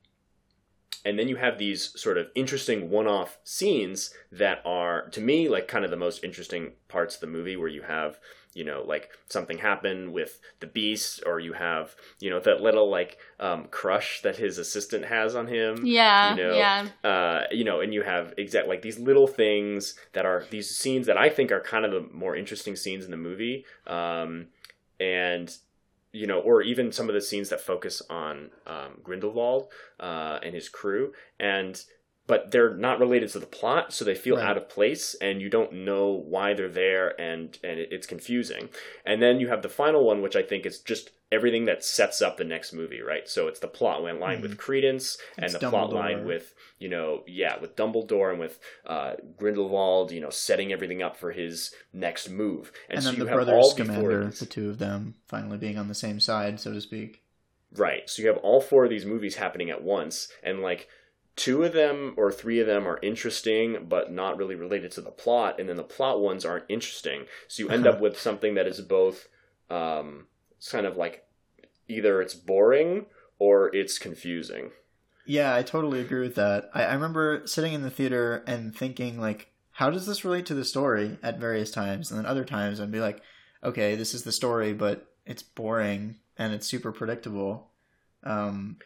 and 1.05 1.19
then 1.19 1.29
you 1.29 1.37
have 1.37 1.59
these 1.59 1.99
sort 2.01 2.17
of 2.17 2.29
interesting 2.35 2.89
one-off 2.91 3.39
scenes 3.45 4.15
that 4.31 4.63
are, 4.65 5.09
to 5.11 5.21
me, 5.21 5.49
like 5.49 5.67
kind 5.69 5.85
of 5.85 5.91
the 5.91 5.97
most 5.97 6.23
interesting 6.23 6.73
parts 6.89 7.17
of 7.17 7.21
the 7.21 7.27
movie, 7.27 7.57
where 7.57 7.69
you 7.69 7.83
have 7.83 8.19
you 8.55 8.65
know 8.65 8.83
like 8.87 9.11
something 9.29 9.59
happen 9.59 10.13
with 10.13 10.41
the 10.61 10.67
beast 10.67 11.23
or 11.27 11.41
you 11.41 11.53
have 11.55 11.95
you 12.21 12.31
know 12.31 12.41
that 12.41 12.61
little 12.61 12.91
like 12.91 13.19
um 13.41 13.67
crush 13.71 14.21
that 14.23 14.37
his 14.37 14.59
assistant 14.59 15.05
has 15.05 15.35
on 15.35 15.47
him 15.47 15.85
yeah, 15.85 16.35
You 16.35 16.43
know, 16.43 16.55
yeah. 16.55 16.87
uh 17.05 17.45
you 17.51 17.65
know 17.65 17.81
and 17.81 17.93
you 17.95 18.03
have 18.03 18.35
exact 18.37 18.69
like 18.69 18.83
these 18.83 18.99
little 18.99 19.27
things 19.27 19.95
that 20.13 20.27
are 20.27 20.45
these 20.51 20.75
scenes 20.75 21.07
that 21.07 21.17
i 21.17 21.29
think 21.29 21.51
are 21.53 21.61
kind 21.61 21.85
of 21.85 21.93
the 21.93 22.09
more 22.13 22.37
interesting 22.37 22.77
scenes 22.77 23.05
in 23.05 23.11
the 23.11 23.17
movie 23.17 23.65
um 23.87 24.47
and 25.01 25.57
you 26.13 26.27
know 26.27 26.39
or 26.41 26.63
even 26.63 26.93
some 26.93 27.09
of 27.09 27.15
the 27.15 27.21
scenes 27.21 27.49
that 27.49 27.61
focus 27.61 28.03
on 28.11 28.51
um 28.67 28.99
grindelwald 29.03 29.69
uh 30.01 30.39
and 30.43 30.55
his 30.55 30.69
crew 30.69 31.13
and 31.41 31.85
but 32.27 32.51
they're 32.51 32.75
not 32.75 33.01
related 33.01 33.29
to 33.31 33.39
the 33.39 33.47
plot 33.47 33.93
so 33.93 34.05
they 34.05 34.15
feel 34.15 34.37
Right. 34.37 34.47
out 34.47 34.57
of 34.57 34.69
place 34.69 35.15
and 35.21 35.41
you 35.43 35.49
don't 35.51 35.73
know 35.73 36.09
why 36.13 36.55
they're 36.55 36.69
there 36.69 37.21
and 37.21 37.59
and 37.65 37.79
it's 37.81 38.07
confusing 38.07 38.69
and 39.05 39.21
then 39.21 39.41
you 39.41 39.49
have 39.49 39.63
the 39.63 39.69
final 39.69 40.05
one 40.05 40.23
which 40.23 40.37
i 40.37 40.43
think 40.43 40.65
is 40.65 40.79
just 40.81 41.11
everything 41.33 41.65
that 41.65 41.83
sets 41.83 42.21
up 42.23 42.37
the 42.37 42.45
next 42.45 42.73
movie 42.73 43.01
right 43.01 43.29
so 43.29 43.49
it's 43.49 43.61
the 43.61 43.67
plot 43.67 44.03
line 44.03 44.19
Mhm. 44.21 44.43
with 44.43 44.59
credence 44.59 45.19
and 45.37 45.45
It's 45.47 45.55
the 45.55 45.69
plot 45.71 45.93
line 45.93 46.25
with 46.27 46.55
you 46.79 46.89
know 46.89 47.25
yeah 47.27 47.59
with 47.59 47.75
dumbledore 47.75 48.31
and 48.31 48.39
with 48.39 48.61
uh 48.87 49.15
grindelwald 49.39 50.13
you 50.13 50.21
know 50.21 50.31
setting 50.31 50.73
everything 50.73 51.03
up 51.03 51.17
for 51.17 51.33
his 51.33 51.75
next 51.93 52.29
move 52.29 52.71
and, 52.89 52.97
And, 52.99 53.03
so 53.03 53.11
then 53.11 53.19
you 53.19 53.25
the 53.25 53.31
have 53.31 53.37
brothers 53.47 53.71
Scamander, 53.71 54.31
the 54.39 54.47
two 54.47 54.69
of 54.71 54.79
them 54.79 55.15
finally 55.27 55.59
being 55.59 55.79
on 55.79 55.89
the 55.89 55.95
same 55.95 56.21
side, 56.21 56.61
so 56.61 56.73
to 56.73 56.81
speak. 56.81 57.23
Right. 57.75 58.09
So 58.09 58.21
you 58.23 58.29
have 58.29 58.37
all 58.39 58.61
four 58.61 58.85
of 58.85 58.91
these 58.91 59.07
movies 59.07 59.37
happening 59.37 59.71
at 59.71 59.83
once, 59.83 60.29
and 60.43 60.61
like 60.61 60.89
two 61.37 61.65
of 61.65 61.73
them 61.73 62.15
or 62.17 62.31
three 62.31 62.61
of 62.61 62.67
them 62.67 62.87
are 62.87 62.99
interesting, 63.03 63.87
but 63.89 64.13
not 64.13 64.37
really 64.37 64.55
related 64.55 64.91
to 64.93 65.01
the 65.01 65.11
plot, 65.11 65.59
and 65.59 65.69
then 65.69 65.77
the 65.77 65.83
plot 65.83 66.21
ones 66.21 66.45
aren't 66.45 66.67
interesting. 66.69 67.25
So 67.49 67.63
you 67.63 67.69
end 67.71 67.87
up 67.87 68.01
with 68.03 68.19
something 68.19 68.55
that 68.55 68.67
is 68.67 68.81
both 68.81 69.29
um, 69.71 70.27
it's 70.59 70.71
kind 70.71 70.87
of 70.87 70.97
like 70.97 71.25
either 71.89 72.21
it's 72.21 72.35
boring 72.35 73.07
or 73.39 73.75
it's 73.75 73.99
confusing. 73.99 74.71
Yeah, 75.25 75.55
I 75.55 75.63
totally 75.63 76.01
agree 76.01 76.21
with 76.21 76.35
that. 76.35 76.71
I, 76.75 76.85
I 76.85 76.95
remember 76.95 77.43
sitting 77.47 77.73
in 77.73 77.83
the 77.83 77.91
theater 77.91 78.45
and 78.47 78.75
thinking, 78.75 79.21
like, 79.21 79.49
how 79.73 79.91
does 79.91 80.07
this 80.07 80.25
relate 80.25 80.47
to 80.47 80.55
the 80.55 80.65
story 80.65 81.19
at 81.23 81.41
various 81.41 81.71
times? 81.71 82.11
And 82.11 82.19
then 82.19 82.27
other 82.27 82.45
times 82.45 82.81
I'd 82.81 82.93
be 82.93 83.01
like, 83.01 83.23
okay, 83.65 83.95
this 83.97 84.15
is 84.15 84.25
the 84.25 84.33
story, 84.33 84.73
but 84.73 85.07
it's 85.25 85.43
boring 85.43 86.17
and 86.37 86.53
it's 86.53 86.67
super 86.67 86.93
predictable. 86.93 87.71
Um, 88.25 88.77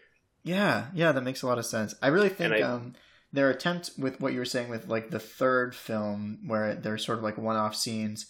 yeah, 0.46 0.86
yeah, 0.94 1.12
that 1.12 1.22
makes 1.24 1.42
a 1.42 1.46
lot 1.46 1.58
of 1.58 1.66
sense. 1.66 1.94
I 2.00 2.08
really 2.08 2.28
think 2.28 2.54
I- 2.54 2.62
um, 2.62 2.94
their 3.32 3.50
attempt 3.50 3.90
with 3.98 4.20
what 4.20 4.32
you 4.32 4.38
were 4.38 4.44
saying 4.44 4.68
with 4.70 4.86
like 4.86 5.10
the 5.10 5.18
third 5.18 5.74
film, 5.74 6.38
where 6.46 6.74
there's 6.74 7.04
sort 7.04 7.18
of 7.18 7.24
like 7.24 7.36
one-off 7.36 7.74
scenes 7.74 8.26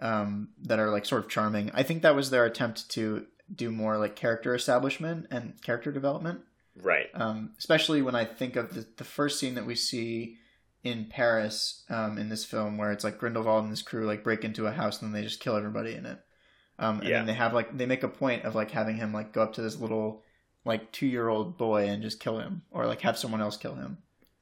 um, 0.00 0.48
that 0.62 0.78
are 0.78 0.90
like 0.90 1.04
sort 1.04 1.22
of 1.24 1.30
charming. 1.30 1.70
I 1.74 1.82
think 1.82 2.02
that 2.02 2.16
was 2.16 2.30
their 2.30 2.44
attempt 2.44 2.88
to 2.90 3.26
do 3.54 3.70
more 3.70 3.98
like 3.98 4.16
character 4.16 4.54
establishment 4.54 5.26
and 5.30 5.60
character 5.62 5.90
development 5.92 6.40
Right. 6.80 7.06
um, 7.14 7.52
especially 7.58 8.02
when 8.02 8.14
I 8.14 8.24
think 8.24 8.56
of 8.56 8.74
the, 8.74 8.86
the 8.98 9.04
first 9.04 9.38
scene 9.40 9.54
that 9.56 9.66
we 9.66 9.74
see 9.74 10.36
in 10.84 11.06
Paris 11.06 11.84
um, 11.90 12.18
in 12.18 12.28
this 12.28 12.44
film, 12.44 12.78
where 12.78 12.92
it's 12.92 13.02
like 13.04 13.18
Grindelwald 13.18 13.62
and 13.64 13.70
his 13.70 13.82
crew 13.82 14.06
like 14.06 14.22
break 14.22 14.44
into 14.44 14.66
a 14.66 14.72
house 14.72 15.02
and 15.02 15.12
then 15.12 15.20
they 15.20 15.26
just 15.26 15.40
kill 15.40 15.56
everybody 15.56 15.94
in 15.94 16.06
it. 16.06 16.18
Um, 16.78 17.00
and 17.00 17.08
Yeah. 17.08 17.16
then 17.18 17.26
they 17.26 17.32
have 17.34 17.52
like 17.52 17.76
they 17.76 17.86
make 17.86 18.02
a 18.04 18.08
point 18.08 18.44
of 18.44 18.54
like 18.54 18.70
having 18.70 18.96
him 18.96 19.12
like 19.12 19.32
go 19.32 19.42
up 19.42 19.54
to 19.54 19.62
this 19.62 19.78
little 19.80 20.22
like 20.64 20.92
two 20.92 21.06
year 21.06 21.28
old 21.28 21.56
boy 21.56 21.88
and 21.88 22.02
just 22.02 22.20
kill 22.20 22.38
him, 22.38 22.62
or 22.70 22.86
like 22.86 23.00
have 23.02 23.18
someone 23.18 23.40
else 23.40 23.56
kill 23.56 23.74
him. 23.74 23.98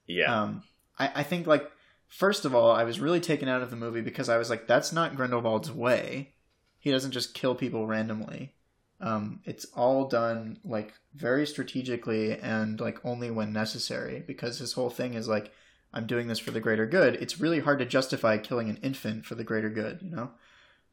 Yeah. 0.06 0.42
Um, 0.42 0.62
I, 0.98 1.10
I 1.16 1.22
think 1.22 1.46
like 1.46 1.70
first 2.08 2.44
of 2.44 2.54
all, 2.54 2.70
I 2.70 2.84
was 2.84 3.00
really 3.00 3.20
taken 3.20 3.48
out 3.48 3.62
of 3.62 3.70
the 3.70 3.76
movie 3.76 4.00
because 4.00 4.28
I 4.28 4.38
was 4.38 4.50
like, 4.50 4.66
that's 4.66 4.92
not 4.92 5.16
Grindelwald's 5.16 5.70
way. 5.70 6.34
He 6.78 6.90
doesn't 6.90 7.12
just 7.12 7.34
kill 7.34 7.54
people 7.54 7.86
randomly. 7.86 8.52
Um, 9.00 9.40
it's 9.44 9.66
all 9.74 10.08
done 10.08 10.58
like 10.64 10.94
very 11.14 11.46
strategically 11.46 12.38
and 12.38 12.80
like 12.80 13.04
only 13.04 13.30
when 13.30 13.52
necessary 13.52 14.22
because 14.26 14.58
his 14.58 14.72
whole 14.72 14.90
thing 14.90 15.14
is 15.14 15.28
like, 15.28 15.52
I'm 15.92 16.06
doing 16.06 16.28
this 16.28 16.38
for 16.38 16.50
the 16.50 16.60
greater 16.60 16.86
good. 16.86 17.16
It's 17.16 17.40
really 17.40 17.60
hard 17.60 17.78
to 17.80 17.86
justify 17.86 18.38
killing 18.38 18.70
an 18.70 18.78
infant 18.82 19.26
for 19.26 19.34
the 19.34 19.44
greater 19.44 19.70
good, 19.70 20.00
you 20.02 20.10
know? 20.10 20.30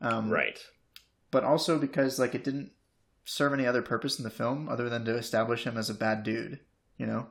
Um, 0.01 0.29
right. 0.29 0.59
But 1.31 1.43
also 1.43 1.77
because 1.77 2.19
like 2.19 2.35
it 2.35 2.43
didn't 2.43 2.71
serve 3.25 3.53
any 3.53 3.65
other 3.65 3.81
purpose 3.81 4.17
in 4.17 4.23
the 4.23 4.29
film 4.29 4.67
other 4.69 4.89
than 4.89 5.05
to 5.05 5.15
establish 5.15 5.65
him 5.65 5.77
as 5.77 5.89
a 5.89 5.93
bad 5.93 6.23
dude, 6.23 6.59
you 6.97 7.05
know? 7.05 7.27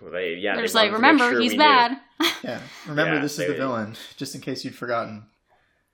Well, 0.00 0.12
they 0.12 0.34
yeah. 0.34 0.52
They're 0.52 0.62
they 0.62 0.64
just 0.64 0.74
like, 0.74 0.92
wanted 0.92 0.96
to 0.96 1.02
make 1.02 1.12
remember, 1.12 1.34
sure 1.34 1.40
he's 1.42 1.56
bad. 1.56 1.96
Yeah. 2.44 2.60
Remember, 2.86 3.14
Yeah, 3.16 3.20
this 3.22 3.38
is 3.38 3.46
the 3.48 3.54
villain, 3.54 3.96
just 4.16 4.34
in 4.34 4.40
case 4.40 4.64
you'd 4.64 4.74
forgotten. 4.74 5.24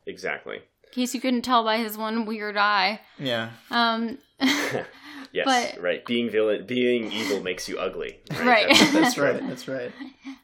Exactly. 0.07 0.57
In 0.57 0.93
case 0.93 1.15
you 1.15 1.21
couldn't 1.21 1.43
tell 1.43 1.65
by 1.65 1.79
his 1.79 1.97
one 1.97 2.27
weird 2.27 2.57
eye. 2.57 3.01
Yeah. 3.19 3.51
Um, 3.71 4.19
yes. 4.41 5.45
But- 5.45 5.81
right. 5.81 6.05
Being 6.05 6.31
villain, 6.31 6.67
being 6.67 7.11
evil 7.13 7.41
makes 7.43 7.69
you 7.69 7.79
ugly. 7.79 8.19
Right. 8.41 8.69
That's- 8.69 8.93
That's 8.93 9.19
right. 9.19 9.41
That's 9.49 9.69
right. 9.69 9.93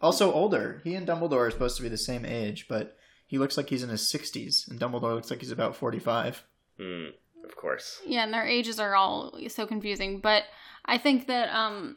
Also 0.00 0.32
older. 0.32 0.80
He 0.84 0.94
and 0.94 1.06
Dumbledore 1.06 1.46
are 1.46 1.50
supposed 1.50 1.76
to 1.76 1.82
be 1.82 1.88
the 1.88 1.98
same 1.98 2.24
age, 2.24 2.66
but 2.68 2.96
he 3.26 3.38
looks 3.38 3.56
like 3.56 3.68
he's 3.68 3.82
in 3.82 3.90
his 3.90 4.02
60s, 4.02 4.68
and 4.70 4.80
Dumbledore 4.80 5.14
looks 5.14 5.30
like 5.30 5.40
he's 5.40 5.50
about 5.50 5.76
45. 5.76 6.44
Mm, 6.80 7.10
of 7.44 7.56
course. 7.56 8.00
yeah, 8.06 8.24
and 8.24 8.32
their 8.32 8.46
ages 8.46 8.78
are 8.78 8.94
all 8.94 9.38
so 9.48 9.66
confusing. 9.66 10.20
But 10.20 10.44
I 10.84 10.98
think 10.98 11.26
that 11.26 11.48
um, 11.54 11.96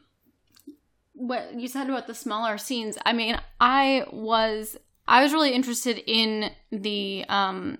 what 1.14 1.54
you 1.58 1.68
said 1.68 1.88
about 1.88 2.06
the 2.06 2.14
smaller 2.14 2.58
scenes. 2.58 2.98
I 3.04 3.12
mean, 3.12 3.40
I 3.60 4.04
was 4.10 4.76
I 5.06 5.22
was 5.22 5.32
really 5.32 5.52
interested 5.52 6.02
in 6.06 6.50
the 6.70 7.24
um 7.28 7.78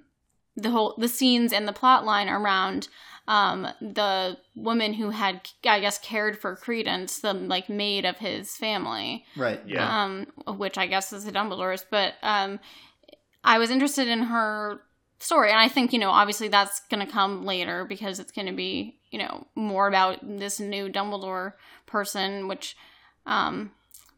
the 0.57 0.71
whole 0.71 0.95
the 0.99 1.09
scenes 1.09 1.53
and 1.53 1.67
the 1.67 1.73
plot 1.73 2.05
line 2.05 2.29
around 2.29 2.89
um 3.29 3.69
the 3.81 4.37
woman 4.55 4.95
who 4.95 5.11
had 5.11 5.49
I 5.65 5.81
guess 5.81 5.99
cared 5.99 6.39
for 6.39 6.57
Credence, 6.57 7.21
the 7.21 7.33
like 7.33 7.69
maid 7.69 8.05
of 8.05 8.19
his 8.19 8.57
family. 8.57 9.25
Right. 9.37 9.61
Yeah. 9.67 10.05
um, 10.05 10.27
which 10.59 10.77
I 10.77 10.87
guess 10.87 11.13
is 11.13 11.25
the 11.25 11.33
Dumbledore's. 11.33 11.85
But 11.91 12.15
um, 12.23 12.61
I 13.45 13.59
was 13.59 13.71
interested 13.71 14.09
in 14.09 14.25
her 14.25 14.83
story, 15.23 15.51
and 15.51 15.59
I 15.59 15.69
think 15.69 15.93
you 15.93 15.99
know, 15.99 16.11
obviously 16.11 16.49
that's 16.49 16.81
going 16.91 17.05
to 17.05 17.11
come 17.11 17.45
later 17.45 17.85
because 17.85 18.19
it's 18.19 18.33
going 18.33 18.47
to 18.47 18.53
be 18.53 18.99
you 19.11 19.19
know 19.19 19.47
more 19.55 19.89
about 19.89 20.19
this 20.23 20.61
new 20.61 20.89
Dumbledore 20.89 21.55
person, 21.87 22.49
which. 22.49 22.77
Um, 23.25 23.71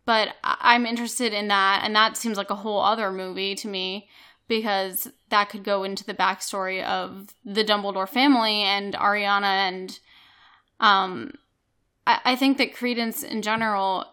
but 0.07 0.35
I'm 0.43 0.85
interested 0.85 1.33
in 1.33 1.49
that, 1.49 1.81
and 1.83 1.97
that 1.97 2.19
seems 2.19 2.37
like 2.37 2.51
a 2.51 2.57
whole 2.57 2.81
other 2.81 3.11
movie 3.11 3.55
to 3.55 3.69
me 3.69 4.09
because 4.49 5.11
that 5.31 5.49
could 5.49 5.65
go 5.65 5.85
into 5.85 6.05
the 6.05 6.15
backstory 6.15 6.85
of 6.85 7.29
the 7.45 7.65
Dumbledore 7.65 8.09
family 8.09 8.63
and 8.63 8.95
Ariana 8.95 9.69
and 9.69 9.99
um 10.81 11.33
I, 12.07 12.21
I 12.25 12.37
think 12.37 12.59
that 12.59 12.75
Credence 12.75 13.23
in 13.23 13.43
general 13.43 14.07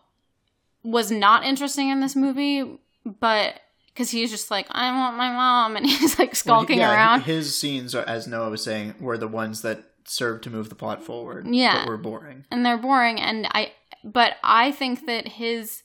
was 0.84 1.12
not 1.12 1.44
interesting 1.44 1.90
in 1.90 2.00
this 2.00 2.16
movie, 2.16 2.80
but 3.06 3.60
because 3.94 4.10
he's 4.12 4.32
just 4.32 4.50
like, 4.52 4.68
I 4.72 4.92
want 4.98 5.18
my 5.18 5.30
mom, 5.32 5.76
and 5.78 5.86
he's 5.86 6.18
like 6.20 6.36
skulking 6.36 6.80
Well, 6.80 6.92
yeah, 6.92 6.96
around. 6.96 7.22
His 7.24 7.58
scenes, 7.60 7.94
are, 7.96 8.04
as 8.04 8.28
Noah 8.28 8.50
was 8.50 8.64
saying, 8.64 8.96
were 9.00 9.18
the 9.18 9.28
ones 9.28 9.62
that 9.64 9.84
served 10.06 10.44
to 10.44 10.50
move 10.50 10.70
the 10.70 10.76
plot 10.76 11.04
forward. 11.04 11.48
Yeah. 11.48 11.80
But 11.82 11.88
were 11.90 11.98
boring. 11.98 12.46
and 12.52 12.66
they're 12.66 12.78
boring 12.78 13.20
and 13.22 13.48
i 13.52 13.72
but 14.04 14.38
i 14.44 14.72
think 14.72 15.06
that 15.06 15.28
his 15.28 15.84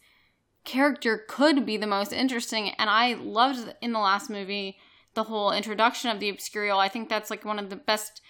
character 0.64 1.22
could 1.28 1.64
be 1.66 1.76
the 1.76 1.86
most 1.86 2.12
interesting 2.12 2.70
and 2.70 2.88
i 2.90 3.12
loved 3.14 3.74
in 3.82 3.92
the 3.92 3.98
last 3.98 4.30
movie 4.30 4.78
the 5.14 5.24
whole 5.24 5.52
introduction 5.52 6.10
of 6.10 6.18
the 6.18 6.32
obscurial 6.32 6.78
i 6.78 6.88
think 6.88 7.08
that's 7.10 7.28
like 7.30 7.44
one 7.44 7.58
of 7.58 7.68
the 7.70 7.76
best 7.76 8.20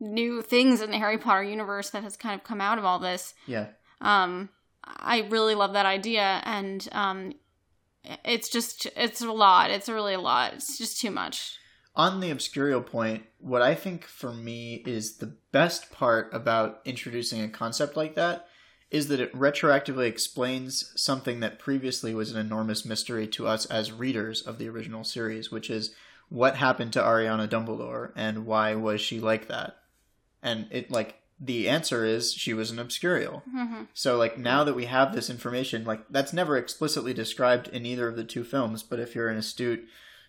new 0.00 0.42
things 0.42 0.82
in 0.82 0.90
the 0.90 0.98
harry 0.98 1.16
potter 1.16 1.44
universe 1.44 1.90
that 1.90 2.02
has 2.02 2.16
kind 2.16 2.34
of 2.34 2.44
come 2.44 2.60
out 2.60 2.76
of 2.78 2.84
all 2.84 2.98
this 2.98 3.32
Yeah. 3.46 3.68
um 4.00 4.48
I 4.84 5.26
really 5.30 5.56
love 5.56 5.72
that 5.72 5.84
idea, 5.84 6.40
and 6.44 6.86
um, 6.92 7.32
it's 8.24 8.48
just 8.48 8.86
it's 8.96 9.20
a 9.20 9.32
lot. 9.32 9.70
It's 9.70 9.88
really 9.88 10.14
a 10.14 10.20
lot. 10.20 10.54
It's 10.54 10.78
just 10.78 11.00
too 11.00 11.10
much. 11.10 11.58
On 11.94 12.20
the 12.20 12.30
obscurial 12.30 12.84
point, 12.84 13.24
what 13.38 13.62
I 13.62 13.74
think 13.74 14.04
for 14.04 14.32
me 14.32 14.82
is 14.86 15.16
the 15.16 15.34
best 15.50 15.90
part 15.90 16.32
about 16.34 16.80
introducing 16.84 17.42
a 17.42 17.48
concept 17.48 17.96
like 17.96 18.14
that 18.16 18.48
is 18.90 19.08
that 19.08 19.18
it 19.18 19.32
retroactively 19.32 20.06
explains 20.06 20.92
something 20.94 21.40
that 21.40 21.58
previously 21.58 22.14
was 22.14 22.30
an 22.30 22.38
enormous 22.38 22.84
mystery 22.84 23.26
to 23.26 23.46
us 23.46 23.66
as 23.66 23.92
readers 23.92 24.42
of 24.42 24.58
the 24.58 24.68
original 24.68 25.04
series, 25.04 25.50
which 25.50 25.70
is 25.70 25.94
what 26.28 26.56
happened 26.56 26.92
to 26.92 27.00
Ariana 27.00 27.48
Dumbledore 27.48 28.12
and 28.14 28.46
why 28.46 28.74
was 28.74 29.00
she 29.00 29.18
like 29.18 29.48
that? 29.48 29.76
And 30.42 30.68
it 30.70 30.90
like 30.90 31.16
the 31.38 31.68
answer 31.68 32.04
is 32.04 32.32
she 32.32 32.54
was 32.54 32.70
an 32.70 32.78
obscurial. 32.78 33.42
Mm-hmm. 33.54 33.82
So 33.92 34.16
like 34.16 34.38
now 34.38 34.64
that 34.64 34.74
we 34.74 34.86
have 34.86 35.14
this 35.14 35.28
information, 35.28 35.84
like 35.84 36.00
that's 36.08 36.32
never 36.32 36.56
explicitly 36.56 37.12
described 37.12 37.68
in 37.68 37.84
either 37.84 38.08
of 38.08 38.16
the 38.16 38.24
two 38.24 38.42
films, 38.44 38.82
but 38.82 38.98
if 38.98 39.14
you're 39.14 39.28
an 39.28 39.36
astute 39.36 39.86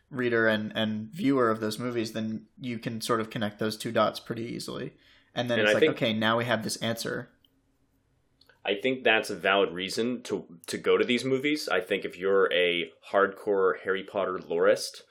reader 0.10 0.48
and 0.48 0.72
and 0.76 1.10
viewer 1.14 1.50
of 1.50 1.60
those 1.60 1.80
movies, 1.80 2.12
then 2.14 2.46
you 2.60 2.78
can 2.80 3.00
sort 3.02 3.22
of 3.22 3.30
connect 3.30 3.60
those 3.60 3.78
two 3.78 3.92
dots 3.92 4.20
pretty 4.20 4.44
easily. 4.46 4.94
And 5.34 5.50
then 5.50 5.60
And 5.60 5.68
it's 5.68 5.72
I 5.72 5.74
like, 5.76 5.82
think- 5.82 5.94
okay, 5.96 6.14
now 6.14 6.38
we 6.38 6.46
have 6.46 6.64
this 6.64 6.78
answer. 6.78 7.30
I 8.66 8.76
think 8.76 9.04
that's 9.06 9.30
a 9.30 9.36
valid 9.36 9.72
reason 9.72 10.22
to 10.24 10.46
to 10.68 10.78
go 10.78 10.98
to 10.98 11.06
these 11.06 11.24
movies. 11.24 11.70
I 11.70 11.80
think 11.80 12.04
if 12.04 12.18
you're 12.18 12.52
a 12.52 12.92
hardcore 13.14 13.80
Harry 13.86 14.04
Potter 14.04 14.40
lorist, 14.46 15.04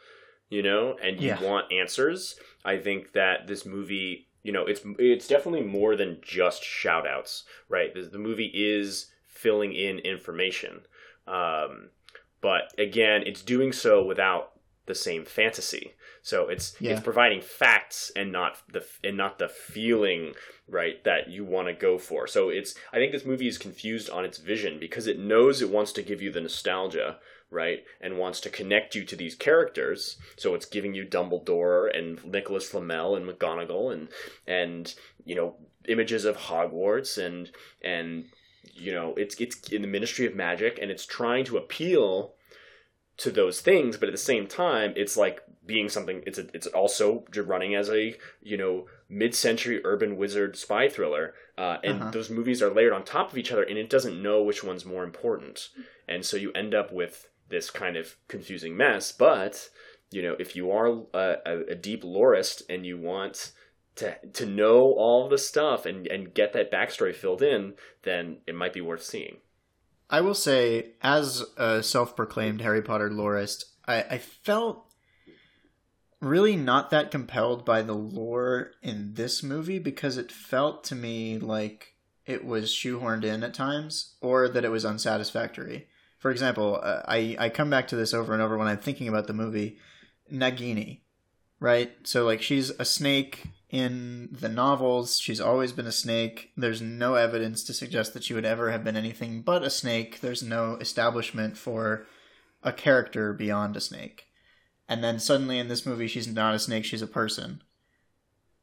you 0.50 0.62
know, 0.62 0.96
and 1.02 1.18
you 1.20 1.28
Yeah. 1.28 1.42
want 1.42 1.72
answers, 1.72 2.38
I 2.66 2.76
think 2.76 3.12
that 3.12 3.46
this 3.46 3.64
movie, 3.64 4.25
you 4.46 4.52
know, 4.52 4.64
it's 4.64 4.82
it's 5.00 5.26
definitely 5.26 5.62
more 5.66 5.96
than 5.96 6.18
just 6.22 6.62
shout 6.62 7.04
outs, 7.04 7.42
right? 7.68 7.92
The, 7.92 8.02
the 8.02 8.18
movie 8.18 8.52
is 8.54 9.10
filling 9.26 9.72
in 9.72 9.98
information. 9.98 10.82
Um, 11.26 11.88
but 12.40 12.72
again, 12.78 13.24
it's 13.26 13.42
doing 13.42 13.72
so 13.72 14.04
without 14.04 14.52
the 14.86 14.94
same 14.94 15.24
fantasy. 15.24 15.94
So 16.26 16.48
it's 16.48 16.74
Yeah. 16.80 16.94
it's 16.94 17.02
providing 17.02 17.40
facts 17.40 18.10
and 18.16 18.32
not 18.32 18.60
the 18.68 18.84
and 19.04 19.16
not 19.16 19.38
the 19.38 19.48
feeling 19.48 20.34
right 20.66 21.02
that 21.04 21.30
you 21.30 21.44
want 21.44 21.68
to 21.68 21.72
go 21.72 21.98
for. 21.98 22.26
So 22.26 22.48
it's 22.48 22.74
I 22.92 22.96
think 22.96 23.12
this 23.12 23.24
movie 23.24 23.46
is 23.46 23.58
confused 23.58 24.10
on 24.10 24.24
its 24.24 24.38
vision 24.38 24.80
because 24.80 25.06
it 25.06 25.20
knows 25.20 25.62
it 25.62 25.70
wants 25.70 25.92
to 25.92 26.02
give 26.02 26.20
you 26.20 26.32
the 26.32 26.40
nostalgia, 26.40 27.18
right? 27.48 27.84
And 28.00 28.18
wants 28.18 28.40
to 28.40 28.50
connect 28.50 28.96
you 28.96 29.04
to 29.04 29.14
these 29.14 29.36
characters. 29.36 30.16
So 30.36 30.54
it's 30.56 30.66
giving 30.66 30.94
you 30.94 31.04
Dumbledore 31.04 31.96
and 31.96 32.24
Nicolas 32.24 32.68
Flamel 32.68 33.14
and 33.14 33.24
McGonagall 33.24 33.92
and 33.92 34.08
and 34.48 34.92
you 35.24 35.36
know 35.36 35.54
images 35.86 36.24
of 36.24 36.36
Hogwarts 36.36 37.24
and 37.24 37.52
and 37.82 38.24
you 38.74 38.90
know 38.92 39.14
it's 39.16 39.36
it's 39.36 39.68
in 39.68 39.80
the 39.80 39.86
Ministry 39.86 40.26
of 40.26 40.34
Magic 40.34 40.80
and 40.82 40.90
it's 40.90 41.06
trying 41.06 41.44
to 41.44 41.56
appeal 41.56 42.34
to 43.18 43.30
those 43.30 43.60
things, 43.60 43.96
but 43.96 44.08
at 44.08 44.12
the 44.12 44.18
same 44.18 44.46
time, 44.46 44.92
it's 44.94 45.16
like 45.16 45.40
being 45.66 45.88
something. 45.88 46.22
It's 46.26 46.38
a, 46.38 46.46
it's 46.54 46.66
also 46.68 47.24
running 47.34 47.74
as 47.74 47.88
a 47.90 48.16
you 48.42 48.56
know 48.56 48.86
mid-century 49.08 49.80
urban 49.84 50.16
wizard 50.16 50.56
spy 50.56 50.88
thriller, 50.88 51.34
uh, 51.58 51.78
and 51.84 52.00
Uh-huh. 52.02 52.10
those 52.10 52.30
movies 52.30 52.62
are 52.62 52.70
layered 52.72 52.92
on 52.92 53.04
top 53.04 53.30
of 53.32 53.38
each 53.38 53.52
other, 53.52 53.62
and 53.62 53.78
it 53.78 53.90
doesn't 53.90 54.22
know 54.22 54.42
which 54.42 54.64
one's 54.64 54.84
more 54.84 55.04
important, 55.04 55.68
and 56.08 56.24
so 56.24 56.36
you 56.36 56.52
end 56.52 56.74
up 56.74 56.92
with 56.92 57.28
this 57.48 57.70
kind 57.70 57.96
of 57.96 58.16
confusing 58.28 58.76
mess. 58.76 59.12
But 59.12 59.68
you 60.10 60.22
know, 60.22 60.36
if 60.38 60.54
you 60.56 60.70
are 60.70 60.86
a, 61.14 61.36
a, 61.44 61.58
a 61.70 61.74
deep 61.74 62.02
lorist 62.04 62.62
and 62.68 62.86
you 62.86 62.96
want 62.98 63.52
to 63.96 64.14
to 64.34 64.46
know 64.46 64.92
all 64.92 65.28
the 65.28 65.38
stuff 65.38 65.84
and 65.86 66.06
and 66.06 66.34
get 66.34 66.52
that 66.52 66.70
backstory 66.72 67.14
filled 67.14 67.42
in, 67.42 67.74
then 68.02 68.38
it 68.46 68.54
might 68.54 68.72
be 68.72 68.80
worth 68.80 69.02
seeing. 69.02 69.38
I 70.08 70.20
will 70.20 70.34
say, 70.34 70.92
as 71.02 71.44
a 71.56 71.82
self-proclaimed 71.82 72.60
Harry 72.60 72.82
Potter 72.82 73.10
lorist, 73.10 73.64
I, 73.88 74.02
I 74.02 74.18
felt 74.18 74.85
really 76.20 76.56
not 76.56 76.90
that 76.90 77.10
compelled 77.10 77.64
by 77.64 77.82
the 77.82 77.94
lore 77.94 78.72
in 78.82 79.14
this 79.14 79.42
movie 79.42 79.78
because 79.78 80.16
it 80.16 80.32
felt 80.32 80.84
to 80.84 80.94
me 80.94 81.38
like 81.38 81.94
it 82.24 82.44
was 82.44 82.70
shoehorned 82.70 83.24
in 83.24 83.42
at 83.42 83.54
times 83.54 84.14
or 84.20 84.48
that 84.48 84.64
it 84.64 84.70
was 84.70 84.84
unsatisfactory. 84.84 85.88
For 86.18 86.30
example, 86.30 86.80
uh, 86.82 87.02
I 87.06 87.36
I 87.38 87.48
come 87.50 87.70
back 87.70 87.88
to 87.88 87.96
this 87.96 88.14
over 88.14 88.32
and 88.32 88.42
over 88.42 88.56
when 88.56 88.68
I'm 88.68 88.78
thinking 88.78 89.08
about 89.08 89.26
the 89.26 89.32
movie 89.32 89.78
Nagini, 90.32 91.00
right? 91.60 91.92
So 92.04 92.24
like 92.24 92.42
she's 92.42 92.70
a 92.70 92.84
snake 92.84 93.44
in 93.70 94.28
the 94.32 94.48
novels. 94.48 95.18
She's 95.18 95.40
always 95.40 95.72
been 95.72 95.86
a 95.86 95.92
snake. 95.92 96.50
There's 96.56 96.80
no 96.80 97.14
evidence 97.14 97.62
to 97.64 97.74
suggest 97.74 98.14
that 98.14 98.24
she 98.24 98.34
would 98.34 98.44
ever 98.44 98.70
have 98.70 98.82
been 98.82 98.96
anything 98.96 99.42
but 99.42 99.62
a 99.62 99.70
snake. 99.70 100.20
There's 100.20 100.42
no 100.42 100.76
establishment 100.76 101.56
for 101.56 102.06
a 102.62 102.72
character 102.72 103.32
beyond 103.32 103.76
a 103.76 103.80
snake. 103.80 104.25
And 104.88 105.02
then 105.02 105.18
suddenly 105.18 105.58
in 105.58 105.68
this 105.68 105.86
movie, 105.86 106.06
she's 106.06 106.28
not 106.28 106.54
a 106.54 106.58
snake, 106.58 106.84
she's 106.84 107.02
a 107.02 107.06
person. 107.06 107.62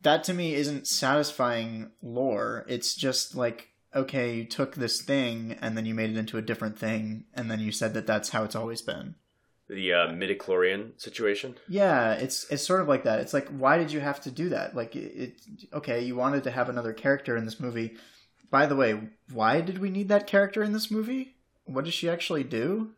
That 0.02 0.24
to 0.26 0.34
me 0.34 0.54
isn't 0.54 0.88
satisfying 0.88 1.92
lore. 2.02 2.66
It's 2.68 2.96
just 2.96 3.36
like, 3.36 3.70
okay, 3.96 4.36
you 4.36 4.46
took 4.46 4.76
this 4.76 5.02
thing 5.02 5.58
and 5.62 5.78
then 5.78 5.86
you 5.86 5.94
made 5.94 6.10
it 6.10 6.18
into 6.18 6.38
a 6.38 6.42
different 6.42 6.78
thing, 6.78 7.26
and 7.34 7.50
then 7.50 7.60
you 7.60 7.72
said 7.72 7.94
that 7.94 8.08
that's 8.08 8.30
how 8.30 8.44
it's 8.44 8.56
always 8.56 8.82
been. 8.82 9.16
The 9.70 9.94
uh, 9.94 10.08
midichlorian 10.10 11.00
situation. 11.02 11.56
Yeah, 11.70 12.14
it's 12.14 12.46
it's 12.52 12.66
sort 12.66 12.82
of 12.82 12.90
like 12.90 13.04
that. 13.04 13.22
It's 13.22 13.34
like, 13.34 13.48
why 13.48 13.78
did 13.78 13.92
you 13.92 14.02
have 14.02 14.20
to 14.22 14.32
do 14.32 14.50
that? 14.50 14.76
Like, 14.76 14.96
it, 14.96 15.14
it 15.16 15.42
okay, 15.74 16.04
you 16.04 16.16
wanted 16.16 16.44
to 16.44 16.52
have 16.52 16.68
another 16.68 16.92
character 16.92 17.38
in 17.38 17.46
this 17.46 17.60
movie. 17.60 17.96
By 18.52 18.66
the 18.66 18.76
way, 18.76 19.00
why 19.32 19.62
did 19.62 19.80
we 19.80 19.90
need 19.90 20.10
that 20.10 20.28
character 20.28 20.64
in 20.64 20.74
this 20.74 20.92
movie? 20.92 21.38
What 21.64 21.86
does 21.86 21.94
she 21.94 22.10
actually 22.10 22.44
do? 22.44 22.92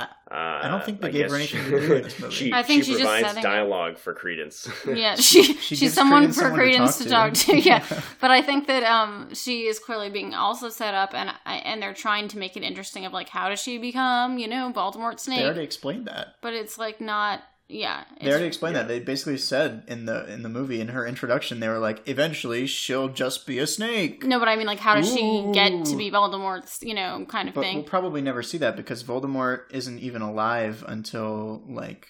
Uh, 0.00 0.60
I 0.62 0.68
don't 0.68 0.84
think 0.84 1.00
they 1.00 1.08
I 1.08 1.10
gave 1.10 1.30
her 1.30 1.38
guess 1.38 1.52
anything 1.54 1.70
to 1.70 1.80
do 1.86 1.94
in 1.94 2.02
this 2.02 2.18
movie. 2.20 2.34
she, 2.34 2.52
I 2.52 2.62
think 2.62 2.84
she 2.84 2.90
she's 2.92 3.00
just 3.00 3.10
provides 3.10 3.26
setting 3.28 3.40
it. 3.40 3.42
dialogue 3.42 3.98
for 3.98 4.12
credence. 4.14 4.68
Yeah, 4.86 5.14
she, 5.16 5.42
She 5.54 5.76
she's 5.76 5.94
someone 5.94 6.20
Credence 6.32 6.36
for 6.36 6.42
someone 6.42 6.58
to 6.58 6.64
Credence 6.64 6.98
talk 6.98 7.04
to 7.06 7.10
talk 7.10 7.32
to. 7.34 7.52
to. 7.52 7.58
Yeah, 7.60 7.84
but 8.20 8.30
I 8.30 8.42
think 8.42 8.66
that 8.66 8.82
um 8.84 9.34
she 9.34 9.66
is 9.66 9.78
clearly 9.78 10.10
being 10.10 10.34
also 10.34 10.68
set 10.68 10.94
up, 10.94 11.14
and 11.14 11.30
and 11.46 11.82
they're 11.82 11.94
trying 11.94 12.28
to 12.28 12.38
make 12.38 12.56
it 12.56 12.62
interesting 12.62 13.04
of 13.06 13.12
like 13.12 13.28
how 13.28 13.48
does 13.48 13.60
she 13.60 13.78
become 13.78 14.38
you 14.38 14.48
know 14.48 14.72
Voldemort 14.74 15.12
They 15.12 15.32
Snake, 15.34 15.44
already 15.44 15.62
explained 15.62 16.06
that. 16.06 16.34
but 16.42 16.52
it's 16.54 16.76
like 16.78 17.00
not 17.00 17.42
yeah. 17.68 18.04
They 18.20 18.30
already 18.30 18.46
explained 18.46 18.76
that. 18.76 18.88
They 18.88 18.98
basically 18.98 19.36
said 19.38 19.82
in 19.86 20.06
the 20.06 20.26
in 20.32 20.42
the 20.42 20.48
movie 20.48 20.80
in 20.80 20.88
her 20.88 21.06
introduction, 21.06 21.60
they 21.60 21.68
were 21.68 21.78
like, 21.78 22.08
eventually 22.08 22.66
she'll 22.66 23.08
just 23.08 23.46
be 23.46 23.58
a 23.58 23.66
snake. 23.66 24.24
no, 24.24 24.38
but 24.38 24.48
I 24.48 24.56
mean 24.56 24.66
like 24.66 24.78
how 24.80 24.94
does 24.94 25.12
she 25.12 25.46
get 25.52 25.84
to 25.86 25.96
be 25.96 26.10
Voldemort's 26.10 26.82
you 26.82 26.94
know 26.94 27.24
kind 27.28 27.48
of 27.48 27.54
But 27.54 27.62
thing? 27.62 27.76
we'll 27.76 27.84
probably 27.84 28.22
never 28.22 28.42
see 28.42 28.58
that 28.58 28.74
because 28.76 29.04
Voldemort 29.04 29.64
isn't 29.70 29.98
even 30.00 30.22
alive 30.22 30.84
until 30.88 31.62
like 31.68 32.08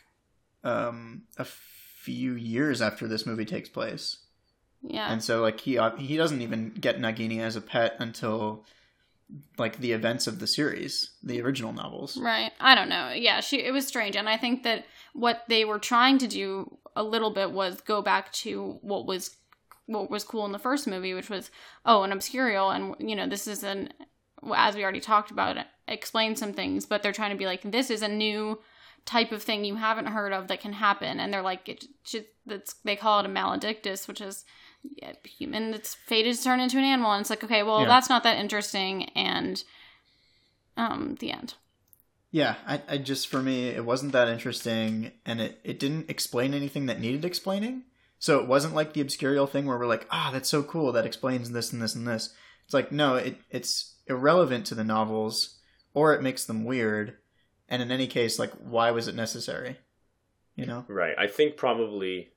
um 0.64 1.22
a 1.38 1.44
few 1.44 2.32
years 2.34 2.80
after 2.80 3.06
this 3.08 3.26
movie 3.26 3.44
takes 3.44 3.68
place. 3.68 4.18
yeah, 4.82 5.10
And 5.12 5.22
so 5.22 5.42
like 5.42 5.60
he 5.60 5.78
he 5.98 6.16
doesn't 6.16 6.40
even 6.40 6.70
get 6.80 6.98
Nagini 7.00 7.40
as 7.40 7.56
a 7.56 7.60
pet 7.60 7.96
until 7.98 8.64
like 9.58 9.78
the 9.78 9.92
events 9.92 10.26
of 10.26 10.38
the 10.38 10.46
series, 10.46 11.10
the 11.22 11.42
original 11.42 11.72
novels. 11.72 12.16
Right. 12.16 12.50
I 12.60 12.74
don't 12.74 12.88
know. 12.88 13.10
Yeah, 13.12 13.40
she 13.40 13.60
it 13.62 13.72
was 13.72 13.86
strange 13.86 14.16
and 14.16 14.28
I 14.28 14.36
think 14.38 14.62
that 14.62 14.86
what 15.14 15.44
they 15.48 15.64
were 15.64 15.78
trying 15.78 16.18
to 16.18 16.26
do 16.26 16.78
a 16.96 17.02
little 17.02 17.30
bit 17.30 17.52
was 17.52 17.80
go 17.80 18.02
back 18.02 18.32
to 18.32 18.78
what 18.82 19.06
was 19.06 19.36
what 19.86 20.10
was 20.10 20.22
cool 20.24 20.44
in 20.44 20.52
the 20.52 20.58
first 20.58 20.86
movie, 20.86 21.14
which 21.14 21.30
was 21.30 21.50
oh, 21.86 22.02
an 22.02 22.10
obscurial 22.10 22.74
and 22.74 22.94
you 23.08 23.16
know, 23.16 23.26
this 23.26 23.46
is 23.46 23.62
an 23.62 23.92
as 24.54 24.74
we 24.76 24.82
already 24.82 25.00
talked 25.00 25.30
about 25.30 25.56
explain 25.88 26.36
some 26.36 26.52
things, 26.52 26.86
but 26.86 27.02
they're 27.02 27.12
trying 27.12 27.30
to 27.32 27.36
be 27.38 27.46
like 27.46 27.62
this 27.62 27.90
is 27.90 28.02
a 28.02 28.08
new 28.08 28.58
type 29.06 29.32
of 29.32 29.42
thing 29.42 29.64
you 29.64 29.76
haven't 29.76 30.06
heard 30.06 30.32
of 30.34 30.48
that 30.48 30.60
can 30.60 30.74
happen 30.74 31.18
and 31.18 31.32
they're 31.32 31.40
like 31.42 31.66
it 31.68 31.86
that's 32.44 32.74
they 32.84 32.94
call 32.96 33.20
it 33.20 33.26
a 33.26 33.28
maledictus, 33.28 34.06
which 34.06 34.20
is 34.20 34.44
yeah, 34.96 35.12
human 35.24 35.70
that's 35.70 35.94
fated 35.94 36.36
to 36.36 36.44
turn 36.44 36.60
into 36.60 36.78
an 36.78 36.84
animal 36.84 37.12
and 37.12 37.22
it's 37.22 37.30
like 37.30 37.42
okay, 37.42 37.62
well, 37.62 37.80
Yeah. 37.82 37.88
that's 37.88 38.08
not 38.10 38.22
that 38.24 38.38
interesting 38.38 39.04
and 39.10 39.62
um 40.76 41.16
the 41.20 41.32
end. 41.32 41.54
Yeah, 42.30 42.56
I, 42.66 42.82
I 42.88 42.98
just 42.98 43.28
for 43.28 43.42
me 43.42 43.68
it 43.68 43.84
wasn't 43.84 44.12
that 44.12 44.28
interesting, 44.28 45.12
and 45.24 45.40
it 45.40 45.60
it 45.64 45.78
didn't 45.78 46.10
explain 46.10 46.54
anything 46.54 46.86
that 46.86 47.00
needed 47.00 47.24
explaining. 47.24 47.84
So 48.18 48.40
it 48.40 48.48
wasn't 48.48 48.74
like 48.74 48.92
the 48.92 49.02
obscurial 49.02 49.48
thing 49.48 49.66
where 49.66 49.78
we're 49.78 49.86
like, 49.86 50.06
ah, 50.10 50.30
that's 50.32 50.48
so 50.48 50.62
cool 50.62 50.92
that 50.92 51.06
explains 51.06 51.50
this 51.50 51.72
and 51.72 51.80
this 51.80 51.94
and 51.94 52.06
this. 52.06 52.34
It's 52.64 52.74
like 52.74 52.92
no, 52.92 53.16
it 53.16 53.36
it's 53.50 53.94
irrelevant 54.06 54.66
to 54.66 54.74
the 54.74 54.84
novels, 54.84 55.58
or 55.94 56.14
it 56.14 56.22
makes 56.22 56.44
them 56.44 56.64
weird. 56.64 57.16
And 57.68 57.82
in 57.82 57.90
any 57.90 58.06
case, 58.06 58.38
like, 58.38 58.52
why 58.52 58.90
was 58.90 59.08
it 59.08 59.14
necessary? 59.14 59.76
You 60.56 60.66
know? 60.66 60.84
Right. 60.88 61.14
I 61.18 61.26
think 61.26 61.56
probably 61.56 62.30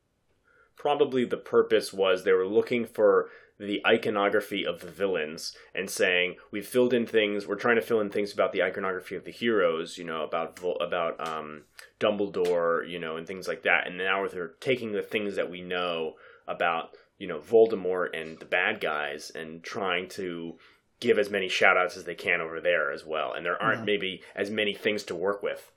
probably 0.76 1.26
the 1.26 1.38
purpose 1.38 1.94
was 1.94 2.24
they 2.24 2.34
were 2.34 2.48
looking 2.48 2.86
for 2.86 3.30
the 3.62 3.82
iconography 3.86 4.66
of 4.66 4.80
the 4.82 4.90
villains 4.90 5.56
and 5.76 5.90
saying 5.90 6.36
we've 6.50 6.66
filled 6.68 6.94
in 6.94 7.06
things 7.06 7.46
we're 7.46 7.56
trying 7.56 7.76
to 7.76 7.82
fill 7.82 8.02
in 8.02 8.10
things 8.10 8.34
about 8.34 8.52
the 8.54 8.64
iconography 8.64 9.16
of 9.16 9.24
the 9.24 9.32
heroes 9.32 9.98
you 10.00 10.04
know 10.04 10.24
about 10.24 10.60
about 10.82 11.16
um 11.28 11.62
Dumbledore 12.00 12.90
you 12.90 13.00
know 13.00 13.18
and 13.18 13.28
things 13.28 13.48
like 13.48 13.64
that 13.64 13.88
and 13.88 13.98
now 13.98 14.28
they're 14.28 14.54
taking 14.60 14.92
the 14.92 15.02
things 15.04 15.36
that 15.36 15.50
we 15.52 15.62
know 15.62 16.16
about 16.48 16.90
you 17.20 17.28
know 17.28 17.40
Voldemort 17.40 18.20
and 18.20 18.40
the 18.40 18.46
bad 18.46 18.82
guys 18.82 19.32
and 19.36 19.64
trying 19.64 20.10
to 20.10 20.58
give 21.00 21.18
as 21.20 21.30
many 21.30 21.48
shout 21.50 21.78
outs 21.78 21.98
as 21.98 22.04
they 22.06 22.16
can 22.16 22.42
over 22.42 22.62
there 22.62 22.92
as 22.92 23.04
well. 23.04 23.34
And 23.34 23.44
there 23.44 23.60
aren't 23.62 23.80
Yeah. 23.80 23.86
maybe 23.86 24.22
as 24.36 24.52
many 24.52 24.76
things 24.76 25.02
to 25.06 25.16
work 25.16 25.42
with. 25.42 25.72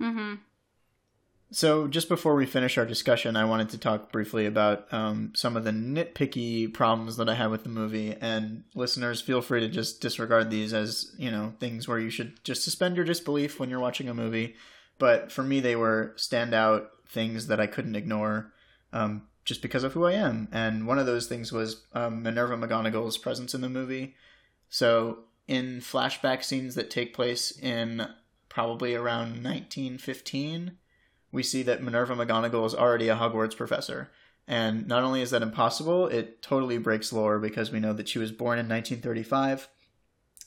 Mm-hmm. 0.00 0.34
So, 1.50 1.88
just 1.88 2.10
before 2.10 2.34
we 2.34 2.44
finish 2.44 2.76
our 2.76 2.84
discussion, 2.84 3.34
I 3.34 3.46
wanted 3.46 3.70
to 3.70 3.78
talk 3.78 4.12
briefly 4.12 4.44
about 4.44 4.92
um, 4.92 5.32
some 5.34 5.56
of 5.56 5.64
the 5.64 5.70
nitpicky 5.70 6.72
problems 6.72 7.16
that 7.16 7.28
I 7.28 7.34
have 7.34 7.50
with 7.50 7.62
the 7.62 7.70
movie. 7.70 8.14
And 8.20 8.64
listeners, 8.74 9.22
feel 9.22 9.40
free 9.40 9.60
to 9.60 9.68
just 9.68 10.02
disregard 10.02 10.50
these 10.50 10.74
as, 10.74 11.14
you 11.16 11.30
know, 11.30 11.54
things 11.58 11.88
where 11.88 11.98
you 11.98 12.10
should 12.10 12.44
just 12.44 12.64
suspend 12.64 12.96
your 12.96 13.06
disbelief 13.06 13.58
when 13.58 13.70
you're 13.70 13.80
watching 13.80 14.10
a 14.10 14.14
movie. 14.14 14.56
But 14.98 15.32
for 15.32 15.42
me, 15.42 15.60
they 15.60 15.74
were 15.74 16.12
standout 16.16 16.88
things 17.08 17.46
that 17.46 17.60
I 17.60 17.66
couldn't 17.66 17.96
ignore 17.96 18.52
um, 18.92 19.22
just 19.46 19.62
because 19.62 19.84
of 19.84 19.94
who 19.94 20.04
I 20.04 20.12
am. 20.12 20.48
And 20.52 20.86
one 20.86 20.98
of 20.98 21.06
those 21.06 21.28
things 21.28 21.50
was 21.50 21.82
um, 21.94 22.22
Minerva 22.22 22.58
McGonagall's 22.58 23.16
presence 23.16 23.54
in 23.54 23.62
the 23.62 23.70
movie. 23.70 24.14
So, 24.68 25.20
in 25.46 25.80
flashback 25.80 26.44
scenes 26.44 26.74
that 26.74 26.90
take 26.90 27.14
place 27.14 27.50
in 27.58 28.06
probably 28.50 28.94
around 28.94 29.42
1915, 29.42 30.76
we 31.32 31.42
see 31.42 31.62
that 31.62 31.82
Minerva 31.82 32.14
McGonagall 32.14 32.66
is 32.66 32.74
already 32.74 33.08
a 33.08 33.16
Hogwarts 33.16 33.56
professor. 33.56 34.10
And 34.46 34.88
not 34.88 35.02
only 35.02 35.20
is 35.20 35.30
that 35.30 35.42
impossible, 35.42 36.06
it 36.06 36.40
totally 36.40 36.78
breaks 36.78 37.12
lore 37.12 37.38
because 37.38 37.70
we 37.70 37.80
know 37.80 37.92
that 37.92 38.08
she 38.08 38.18
was 38.18 38.32
born 38.32 38.58
in 38.58 38.68
1935. 38.68 39.68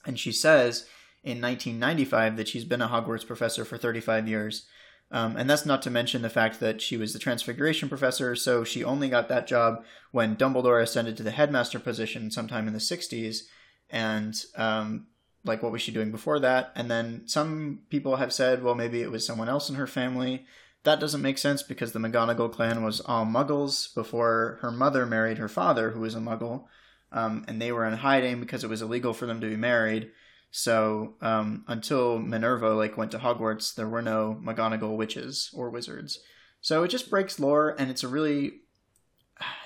And 0.06 0.20
she 0.20 0.32
says 0.32 0.88
in 1.24 1.40
1995 1.40 2.38
that 2.38 2.48
she's 2.48 2.66
been 2.66 2.82
a 2.82 2.88
Hogwarts 2.88 3.28
professor 3.28 3.64
for 3.64 3.78
35 3.78 4.28
years. 4.28 4.66
Um, 5.12 5.36
and 5.36 5.50
that's 5.50 5.66
not 5.66 5.82
to 5.84 5.90
mention 5.90 6.22
the 6.22 6.30
fact 6.30 6.60
that 6.62 6.82
she 6.82 6.96
was 6.98 7.12
the 7.12 7.20
Transfiguration 7.20 7.90
professor, 7.90 8.34
so 8.34 8.64
she 8.64 8.84
only 8.84 9.10
got 9.10 9.28
that 9.28 9.46
job 9.46 9.84
when 10.12 10.38
Dumbledore 10.38 10.82
ascended 10.82 11.18
to 11.18 11.24
the 11.24 11.32
headmaster 11.32 11.80
position 11.80 12.32
sometime 12.32 12.66
in 12.66 12.74
the 12.74 12.80
60s. 12.80 13.42
And 13.90 14.42
um, 14.56 15.08
like, 15.44 15.62
what 15.62 15.74
was 15.74 15.82
she 15.82 15.92
doing 15.92 16.12
before 16.12 16.40
that? 16.40 16.72
And 16.76 16.90
then 16.90 17.24
some 17.26 17.82
people 17.90 18.16
have 18.16 18.32
said, 18.32 18.64
well, 18.64 18.74
maybe 18.74 19.02
it 19.02 19.12
was 19.12 19.26
someone 19.26 19.50
else 19.50 19.70
in 19.70 19.76
her 19.76 19.88
family. 19.88 20.46
That 20.84 21.00
doesn't 21.00 21.22
make 21.22 21.38
sense 21.38 21.62
because 21.62 21.92
the 21.92 22.00
McGonagall 22.00 22.52
clan 22.52 22.84
was 22.84 23.02
all 23.02 23.26
muggles 23.26 23.94
before 23.94 24.58
her 24.62 24.72
mother 24.72 25.06
married 25.06 25.38
her 25.38 25.48
father, 25.48 25.92
who 25.92 26.02
was 26.02 26.16
a 26.16 26.20
muggle. 26.20 26.66
Um, 27.12 27.46
and 27.48 27.62
they 27.62 27.72
were 27.72 27.86
in 27.86 27.94
hiding 27.94 28.40
because 28.40 28.64
it 28.64 28.70
was 28.70 28.82
illegal 28.82 29.14
for 29.14 29.26
them 29.26 29.42
to 29.42 29.50
be 29.50 29.58
married. 29.58 30.12
So 30.50 31.16
um, 31.22 31.64
until 31.68 32.20
Minerva 32.20 32.74
like 32.74 32.98
went 32.98 33.12
to 33.12 33.20
Hogwarts, 33.20 33.76
there 33.76 33.88
were 33.88 34.02
no 34.02 34.40
McGonagall 34.44 34.98
witches 34.98 35.50
or 35.54 35.70
wizards. 35.70 36.20
So 36.62 36.84
it 36.84 36.90
just 36.90 37.10
breaks 37.10 37.40
lore, 37.40 37.76
and 37.80 37.90
it's 37.90 38.04
a 38.04 38.08
really, 38.08 38.62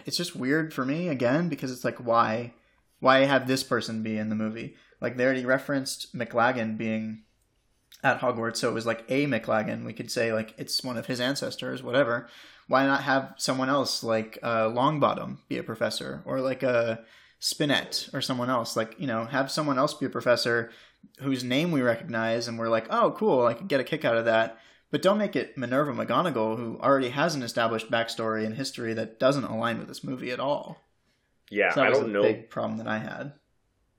it's 0.06 0.18
just 0.18 0.36
weird 0.36 0.74
for 0.74 0.86
me 0.86 1.10
again 1.10 1.50
because 1.50 1.72
it's 1.72 1.84
like 1.84 1.98
why, 1.98 2.54
why 3.00 3.20
have 3.20 3.48
this 3.48 3.64
person 3.64 4.04
be 4.04 4.18
in 4.18 4.30
the 4.30 4.36
movie? 4.36 4.76
Like 5.02 5.18
they 5.18 5.26
already 5.26 5.46
referenced 5.46 6.16
McLaggen 6.16 6.78
being 6.78 7.24
at 8.04 8.20
Hogwarts, 8.22 8.58
so 8.58 8.70
it 8.70 8.74
was 8.74 8.86
like 8.86 9.04
a 9.10 9.26
McLaggen. 9.26 9.86
We 9.86 9.94
could 9.94 10.12
say 10.12 10.32
like 10.34 10.54
it's 10.58 10.84
one 10.84 10.98
of 10.98 11.08
his 11.08 11.20
ancestors, 11.20 11.82
whatever. 11.84 12.28
Why 12.68 12.86
not 12.86 13.04
have 13.04 13.34
someone 13.38 13.70
else 13.70 14.04
like 14.04 14.40
uh, 14.44 14.66
Longbottom 14.70 15.38
be 15.48 15.58
a 15.58 15.64
professor, 15.64 16.22
or 16.26 16.40
like 16.42 16.64
a 16.64 17.04
Spinnet 17.42 18.14
or 18.14 18.22
someone 18.22 18.50
else? 18.50 18.76
Like 18.76 19.00
you 19.00 19.08
know, 19.08 19.26
have 19.26 19.52
someone 19.52 19.78
else 19.78 19.94
be 19.94 20.06
a 20.06 20.10
professor 20.10 20.72
whose 21.20 21.44
name 21.44 21.72
we 21.72 21.82
recognize, 21.82 22.48
and 22.48 22.58
we're 22.58 22.70
like, 22.70 22.88
oh, 22.90 23.12
cool, 23.12 23.46
I 23.46 23.54
could 23.54 23.68
get 23.68 23.80
a 23.80 23.84
kick 23.84 24.06
out 24.06 24.18
of 24.18 24.26
that. 24.26 24.58
But 24.92 25.02
don't 25.02 25.18
make 25.18 25.36
it 25.36 25.58
Minerva 25.58 25.92
McGonagall, 25.94 26.58
who 26.58 26.80
already 26.82 27.10
has 27.10 27.36
an 27.36 27.44
established 27.44 27.92
backstory 27.92 28.46
and 28.46 28.56
history 28.56 28.94
that 28.94 29.20
doesn't 29.20 29.44
align 29.44 29.78
with 29.78 29.88
this 29.88 30.04
movie 30.04 30.32
at 30.32 30.40
all. 30.40 30.78
Yeah, 31.52 31.72
So 31.74 31.82
that 31.82 31.88
I 31.88 31.90
was 31.90 32.00
don't 32.00 32.10
a 32.10 32.14
know. 32.14 32.22
big 32.22 32.50
problem 32.50 32.78
that 32.78 32.88
I 32.88 33.00
had. 33.00 33.34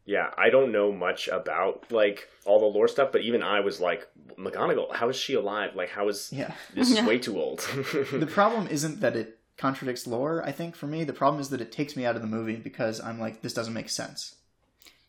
Yeah, 0.07 0.31
I 0.39 0.51
don't 0.51 0.71
know 0.73 0.93
much 0.93 1.29
about 1.29 1.91
like 1.91 2.29
all 2.45 2.61
the 2.61 2.67
lore 2.67 2.89
stuff, 2.89 3.11
but 3.13 3.21
even 3.23 3.43
I 3.43 3.61
was 3.61 3.81
like, 3.81 4.07
McGonagall, 4.39 4.95
how 4.95 5.09
is 5.09 5.17
she 5.17 5.35
alive? 5.35 5.75
Like, 5.75 5.91
how 5.91 6.09
is 6.09 6.33
Yeah. 6.33 6.53
this 6.75 6.91
is 6.91 7.03
way 7.05 7.19
too 7.19 7.39
old? 7.41 7.59
the 8.13 8.27
problem 8.31 8.69
isn't 8.69 9.01
that 9.01 9.17
it 9.17 9.39
contradicts 9.59 10.07
lore 10.07 10.45
i 10.45 10.53
think 10.53 10.77
for 10.77 10.87
me 10.87 11.03
the 11.03 11.15
problem 11.15 11.41
is 11.41 11.49
that 11.49 11.63
it 11.63 11.73
takes 11.73 11.97
me 11.97 12.05
out 12.05 12.15
of 12.15 12.21
the 12.21 12.29
movie 12.29 12.57
because 12.57 13.01
i'm 13.01 13.19
like 13.19 13.41
this 13.41 13.55
doesn't 13.55 13.73
make 13.73 13.89
sense 13.89 14.35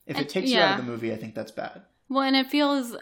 if 0.05 0.15
it 0.15 0.19
And- 0.21 0.29
takes 0.29 0.49
you 0.49 0.57
out 0.57 0.79
of 0.79 0.85
the 0.85 0.89
movie 0.89 1.11
i 1.11 1.17
think 1.17 1.35
that's 1.35 1.51
bad 1.51 1.81
Well, 2.07 2.23
and 2.23 2.33
it 2.33 2.47
feels 2.47 2.95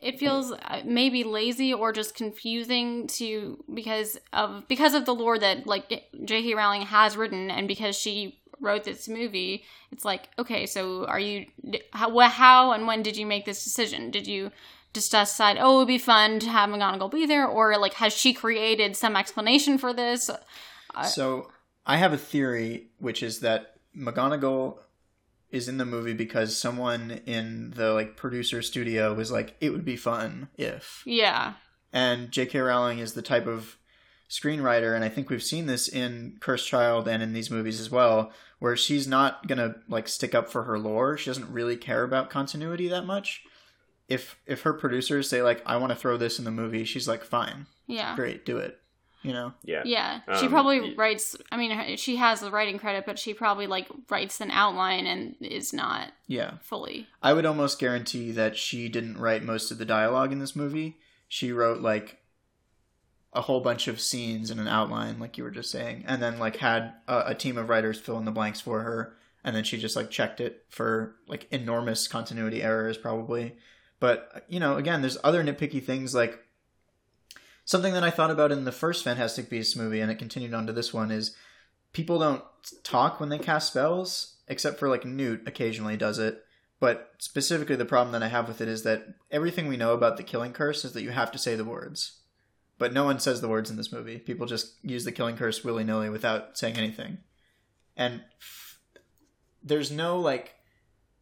it 0.00 0.20
feels 0.20 0.52
uh, 0.52 0.82
maybe 0.84 1.24
lazy 1.24 1.74
or 1.74 1.92
just 1.92 2.14
confusing 2.14 3.08
to 3.08 3.62
because 3.74 4.16
of 4.32 4.68
because 4.68 4.94
of 4.94 5.06
the 5.06 5.14
lore 5.14 5.38
that 5.40 5.66
like 5.66 5.90
J.K. 6.24 6.54
Rowling 6.54 6.82
has 6.82 7.16
written 7.16 7.50
and 7.50 7.66
because 7.66 7.96
she 7.98 8.39
wrote 8.60 8.84
this 8.84 9.08
movie. 9.08 9.64
It's 9.90 10.04
like 10.04 10.28
okay, 10.38 10.66
so 10.66 11.06
are 11.06 11.20
you 11.20 11.46
how 11.92 12.18
how 12.28 12.72
and 12.72 12.86
when 12.86 13.02
did 13.02 13.16
you 13.16 13.26
make 13.26 13.44
this 13.44 13.64
decision? 13.64 14.10
Did 14.10 14.26
you 14.26 14.52
just 14.92 15.10
decide 15.10 15.56
oh 15.60 15.74
it 15.74 15.78
would 15.78 15.88
be 15.88 15.98
fun 15.98 16.40
to 16.40 16.48
have 16.48 16.68
McGonagall 16.68 17.12
be 17.12 17.26
there 17.26 17.46
or 17.46 17.78
like 17.78 17.94
has 17.94 18.12
she 18.12 18.32
created 18.32 18.96
some 18.96 19.16
explanation 19.16 19.78
for 19.78 19.92
this? 19.92 20.30
Uh, 20.94 21.04
so 21.04 21.48
i 21.86 21.96
have 21.96 22.12
a 22.12 22.18
theory 22.18 22.88
which 22.98 23.22
is 23.22 23.40
that 23.40 23.76
mcgonagall 23.96 24.78
is 25.50 25.68
in 25.68 25.78
the 25.78 25.84
movie 25.84 26.12
because 26.12 26.56
someone 26.56 27.20
in 27.26 27.72
the 27.76 27.92
like 27.92 28.16
producer 28.16 28.62
studio 28.62 29.14
was 29.14 29.30
like 29.30 29.56
it 29.60 29.70
would 29.70 29.84
be 29.84 29.96
fun 29.96 30.48
if 30.56 31.02
Yeah, 31.04 31.54
and 31.92 32.30
J.K. 32.30 32.60
Rowling 32.60 33.00
is 33.00 33.14
the 33.14 33.22
type 33.22 33.46
of 33.46 33.76
screenwriter, 34.28 34.94
and 34.94 35.04
I 35.04 35.08
think 35.08 35.28
we've 35.28 35.42
seen 35.42 35.66
this 35.66 35.88
in 35.88 36.36
Cursed 36.38 36.68
Child 36.68 37.08
and 37.08 37.22
in 37.22 37.32
these 37.32 37.50
movies 37.50 37.80
as 37.80 37.90
well, 37.90 38.32
where 38.60 38.76
she's 38.76 39.08
not 39.08 39.46
gonna 39.48 39.74
like 39.88 40.06
stick 40.06 40.34
up 40.34 40.48
for 40.48 40.62
her 40.62 40.78
lore. 40.78 41.16
She 41.16 41.28
doesn't 41.28 41.52
really 41.52 41.76
care 41.76 42.04
about 42.04 42.30
continuity 42.30 42.86
that 42.88 43.04
much. 43.04 43.42
If 44.08 44.38
if 44.46 44.62
her 44.62 44.72
producers 44.72 45.28
say 45.28 45.42
like 45.42 45.62
I 45.66 45.76
want 45.76 45.90
to 45.90 45.96
throw 45.96 46.16
this 46.16 46.38
in 46.38 46.44
the 46.44 46.50
movie, 46.50 46.84
she's 46.84 47.08
like 47.08 47.24
fine, 47.24 47.66
yeah. 47.86 48.14
great, 48.16 48.46
do 48.46 48.58
it. 48.58 48.76
You 49.22 49.34
know? 49.34 49.52
yeah. 49.64 49.82
Yeah, 49.84 50.20
she 50.38 50.46
Um, 50.46 50.50
probably 50.50 50.80
y- 50.80 50.94
writes. 50.96 51.36
I 51.52 51.58
mean, 51.58 51.98
she 51.98 52.16
has 52.16 52.40
the 52.40 52.50
writing 52.50 52.78
credit, 52.78 53.04
but 53.04 53.18
she 53.18 53.34
probably 53.34 53.66
like 53.66 53.86
writes 54.08 54.40
an 54.40 54.50
outline 54.50 55.06
and 55.06 55.34
is 55.42 55.74
not 55.74 56.12
Yeah. 56.26 56.52
fully. 56.62 57.06
I 57.22 57.34
would 57.34 57.44
almost 57.44 57.78
guarantee 57.78 58.32
that 58.32 58.56
she 58.56 58.88
didn't 58.88 59.18
write 59.18 59.42
most 59.42 59.70
of 59.70 59.76
the 59.76 59.84
dialogue 59.84 60.32
in 60.32 60.38
this 60.38 60.56
movie. 60.56 60.96
She 61.28 61.52
wrote 61.52 61.82
like 61.82 62.16
a 63.32 63.42
whole 63.42 63.60
bunch 63.60 63.86
of 63.86 64.00
scenes 64.00 64.50
and 64.50 64.60
an 64.60 64.68
outline, 64.68 65.18
like 65.18 65.38
you 65.38 65.44
were 65.44 65.50
just 65.50 65.70
saying, 65.70 66.04
and 66.06 66.22
then 66.22 66.38
like 66.38 66.56
had 66.56 66.94
a, 67.06 67.22
a 67.26 67.34
team 67.34 67.56
of 67.56 67.68
writers 67.68 68.00
fill 68.00 68.18
in 68.18 68.24
the 68.24 68.30
blanks 68.32 68.60
for 68.60 68.82
her, 68.82 69.16
and 69.44 69.54
then 69.54 69.64
she 69.64 69.78
just 69.78 69.96
like 69.96 70.10
checked 70.10 70.40
it 70.40 70.64
for 70.68 71.16
like 71.28 71.46
enormous 71.50 72.08
continuity 72.08 72.62
errors, 72.62 72.98
probably. 72.98 73.56
But 74.00 74.44
you 74.48 74.58
know, 74.58 74.76
again, 74.76 75.00
there's 75.00 75.18
other 75.22 75.44
nitpicky 75.44 75.82
things 75.82 76.14
like 76.14 76.40
something 77.64 77.92
that 77.92 78.02
I 78.02 78.10
thought 78.10 78.32
about 78.32 78.50
in 78.50 78.64
the 78.64 78.72
first 78.72 79.04
Fantastic 79.04 79.48
Beasts 79.48 79.76
movie, 79.76 80.00
and 80.00 80.10
it 80.10 80.18
continued 80.18 80.54
on 80.54 80.66
to 80.66 80.72
this 80.72 80.92
one 80.92 81.12
is 81.12 81.36
people 81.92 82.18
don't 82.18 82.42
talk 82.82 83.20
when 83.20 83.28
they 83.28 83.38
cast 83.38 83.68
spells, 83.68 84.38
except 84.48 84.78
for 84.78 84.88
like 84.88 85.04
Newt 85.04 85.46
occasionally 85.46 85.96
does 85.96 86.18
it. 86.18 86.42
But 86.80 87.10
specifically, 87.18 87.76
the 87.76 87.84
problem 87.84 88.12
that 88.12 88.22
I 88.22 88.28
have 88.28 88.48
with 88.48 88.60
it 88.60 88.68
is 88.68 88.82
that 88.84 89.06
everything 89.30 89.68
we 89.68 89.76
know 89.76 89.92
about 89.92 90.16
the 90.16 90.22
killing 90.22 90.52
curse 90.52 90.84
is 90.84 90.94
that 90.94 91.02
you 91.02 91.10
have 91.10 91.30
to 91.32 91.38
say 91.38 91.54
the 91.54 91.64
words. 91.64 92.19
But 92.80 92.94
no 92.94 93.04
one 93.04 93.20
says 93.20 93.42
the 93.42 93.48
words 93.48 93.68
in 93.68 93.76
this 93.76 93.92
movie. 93.92 94.16
People 94.16 94.46
just 94.46 94.82
use 94.82 95.04
the 95.04 95.12
killing 95.12 95.36
curse 95.36 95.62
willy 95.62 95.84
nilly 95.84 96.08
without 96.08 96.56
saying 96.56 96.78
anything. 96.78 97.18
And 97.94 98.22
there's 99.62 99.90
no 99.90 100.18
like 100.18 100.54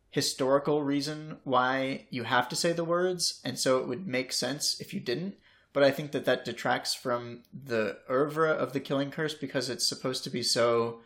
historical 0.08 0.84
reason 0.84 1.38
why 1.42 2.06
you 2.10 2.22
have 2.22 2.48
to 2.50 2.56
say 2.56 2.72
the 2.72 2.84
words, 2.84 3.40
and 3.44 3.58
so 3.58 3.78
it 3.78 3.88
would 3.88 4.06
make 4.06 4.32
sense 4.32 4.80
if 4.80 4.94
you 4.94 5.00
didn't. 5.00 5.34
But 5.72 5.82
I 5.82 5.90
think 5.90 6.12
that 6.12 6.24
that 6.26 6.44
detracts 6.44 6.94
from 6.94 7.42
the 7.52 7.98
oeuvre 8.08 8.52
of 8.52 8.72
the 8.72 8.78
killing 8.78 9.10
curse 9.10 9.34
because 9.34 9.68
it's 9.68 9.86
supposed 9.86 10.22
to 10.24 10.30
be 10.30 10.44
so 10.44 11.00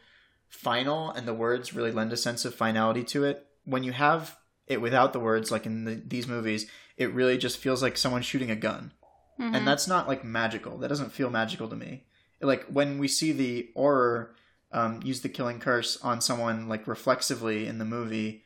final, 0.51 1.11
and 1.13 1.27
the 1.27 1.33
words 1.33 1.73
really 1.73 1.93
lend 1.93 2.13
a 2.13 2.17
sense 2.19 2.45
of 2.45 2.55
finality 2.55 3.05
to 3.05 3.25
it. 3.25 3.47
When 3.65 3.85
you 3.85 3.93
have 3.93 4.37
it 4.67 4.83
without 4.83 5.15
the 5.15 5.21
words, 5.21 5.51
like 5.51 5.65
in 5.65 5.85
the, 5.85 5.95
these 5.95 6.29
movies, 6.29 6.71
it 6.99 7.15
really 7.15 7.39
just 7.39 7.57
feels 7.57 7.83
like 7.83 7.97
someone 7.97 8.21
shooting 8.21 8.51
a 8.51 8.55
gun 8.55 8.93
Mhm. 9.41 9.57
and 9.57 9.67
that's 9.67 9.87
not 9.89 10.09
like 10.09 10.25
magical. 10.25 10.79
That 10.79 10.89
doesn't 10.89 11.13
feel 11.13 11.31
magical 11.31 11.69
to 11.69 11.77
me. 11.77 12.05
Like 12.41 12.65
when 12.67 12.99
we 12.99 13.09
see 13.09 13.33
the 13.33 13.71
Auror 13.77 14.29
um, 14.73 15.01
use 15.05 15.21
the 15.21 15.29
killing 15.29 15.61
curse 15.61 15.97
on 16.03 16.21
someone 16.21 16.69
like 16.69 16.87
reflexively 16.87 17.67
in 17.67 17.79
the 17.79 17.85
movie, 17.85 18.45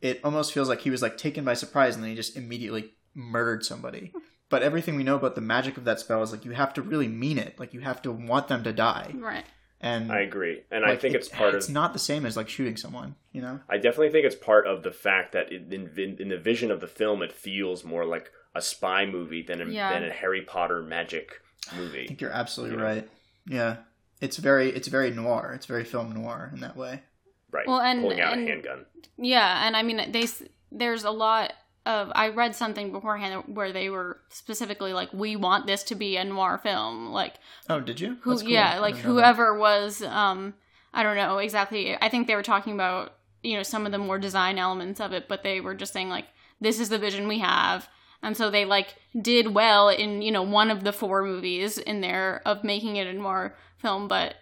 it 0.00 0.20
almost 0.22 0.52
feels 0.52 0.68
like 0.68 0.80
he 0.82 0.90
was 0.90 1.02
like 1.02 1.16
taken 1.18 1.44
by 1.44 1.54
surprise 1.54 1.94
and 1.94 2.02
then 2.04 2.10
he 2.10 2.16
just 2.16 2.36
immediately 2.36 2.92
murdered 3.14 3.64
somebody. 3.64 4.12
But 4.50 4.62
everything 4.62 4.94
we 4.94 5.02
know 5.04 5.16
about 5.16 5.34
the 5.34 5.40
magic 5.40 5.78
of 5.78 5.84
that 5.84 5.98
spell 5.98 6.22
is 6.22 6.30
like 6.30 6.44
you 6.44 6.52
have 6.52 6.74
to 6.74 6.82
really 6.82 7.08
mean 7.08 7.38
it. 7.38 7.58
Like 7.58 7.72
you 7.74 7.80
have 7.80 8.02
to 8.02 8.12
want 8.12 8.46
them 8.46 8.62
to 8.64 8.72
die. 8.72 9.10
right. 9.16 9.44
And 9.80 10.12
I 10.12 10.20
agree, 10.20 10.62
and 10.70 10.84
I 10.84 10.96
think 10.96 11.14
it- 11.14 11.18
it's 11.18 11.28
part 11.28 11.54
it's 11.54 11.64
of. 11.66 11.68
It's 11.68 11.68
not 11.70 11.92
the 11.92 11.98
same 11.98 12.24
as 12.24 12.36
like 12.36 12.48
shooting 12.48 12.76
someone. 12.76 13.16
You 13.32 13.40
know? 13.42 13.60
I 13.68 13.76
definitely 13.78 14.10
think 14.10 14.26
it's 14.26 14.36
part 14.36 14.66
of 14.66 14.82
the 14.82 14.92
fact 14.92 15.32
that 15.32 15.50
in, 15.50 15.72
in, 15.96 16.16
in 16.20 16.28
the 16.28 16.38
vision 16.38 16.70
of 16.70 16.80
the 16.80 16.86
film, 16.86 17.20
it 17.22 17.32
feels 17.32 17.84
more 17.84 18.04
like 18.04 18.30
a 18.54 18.62
spy 18.62 19.04
movie 19.06 19.42
than 19.42 19.60
a, 19.60 19.66
Yeah. 19.66 19.92
than 19.92 20.04
a 20.04 20.10
Harry 20.12 20.42
Potter 20.42 20.82
magic 20.82 21.40
movie. 21.76 22.04
I 22.04 22.06
think 22.06 22.20
you're 22.20 22.30
absolutely 22.30 22.76
You 22.76 22.80
know? 22.82 22.86
right. 22.88 23.10
Yeah, 23.46 23.76
it's 24.20 24.36
very 24.38 24.70
it's 24.70 24.88
very 24.88 25.10
noir. 25.10 25.52
It's 25.54 25.66
very 25.66 25.84
film 25.84 26.12
noir 26.12 26.50
in 26.52 26.60
that 26.60 26.76
way. 26.76 27.02
right? 27.50 27.66
Well, 27.68 27.80
and- 27.80 28.00
pulling 28.02 28.20
out 28.20 28.32
and- 28.32 28.48
a 28.48 28.50
handgun. 28.50 28.86
Yeah, 29.16 29.64
and 29.66 29.76
I 29.76 29.82
mean, 29.82 30.10
they 30.10 30.26
there's 30.72 31.04
a 31.04 31.10
lot 31.10 31.52
of 31.86 32.10
I 32.14 32.28
read 32.30 32.54
something 32.56 32.90
beforehand 32.90 33.44
where 33.54 33.72
they 33.72 33.90
were 33.90 34.20
specifically 34.30 34.92
like, 34.92 35.12
we 35.12 35.36
want 35.36 35.66
this 35.68 35.82
to 35.84 35.94
be 35.94 36.16
a 36.16 36.24
noir 36.24 36.58
film, 36.58 37.12
like 37.12 37.34
Oh, 37.68 37.78
did 37.80 38.00
you? 38.00 38.16
who, 38.22 38.38
cool. 38.40 38.48
yeah, 38.48 38.78
like 38.80 38.94
didn't 38.96 39.06
that. 39.06 39.12
whoever 39.12 39.56
was, 39.58 40.02
um, 40.02 40.54
I 40.92 41.02
don't 41.04 41.16
know 41.16 41.38
exactly. 41.38 41.96
I 42.00 42.08
think 42.08 42.26
they 42.26 42.34
were 42.34 42.42
talking 42.42 42.72
about 42.72 43.14
you 43.42 43.56
know 43.56 43.62
some 43.62 43.84
of 43.86 43.92
the 43.92 43.98
more 43.98 44.18
design 44.18 44.58
elements 44.58 45.00
of 45.00 45.12
it, 45.12 45.28
but 45.28 45.42
they 45.44 45.60
were 45.60 45.74
just 45.74 45.92
saying 45.92 46.08
like, 46.08 46.26
this 46.60 46.80
is 46.80 46.88
the 46.88 46.98
vision 46.98 47.28
we 47.28 47.38
have. 47.40 47.88
And 48.24 48.36
so 48.36 48.50
they 48.50 48.64
like 48.64 48.96
did 49.20 49.54
well 49.54 49.90
in 49.90 50.22
you 50.22 50.32
know 50.32 50.42
one 50.42 50.70
of 50.70 50.82
the 50.82 50.92
four 50.92 51.22
movies 51.22 51.76
in 51.78 52.00
there 52.00 52.40
of 52.46 52.64
making 52.64 52.96
it 52.96 53.06
a 53.06 53.12
noir 53.12 53.54
film, 53.76 54.08
but 54.08 54.36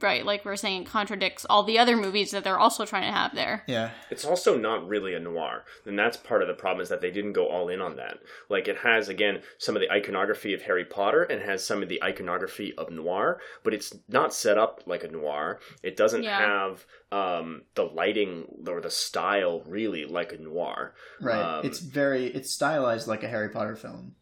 right, 0.00 0.24
like 0.24 0.44
we're 0.44 0.56
saying, 0.56 0.82
it 0.82 0.86
contradicts 0.88 1.44
all 1.50 1.62
the 1.62 1.78
other 1.78 1.96
movies 1.96 2.30
that 2.30 2.44
they're 2.44 2.58
also 2.58 2.84
trying 2.84 3.02
to 3.04 3.12
have 3.12 3.34
there. 3.34 3.62
Yeah, 3.66 3.90
It's 4.10 4.24
also 4.24 4.56
not 4.56 4.86
really 4.88 5.14
a 5.14 5.20
noir, 5.20 5.64
and 5.86 5.98
that's 5.98 6.16
part 6.16 6.42
of 6.42 6.48
the 6.48 6.54
problem 6.54 6.80
is 6.82 6.88
that 6.88 7.00
they 7.00 7.10
didn't 7.10 7.32
go 7.34 7.46
all 7.48 7.68
in 7.68 7.80
on 7.80 7.96
that. 7.96 8.18
Like 8.48 8.68
it 8.68 8.78
has 8.78 9.08
again 9.08 9.42
some 9.58 9.76
of 9.76 9.80
the 9.82 9.90
iconography 9.90 10.54
of 10.54 10.62
Harry 10.62 10.84
Potter 10.84 11.22
and 11.22 11.42
has 11.42 11.64
some 11.64 11.82
of 11.82 11.88
the 11.88 12.02
iconography 12.02 12.74
of 12.76 12.90
noir, 12.90 13.40
but 13.64 13.74
it's 13.74 13.94
not 14.08 14.32
set 14.34 14.58
up 14.58 14.82
like 14.86 15.04
a 15.04 15.08
noir. 15.08 15.60
It 15.82 15.96
doesn't 15.96 16.22
Yeah. 16.22 16.38
have 16.38 16.84
um, 17.12 17.62
the 17.74 17.84
lighting 17.84 18.46
or 18.66 18.80
the 18.80 18.90
style 18.90 19.62
really 19.66 20.04
like 20.06 20.32
a 20.32 20.38
noir. 20.38 20.94
right. 21.20 21.58
Um, 21.58 21.66
it's 21.66 21.78
very 21.80 22.26
it's 22.26 22.50
stylized 22.50 23.06
like 23.08 23.22
a 23.22 23.28
Harry 23.28 23.48
Potter 23.50 23.76
film. 23.76 24.14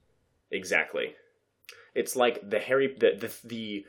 Exactly. 0.51 1.15
It's 1.95 2.17
like 2.17 2.49
the 2.49 2.59
Harry 2.59 2.95
the 2.99 3.17
the, 3.19 3.49
the 3.49 3.87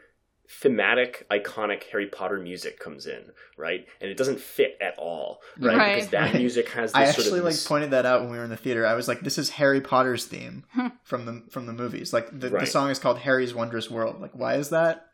thematic 0.59 1.25
iconic 1.31 1.83
Harry 1.91 2.07
Potter 2.07 2.37
music 2.37 2.79
comes 2.79 3.07
in, 3.07 3.31
right? 3.57 3.87
And 4.01 4.11
it 4.11 4.17
doesn't 4.17 4.39
fit 4.39 4.77
at 4.81 4.97
all, 4.97 5.39
right? 5.57 5.77
Right. 5.77 5.95
Because 5.95 6.09
that 6.11 6.33
music 6.35 6.69
has 6.69 6.91
this 6.91 6.97
I 6.97 7.05
sort 7.05 7.19
actually 7.25 7.39
of 7.39 7.45
like 7.45 7.53
this- 7.53 7.67
pointed 7.67 7.91
that 7.91 8.05
out 8.05 8.21
when 8.21 8.31
we 8.31 8.37
were 8.37 8.43
in 8.43 8.49
the 8.49 8.57
theater. 8.57 8.85
I 8.85 8.93
was 8.95 9.07
like, 9.07 9.21
"This 9.21 9.37
is 9.37 9.51
Harry 9.51 9.81
Potter's 9.81 10.25
theme 10.25 10.63
Hmm. 10.73 10.87
from 11.03 11.25
the 11.25 11.43
from 11.49 11.65
the 11.67 11.73
movies." 11.73 12.11
Like 12.13 12.27
the, 12.37 12.49
the 12.49 12.65
song 12.65 12.89
is 12.89 12.99
called 12.99 13.19
"Harry's 13.19 13.53
Wondrous 13.53 13.89
World." 13.89 14.19
Like, 14.21 14.31
why 14.33 14.55
is 14.55 14.69
that 14.69 15.07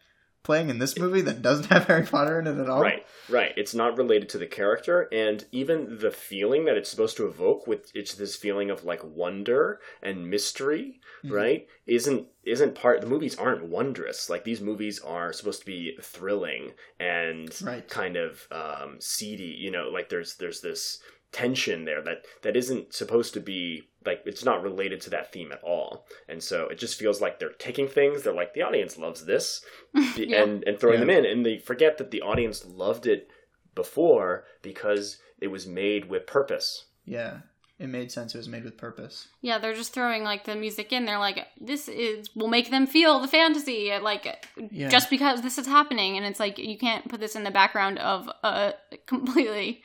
playing 0.47 0.69
in 0.69 0.79
this 0.79 0.97
movie 0.97 1.21
that 1.21 1.41
doesn't 1.43 1.65
have 1.67 1.85
Harry 1.85 2.05
Potter 2.05 2.39
in 2.39 2.47
it 2.47 2.57
at 2.59 2.69
all? 2.69 2.81
Right, 2.81 3.05
right. 3.29 3.53
It's 3.57 3.75
not 3.75 3.97
related 3.97 4.29
to 4.29 4.37
the 4.37 4.47
character, 4.47 5.07
and 5.11 5.43
even 5.51 5.99
the 5.99 6.09
feeling 6.09 6.65
that 6.65 6.77
it's 6.77 6.89
supposed 6.89 7.17
to 7.17 7.27
evoke 7.27 7.67
with 7.67 7.91
it's 7.93 8.15
this 8.15 8.35
feeling 8.35 8.69
of 8.71 8.83
like 8.85 9.01
wonder 9.03 9.79
and 10.01 10.29
mystery, 10.29 10.99
Mhm. 11.25 11.31
right? 11.31 11.67
Isn't 11.85 12.27
isn't 12.43 12.75
part. 12.75 13.01
The 13.01 13.07
movies 13.07 13.37
aren't 13.37 13.65
wondrous. 13.65 14.29
Like 14.29 14.45
these 14.45 14.61
movies 14.61 15.01
are 15.01 15.33
supposed 15.33 15.59
to 15.59 15.65
be 15.65 15.97
thrilling 16.01 16.71
and 16.97 17.53
Right. 17.61 17.85
kind 17.89 18.15
of 18.15 18.47
um, 18.51 18.97
seedy. 19.01 19.53
You 19.59 19.71
know, 19.71 19.89
like 19.89 20.07
there's 20.09 20.35
there's 20.35 20.61
this 20.61 21.01
tension 21.41 21.85
there 21.85 22.01
that 22.01 22.19
that 22.41 22.55
isn't 22.57 22.93
supposed 22.93 23.33
to 23.33 23.39
be 23.39 23.83
like 24.05 24.21
it's 24.25 24.43
not 24.45 24.63
related 24.63 24.99
to 25.01 25.09
that 25.09 25.31
theme 25.31 25.51
at 25.51 25.61
all 25.63 26.05
and 26.29 26.41
so 26.41 26.67
it 26.69 26.77
just 26.79 26.97
feels 26.97 27.19
like 27.21 27.37
they're 27.37 27.59
taking 27.67 27.87
things 27.87 28.23
they're 28.23 28.33
like 28.41 28.53
the 28.53 28.61
audience 28.63 28.97
loves 28.97 29.25
this 29.25 29.63
Yeah. 30.15 30.43
and 30.43 30.63
and 30.67 30.79
throwing 30.79 30.99
Yeah. 30.99 31.05
them 31.05 31.17
in 31.17 31.25
and 31.31 31.45
they 31.45 31.57
forget 31.59 31.97
that 31.97 32.11
the 32.11 32.21
audience 32.21 32.65
loved 32.65 33.05
it 33.05 33.29
before 33.75 34.45
because 34.61 35.17
it 35.39 35.47
was 35.47 35.67
made 35.67 36.09
with 36.09 36.25
purpose 36.25 36.85
Yeah, 37.05 37.33
it 37.79 37.87
made 37.87 38.11
sense. 38.11 38.33
It 38.33 38.39
was 38.39 38.49
made 38.49 38.63
with 38.63 38.75
purpose. 38.75 39.27
Yeah, 39.41 39.59
they're 39.59 39.75
just 39.83 39.93
throwing 39.93 40.23
like 40.23 40.43
the 40.45 40.55
music 40.55 40.91
in. 40.91 41.05
They're 41.05 41.19
like, 41.29 41.39
this 41.61 41.87
is 41.87 42.35
will 42.35 42.47
make 42.57 42.71
them 42.71 42.87
feel 42.87 43.19
the 43.19 43.27
fantasy, 43.27 43.91
like 44.01 44.23
Yeah. 44.71 44.89
just 44.89 45.09
because 45.11 45.41
this 45.43 45.57
is 45.61 45.67
happening, 45.67 46.17
and 46.17 46.25
it's 46.25 46.39
like 46.39 46.57
you 46.57 46.77
can't 46.77 47.07
put 47.07 47.19
this 47.19 47.35
in 47.35 47.43
the 47.43 47.51
background 47.51 47.99
of 47.99 48.27
a 48.43 48.73
completely 49.05 49.83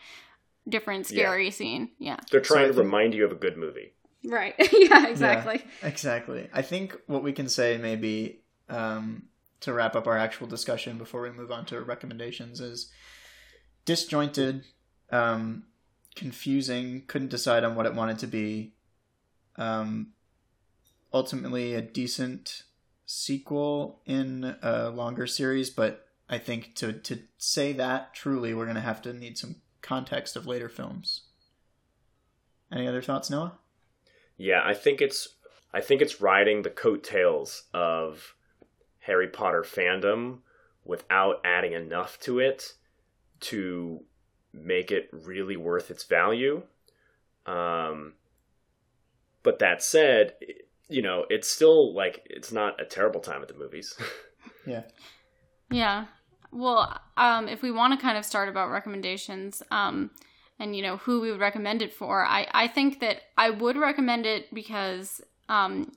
different 0.69 1.11
Yeah. 1.11 1.23
scary 1.25 1.51
scene. 1.51 1.91
Yeah, 1.99 2.17
they're 2.31 2.41
trying 2.41 2.65
I 2.65 2.69
to 2.69 2.73
think- 2.75 2.85
remind 2.85 3.15
you 3.15 3.25
of 3.25 3.33
a 3.33 3.37
good 3.37 3.57
movie 3.57 3.93
right. 4.25 4.55
yeah, 4.73 5.09
exactly. 5.09 5.63
Exactly. 5.83 6.49
I 6.53 6.63
think 6.63 6.97
what 7.07 7.25
we 7.25 7.33
can 7.33 7.49
say 7.49 7.77
maybe 7.77 8.43
um, 8.69 9.25
to 9.61 9.73
wrap 9.73 9.97
up 9.97 10.07
our 10.07 10.17
actual 10.17 10.47
discussion 10.47 10.97
before 10.97 11.23
we 11.23 11.31
move 11.31 11.51
on 11.51 11.65
to 11.67 11.81
recommendations 11.81 12.61
is 12.61 12.93
disjointed, 13.85 14.65
um, 15.11 15.65
confusing, 16.15 17.03
couldn't 17.09 17.31
decide 17.31 17.65
on 17.65 17.75
what 17.75 17.87
it 17.87 17.95
wanted 17.95 18.19
to 18.21 18.27
be. 18.29 18.75
Um, 19.57 20.13
ultimately, 21.13 21.75
a 21.75 21.83
decent 21.83 22.63
sequel 23.07 24.01
in 24.07 24.57
a 24.63 24.89
longer 24.91 25.27
series, 25.27 25.69
but 25.71 26.07
I 26.29 26.39
think 26.39 26.75
to 26.77 26.93
to 26.93 27.19
say 27.39 27.73
that 27.73 28.15
truly, 28.15 28.55
we're 28.55 28.67
gonna 28.67 28.81
have 28.81 29.03
to 29.03 29.13
need 29.13 29.37
some 29.37 29.57
context 29.83 30.37
of 30.37 30.47
later 30.47 30.69
films. 30.69 31.23
Any 32.73 32.89
other 32.89 33.03
thoughts, 33.03 33.29
Noah? 33.29 33.59
yeah 34.39 34.63
i 34.65 34.75
think 34.75 35.01
it's 35.01 35.29
i 35.75 35.81
think 35.81 36.01
it's 36.01 36.21
riding 36.21 36.63
the 36.63 36.71
coattails 36.71 37.65
of 37.75 38.35
harry 39.01 39.29
potter 39.29 39.63
fandom 39.63 40.39
without 40.85 41.37
adding 41.45 41.73
enough 41.73 42.19
to 42.19 42.39
it 42.39 42.73
to 43.41 44.01
make 44.53 44.91
it 44.91 45.09
really 45.13 45.57
worth 45.57 45.91
its 45.91 46.05
value 46.05 46.63
um 47.47 48.15
but 49.43 49.59
that 49.59 49.83
said 49.83 50.35
you 50.89 51.03
know 51.03 51.27
it's 51.29 51.49
still 51.49 51.95
like 51.95 52.27
it's 52.31 52.51
not 52.51 52.81
a 52.81 52.85
terrible 52.85 53.21
time 53.21 53.43
at 53.43 53.49
the 53.49 53.55
movies 53.55 53.95
Yeah. 54.67 54.83
Yeah. 55.71 56.07
Well, 56.53 57.01
um, 57.17 57.49
if 57.49 57.63
we 57.63 57.71
want 57.71 57.99
to 57.99 58.01
kind 58.01 58.19
of 58.19 58.25
start 58.25 58.49
about 58.49 58.71
recommendations, 58.71 59.63
um, 59.71 60.11
and 60.59 60.77
you 60.77 60.83
know 60.83 60.99
who 60.99 61.21
we 61.21 61.31
would 61.31 61.41
recommend 61.41 61.81
it 61.83 61.93
for, 61.95 62.25
I 62.25 62.47
I 62.53 62.69
think 62.69 63.01
that 63.01 63.23
I 63.39 63.51
would 63.51 63.77
recommend 63.77 64.27
it 64.27 64.53
because 64.55 65.23
um, 65.49 65.93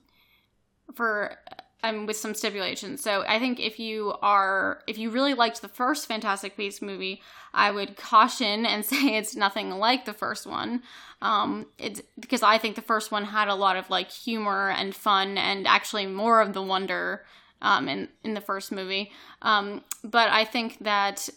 for 0.94 1.36
um 1.84 2.06
with 2.06 2.16
some 2.16 2.34
stipulations. 2.34 3.02
So 3.02 3.22
I 3.28 3.38
think 3.38 3.60
if 3.60 3.78
you 3.78 4.14
are 4.22 4.82
if 4.86 4.96
you 4.96 5.10
really 5.10 5.34
liked 5.34 5.60
the 5.60 5.68
first 5.68 6.06
Fantastic 6.08 6.56
Beasts 6.56 6.80
movie, 6.80 7.20
I 7.52 7.70
would 7.70 7.96
caution 7.98 8.64
and 8.64 8.84
say 8.92 9.16
it's 9.16 9.36
nothing 9.36 9.70
like 9.70 10.06
the 10.06 10.14
first 10.14 10.46
one. 10.46 10.82
Um, 11.20 11.66
it's 11.78 12.00
because 12.18 12.42
I 12.42 12.56
think 12.56 12.76
the 12.76 12.82
first 12.82 13.12
one 13.12 13.24
had 13.24 13.48
a 13.48 13.54
lot 13.54 13.76
of 13.76 13.90
like 13.90 14.10
humor 14.10 14.70
and 14.70 14.94
fun 14.94 15.36
and 15.36 15.66
actually 15.66 16.06
more 16.06 16.40
of 16.40 16.54
the 16.54 16.62
wonder 16.62 17.24
um, 17.66 17.88
in 17.88 18.08
in 18.22 18.34
the 18.34 18.40
first 18.40 18.70
movie. 18.70 19.10
Um, 19.42 19.82
but 20.04 20.28
I 20.28 20.44
think 20.44 20.78
that 20.78 21.28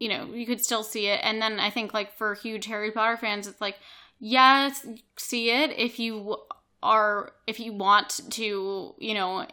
you 0.00 0.08
know 0.08 0.26
you 0.26 0.44
could 0.44 0.62
still 0.62 0.82
see 0.82 1.06
it, 1.06 1.20
and 1.22 1.40
then 1.40 1.60
I 1.60 1.70
think 1.70 1.94
like 1.94 2.12
for 2.12 2.34
huge 2.34 2.66
Harry 2.66 2.90
Potter 2.90 3.16
fans, 3.16 3.46
it's 3.46 3.60
like 3.60 3.76
yes, 4.18 4.84
see 5.16 5.50
it 5.50 5.70
if 5.78 5.98
you 6.00 6.36
are 6.82 7.32
if 7.46 7.60
you 7.60 7.72
want 7.72 8.20
to 8.30 8.94
you 8.98 9.14
know 9.14 9.46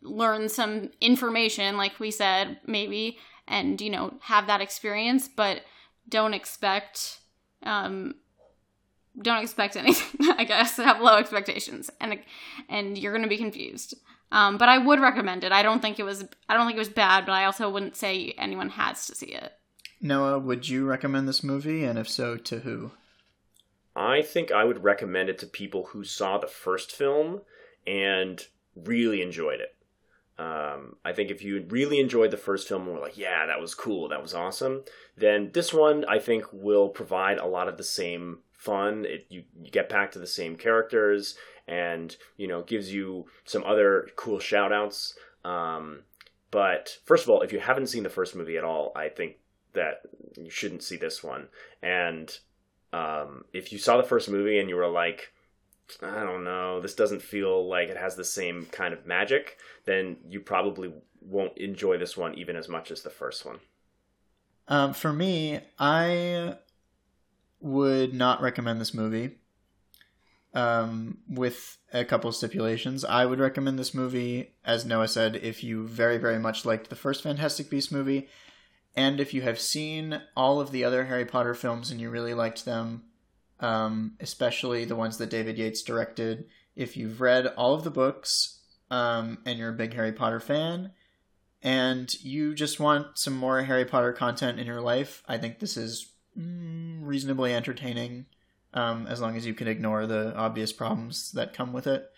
learn 0.00 0.48
some 0.48 0.90
information, 1.00 1.76
like 1.76 2.00
we 2.00 2.10
said 2.10 2.58
maybe, 2.66 3.18
and 3.46 3.80
you 3.82 3.90
know 3.90 4.14
have 4.22 4.46
that 4.46 4.62
experience, 4.62 5.28
but 5.28 5.60
don't 6.08 6.32
expect 6.32 7.20
um 7.64 8.14
don't 9.20 9.42
expect 9.42 9.76
anything 9.76 10.32
i 10.38 10.44
guess 10.44 10.76
have 10.76 11.02
low 11.02 11.16
expectations. 11.18 11.90
And 12.00 12.20
and 12.70 12.96
you're 12.96 13.12
going 13.12 13.24
to 13.24 13.28
be 13.28 13.36
confused 13.36 13.94
um, 14.30 14.58
but 14.58 14.68
I 14.68 14.78
would 14.78 15.00
recommend 15.00 15.44
it. 15.44 15.52
I 15.52 15.62
don't 15.62 15.80
think 15.80 15.98
it 15.98 16.04
was. 16.04 16.24
I 16.48 16.54
don't 16.54 16.66
think 16.66 16.76
it 16.76 16.80
was 16.80 16.88
bad, 16.88 17.26
but 17.26 17.32
I 17.32 17.44
also 17.44 17.70
wouldn't 17.70 17.96
say 17.96 18.34
anyone 18.38 18.70
has 18.70 19.06
to 19.06 19.14
see 19.14 19.26
it. 19.26 19.52
Noah, 20.00 20.38
would 20.38 20.68
you 20.68 20.86
recommend 20.86 21.28
this 21.28 21.42
movie, 21.42 21.84
and 21.84 21.98
if 21.98 22.08
so, 22.08 22.36
to 22.36 22.60
who? 22.60 22.92
I 23.96 24.22
think 24.22 24.52
I 24.52 24.64
would 24.64 24.84
recommend 24.84 25.28
it 25.28 25.38
to 25.40 25.46
people 25.46 25.86
who 25.86 26.04
saw 26.04 26.38
the 26.38 26.46
first 26.46 26.92
film 26.92 27.40
and 27.86 28.46
really 28.76 29.22
enjoyed 29.22 29.60
it. 29.60 29.74
Um, 30.38 30.94
I 31.04 31.12
think 31.12 31.32
if 31.32 31.42
you 31.42 31.66
really 31.68 31.98
enjoyed 31.98 32.30
the 32.30 32.36
first 32.36 32.68
film 32.68 32.82
and 32.82 32.94
were 32.94 33.00
like, 33.00 33.18
yeah, 33.18 33.46
that 33.46 33.60
was 33.60 33.74
cool, 33.74 34.08
that 34.08 34.22
was 34.22 34.34
awesome, 34.34 34.84
then 35.16 35.50
this 35.52 35.74
one 35.74 36.04
I 36.04 36.20
think 36.20 36.44
will 36.52 36.88
provide 36.90 37.38
a 37.38 37.46
lot 37.46 37.66
of 37.66 37.76
the 37.76 37.82
same 37.82 38.38
fun. 38.52 39.04
It, 39.04 39.26
you, 39.30 39.42
you 39.60 39.70
get 39.72 39.88
back 39.88 40.12
to 40.12 40.20
the 40.20 40.28
same 40.28 40.54
characters 40.54 41.36
and, 41.68 42.16
you 42.36 42.48
know, 42.48 42.62
gives 42.62 42.92
you 42.92 43.26
some 43.44 43.62
other 43.64 44.08
cool 44.16 44.38
shout 44.38 44.72
outs. 44.72 45.14
Um, 45.44 46.00
but 46.50 46.98
first 47.04 47.24
of 47.24 47.30
all, 47.30 47.42
if 47.42 47.52
you 47.52 47.60
haven't 47.60 47.88
seen 47.88 48.02
the 48.02 48.10
first 48.10 48.34
movie 48.34 48.56
at 48.56 48.64
all, 48.64 48.92
I 48.96 49.08
think 49.08 49.36
that 49.74 50.00
you 50.36 50.50
shouldn't 50.50 50.82
see 50.82 50.96
this 50.96 51.22
one. 51.22 51.48
And 51.82 52.36
um, 52.92 53.44
if 53.52 53.72
you 53.72 53.78
saw 53.78 53.96
the 53.96 54.02
first 54.02 54.28
movie 54.28 54.58
and 54.58 54.68
you 54.68 54.76
were 54.76 54.88
like, 54.88 55.32
I 56.02 56.24
don't 56.24 56.44
know, 56.44 56.80
this 56.80 56.94
doesn't 56.94 57.22
feel 57.22 57.68
like 57.68 57.88
it 57.88 57.96
has 57.96 58.16
the 58.16 58.24
same 58.24 58.66
kind 58.66 58.92
of 58.92 59.06
magic, 59.06 59.58
then 59.84 60.16
you 60.28 60.40
probably 60.40 60.92
won't 61.20 61.56
enjoy 61.58 61.98
this 61.98 62.16
one 62.16 62.34
even 62.34 62.56
as 62.56 62.68
much 62.68 62.90
as 62.90 63.02
the 63.02 63.10
first 63.10 63.44
one. 63.44 63.58
Um, 64.68 64.92
for 64.92 65.12
me, 65.12 65.60
I 65.78 66.56
would 67.60 68.14
not 68.14 68.42
recommend 68.42 68.80
this 68.80 68.94
movie. 68.94 69.37
Um, 70.54 71.18
with 71.28 71.76
a 71.92 72.04
couple 72.04 72.32
stipulations, 72.32 73.04
I 73.04 73.26
would 73.26 73.38
recommend 73.38 73.78
this 73.78 73.92
movie, 73.94 74.54
as 74.64 74.86
Noah 74.86 75.06
said, 75.08 75.36
if 75.36 75.62
you 75.62 75.86
very, 75.86 76.16
very 76.16 76.38
much 76.38 76.64
liked 76.64 76.88
the 76.88 76.96
first 76.96 77.22
Fantastic 77.22 77.68
Beast 77.68 77.92
movie, 77.92 78.28
And 78.98 79.20
if 79.20 79.32
you 79.32 79.42
have 79.42 79.60
seen 79.60 80.22
all 80.36 80.60
of 80.60 80.72
the 80.72 80.82
other 80.82 81.04
Harry 81.04 81.24
Potter 81.24 81.54
films 81.54 81.92
and 81.92 82.00
you 82.00 82.10
really 82.10 82.34
liked 82.34 82.64
them, 82.64 83.04
um, 83.60 84.14
especially 84.18 84.84
the 84.84 84.96
ones 84.96 85.18
that 85.18 85.30
David 85.30 85.56
Yates 85.56 85.82
directed, 85.82 86.46
if 86.74 86.96
you've 86.96 87.20
read 87.20 87.46
all 87.46 87.74
of 87.74 87.84
the 87.84 87.92
books 87.92 88.58
um, 88.90 89.38
and 89.46 89.56
you're 89.56 89.70
a 89.70 89.76
big 89.76 89.94
Harry 89.94 90.10
Potter 90.10 90.40
fan, 90.40 90.90
and 91.62 92.12
you 92.24 92.56
just 92.56 92.80
want 92.80 93.18
some 93.18 93.36
more 93.36 93.62
Harry 93.62 93.84
Potter 93.84 94.12
content 94.12 94.58
in 94.58 94.66
your 94.66 94.80
life, 94.80 95.22
I 95.28 95.38
think 95.38 95.60
this 95.60 95.76
is 95.76 96.10
mm, 96.36 96.98
reasonably 97.00 97.54
entertaining, 97.54 98.26
um, 98.74 99.06
as 99.06 99.20
long 99.20 99.36
as 99.36 99.46
you 99.46 99.54
can 99.54 99.68
ignore 99.68 100.06
the 100.06 100.34
obvious 100.36 100.72
problems 100.72 101.32
that 101.32 101.54
come 101.54 101.72
with 101.72 101.86
it. 101.86 102.10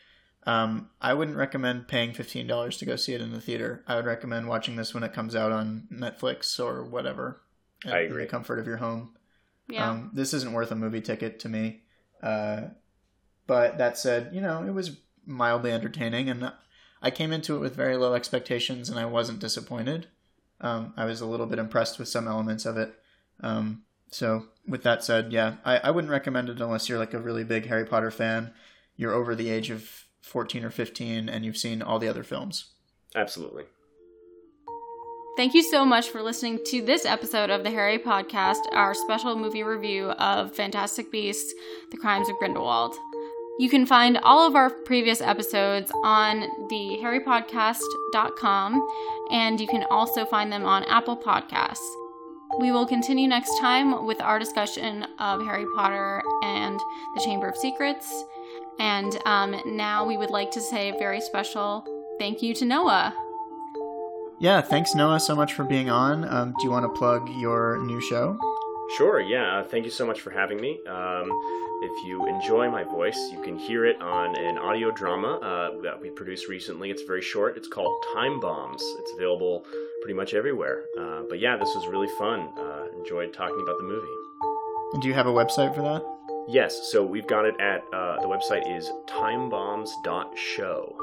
Um, 0.46 0.88
I 1.00 1.12
wouldn't 1.14 1.36
recommend 1.36 1.88
paying 1.88 2.14
fifteen 2.14 2.46
dollars 2.46 2.78
to 2.78 2.86
go 2.86 2.96
see 2.96 3.12
it 3.12 3.20
in 3.20 3.32
the 3.32 3.40
theater. 3.40 3.84
I 3.86 3.96
would 3.96 4.06
recommend 4.06 4.48
watching 4.48 4.76
this 4.76 4.94
when 4.94 5.02
it 5.02 5.12
comes 5.12 5.36
out 5.36 5.52
on 5.52 5.86
Netflix 5.92 6.58
or 6.58 6.82
whatever. 6.84 7.42
I 7.84 8.00
In 8.00 8.06
agree. 8.06 8.24
the 8.24 8.30
comfort 8.30 8.58
of 8.58 8.66
your 8.66 8.78
home. 8.78 9.14
Yeah. 9.68 9.88
Um, 9.88 10.10
this 10.14 10.34
isn't 10.34 10.52
worth 10.52 10.70
a 10.72 10.76
movie 10.76 11.00
ticket 11.02 11.38
to 11.40 11.48
me. 11.48 11.82
Uh, 12.22 12.68
but 13.46 13.78
that 13.78 13.98
said, 13.98 14.30
you 14.32 14.40
know, 14.40 14.62
it 14.64 14.72
was 14.72 14.98
mildly 15.26 15.72
entertaining, 15.72 16.28
and 16.28 16.52
I 17.02 17.10
came 17.10 17.32
into 17.32 17.56
it 17.56 17.60
with 17.60 17.76
very 17.76 17.96
low 17.96 18.14
expectations, 18.14 18.88
and 18.88 18.98
I 18.98 19.04
wasn't 19.06 19.40
disappointed. 19.40 20.06
Um, 20.60 20.92
I 20.96 21.04
was 21.04 21.20
a 21.20 21.26
little 21.26 21.46
bit 21.46 21.58
impressed 21.58 21.98
with 21.98 22.08
some 22.08 22.28
elements 22.28 22.66
of 22.66 22.76
it. 22.76 22.94
Um, 23.40 23.82
so, 24.10 24.46
with 24.70 24.82
that 24.84 25.04
said, 25.04 25.32
yeah, 25.32 25.56
I, 25.64 25.78
I 25.78 25.90
wouldn't 25.90 26.10
recommend 26.10 26.48
it 26.48 26.60
unless 26.60 26.88
you're 26.88 26.98
like 26.98 27.14
a 27.14 27.18
really 27.18 27.44
big 27.44 27.66
Harry 27.66 27.84
Potter 27.84 28.10
fan. 28.10 28.52
You're 28.96 29.12
over 29.12 29.34
the 29.34 29.50
age 29.50 29.70
of 29.70 30.06
14 30.22 30.64
or 30.64 30.70
15, 30.70 31.28
and 31.28 31.44
you've 31.44 31.56
seen 31.56 31.82
all 31.82 31.98
the 31.98 32.08
other 32.08 32.22
films. 32.22 32.66
Absolutely. 33.14 33.64
Thank 35.36 35.54
you 35.54 35.62
so 35.62 35.84
much 35.84 36.08
for 36.10 36.22
listening 36.22 36.60
to 36.66 36.82
this 36.82 37.06
episode 37.06 37.50
of 37.50 37.62
the 37.62 37.70
Harry 37.70 37.98
Podcast, 37.98 38.60
our 38.72 38.94
special 38.94 39.36
movie 39.36 39.62
review 39.62 40.10
of 40.10 40.54
Fantastic 40.54 41.10
Beasts: 41.10 41.52
The 41.90 41.96
Crimes 41.96 42.28
of 42.28 42.36
Grindelwald. 42.36 42.94
You 43.58 43.68
can 43.68 43.84
find 43.86 44.18
all 44.22 44.46
of 44.46 44.54
our 44.54 44.70
previous 44.70 45.20
episodes 45.20 45.90
on 46.02 46.40
the 46.68 46.98
harrypodcast.com 47.02 48.88
and 49.30 49.60
you 49.60 49.66
can 49.66 49.84
also 49.90 50.24
find 50.24 50.50
them 50.50 50.64
on 50.64 50.84
Apple 50.84 51.16
Podcasts. 51.16 51.99
We 52.58 52.72
will 52.72 52.86
continue 52.86 53.28
next 53.28 53.58
time 53.60 54.04
with 54.06 54.20
our 54.20 54.38
discussion 54.38 55.06
of 55.18 55.42
Harry 55.44 55.66
Potter 55.76 56.22
and 56.42 56.78
the 57.14 57.20
Chamber 57.20 57.48
of 57.48 57.56
Secrets. 57.56 58.24
And 58.78 59.16
um, 59.24 59.60
now 59.66 60.04
we 60.04 60.16
would 60.16 60.30
like 60.30 60.50
to 60.52 60.60
say 60.60 60.88
a 60.88 60.98
very 60.98 61.20
special 61.20 61.84
thank 62.18 62.42
you 62.42 62.54
to 62.54 62.64
Noah. 62.64 63.14
Yeah, 64.40 64.62
thanks, 64.62 64.94
Noah, 64.94 65.20
so 65.20 65.36
much 65.36 65.52
for 65.52 65.64
being 65.64 65.90
on. 65.90 66.26
Um, 66.26 66.54
do 66.58 66.64
you 66.64 66.70
want 66.70 66.84
to 66.84 66.98
plug 66.98 67.28
your 67.28 67.78
new 67.84 68.00
show? 68.00 68.38
Sure, 68.96 69.20
yeah. 69.20 69.58
uh, 69.58 69.64
Thank 69.64 69.84
you 69.84 69.90
so 69.90 70.06
much 70.06 70.20
for 70.20 70.30
having 70.30 70.60
me. 70.60 70.80
Um, 70.86 71.30
if 71.82 72.04
you 72.04 72.26
enjoy 72.26 72.70
my 72.70 72.84
voice, 72.84 73.16
you 73.32 73.40
can 73.40 73.56
hear 73.56 73.86
it 73.86 74.00
on 74.02 74.36
an 74.36 74.58
audio 74.58 74.90
drama 74.90 75.36
uh, 75.36 75.80
that 75.82 76.00
we 76.00 76.10
produced 76.10 76.48
recently. 76.48 76.90
It's 76.90 77.02
very 77.02 77.22
short. 77.22 77.56
It's 77.56 77.68
called 77.68 78.04
Time 78.14 78.40
Bombs. 78.40 78.82
It's 78.98 79.12
available 79.12 79.64
pretty 80.02 80.14
much 80.14 80.34
everywhere. 80.34 80.84
Uh, 80.98 81.22
but 81.28 81.38
yeah, 81.38 81.56
this 81.56 81.68
was 81.74 81.86
really 81.86 82.08
fun. 82.18 82.50
Uh, 82.58 82.86
enjoyed 82.98 83.32
talking 83.32 83.60
about 83.62 83.78
the 83.78 83.84
movie. 83.84 85.00
Do 85.00 85.08
you 85.08 85.14
have 85.14 85.26
a 85.26 85.32
website 85.32 85.74
for 85.74 85.82
that? 85.82 86.04
Yes, 86.48 86.90
so 86.90 87.04
we've 87.04 87.26
got 87.26 87.44
it 87.44 87.54
at 87.60 87.84
uh, 87.92 88.20
the 88.20 88.26
website 88.26 88.76
is 88.76 88.90
timebombs.show. 89.06 90.96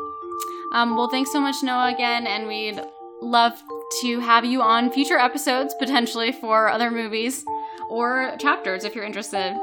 Um, 0.73 0.97
well, 0.97 1.07
thanks 1.07 1.31
so 1.31 1.39
much, 1.39 1.63
Noah, 1.63 1.93
again, 1.93 2.27
and 2.27 2.47
we'd 2.47 2.81
love 3.21 3.53
to 4.01 4.19
have 4.19 4.43
you 4.43 4.61
on 4.61 4.91
future 4.91 5.17
episodes, 5.17 5.73
potentially 5.79 6.33
for 6.33 6.69
other 6.69 6.91
movies 6.91 7.45
or 7.89 8.35
chapters 8.39 8.83
if 8.83 8.95
you're 8.95 9.05
interested. 9.05 9.55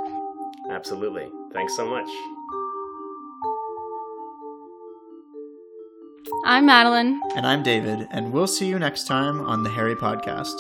Absolutely. 0.71 1.29
Thanks 1.53 1.77
so 1.77 1.87
much. 1.87 2.09
I'm 6.47 6.67
Madeline. 6.67 7.21
And 7.37 7.47
I'm 7.47 7.63
David, 7.63 8.09
and 8.11 8.33
we'll 8.33 8.47
see 8.47 8.67
you 8.67 8.79
next 8.79 9.07
time 9.07 9.41
on 9.41 9.63
the 9.63 9.71
Harry 9.71 9.95
Podcast. 9.95 10.55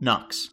Knox. 0.00 0.50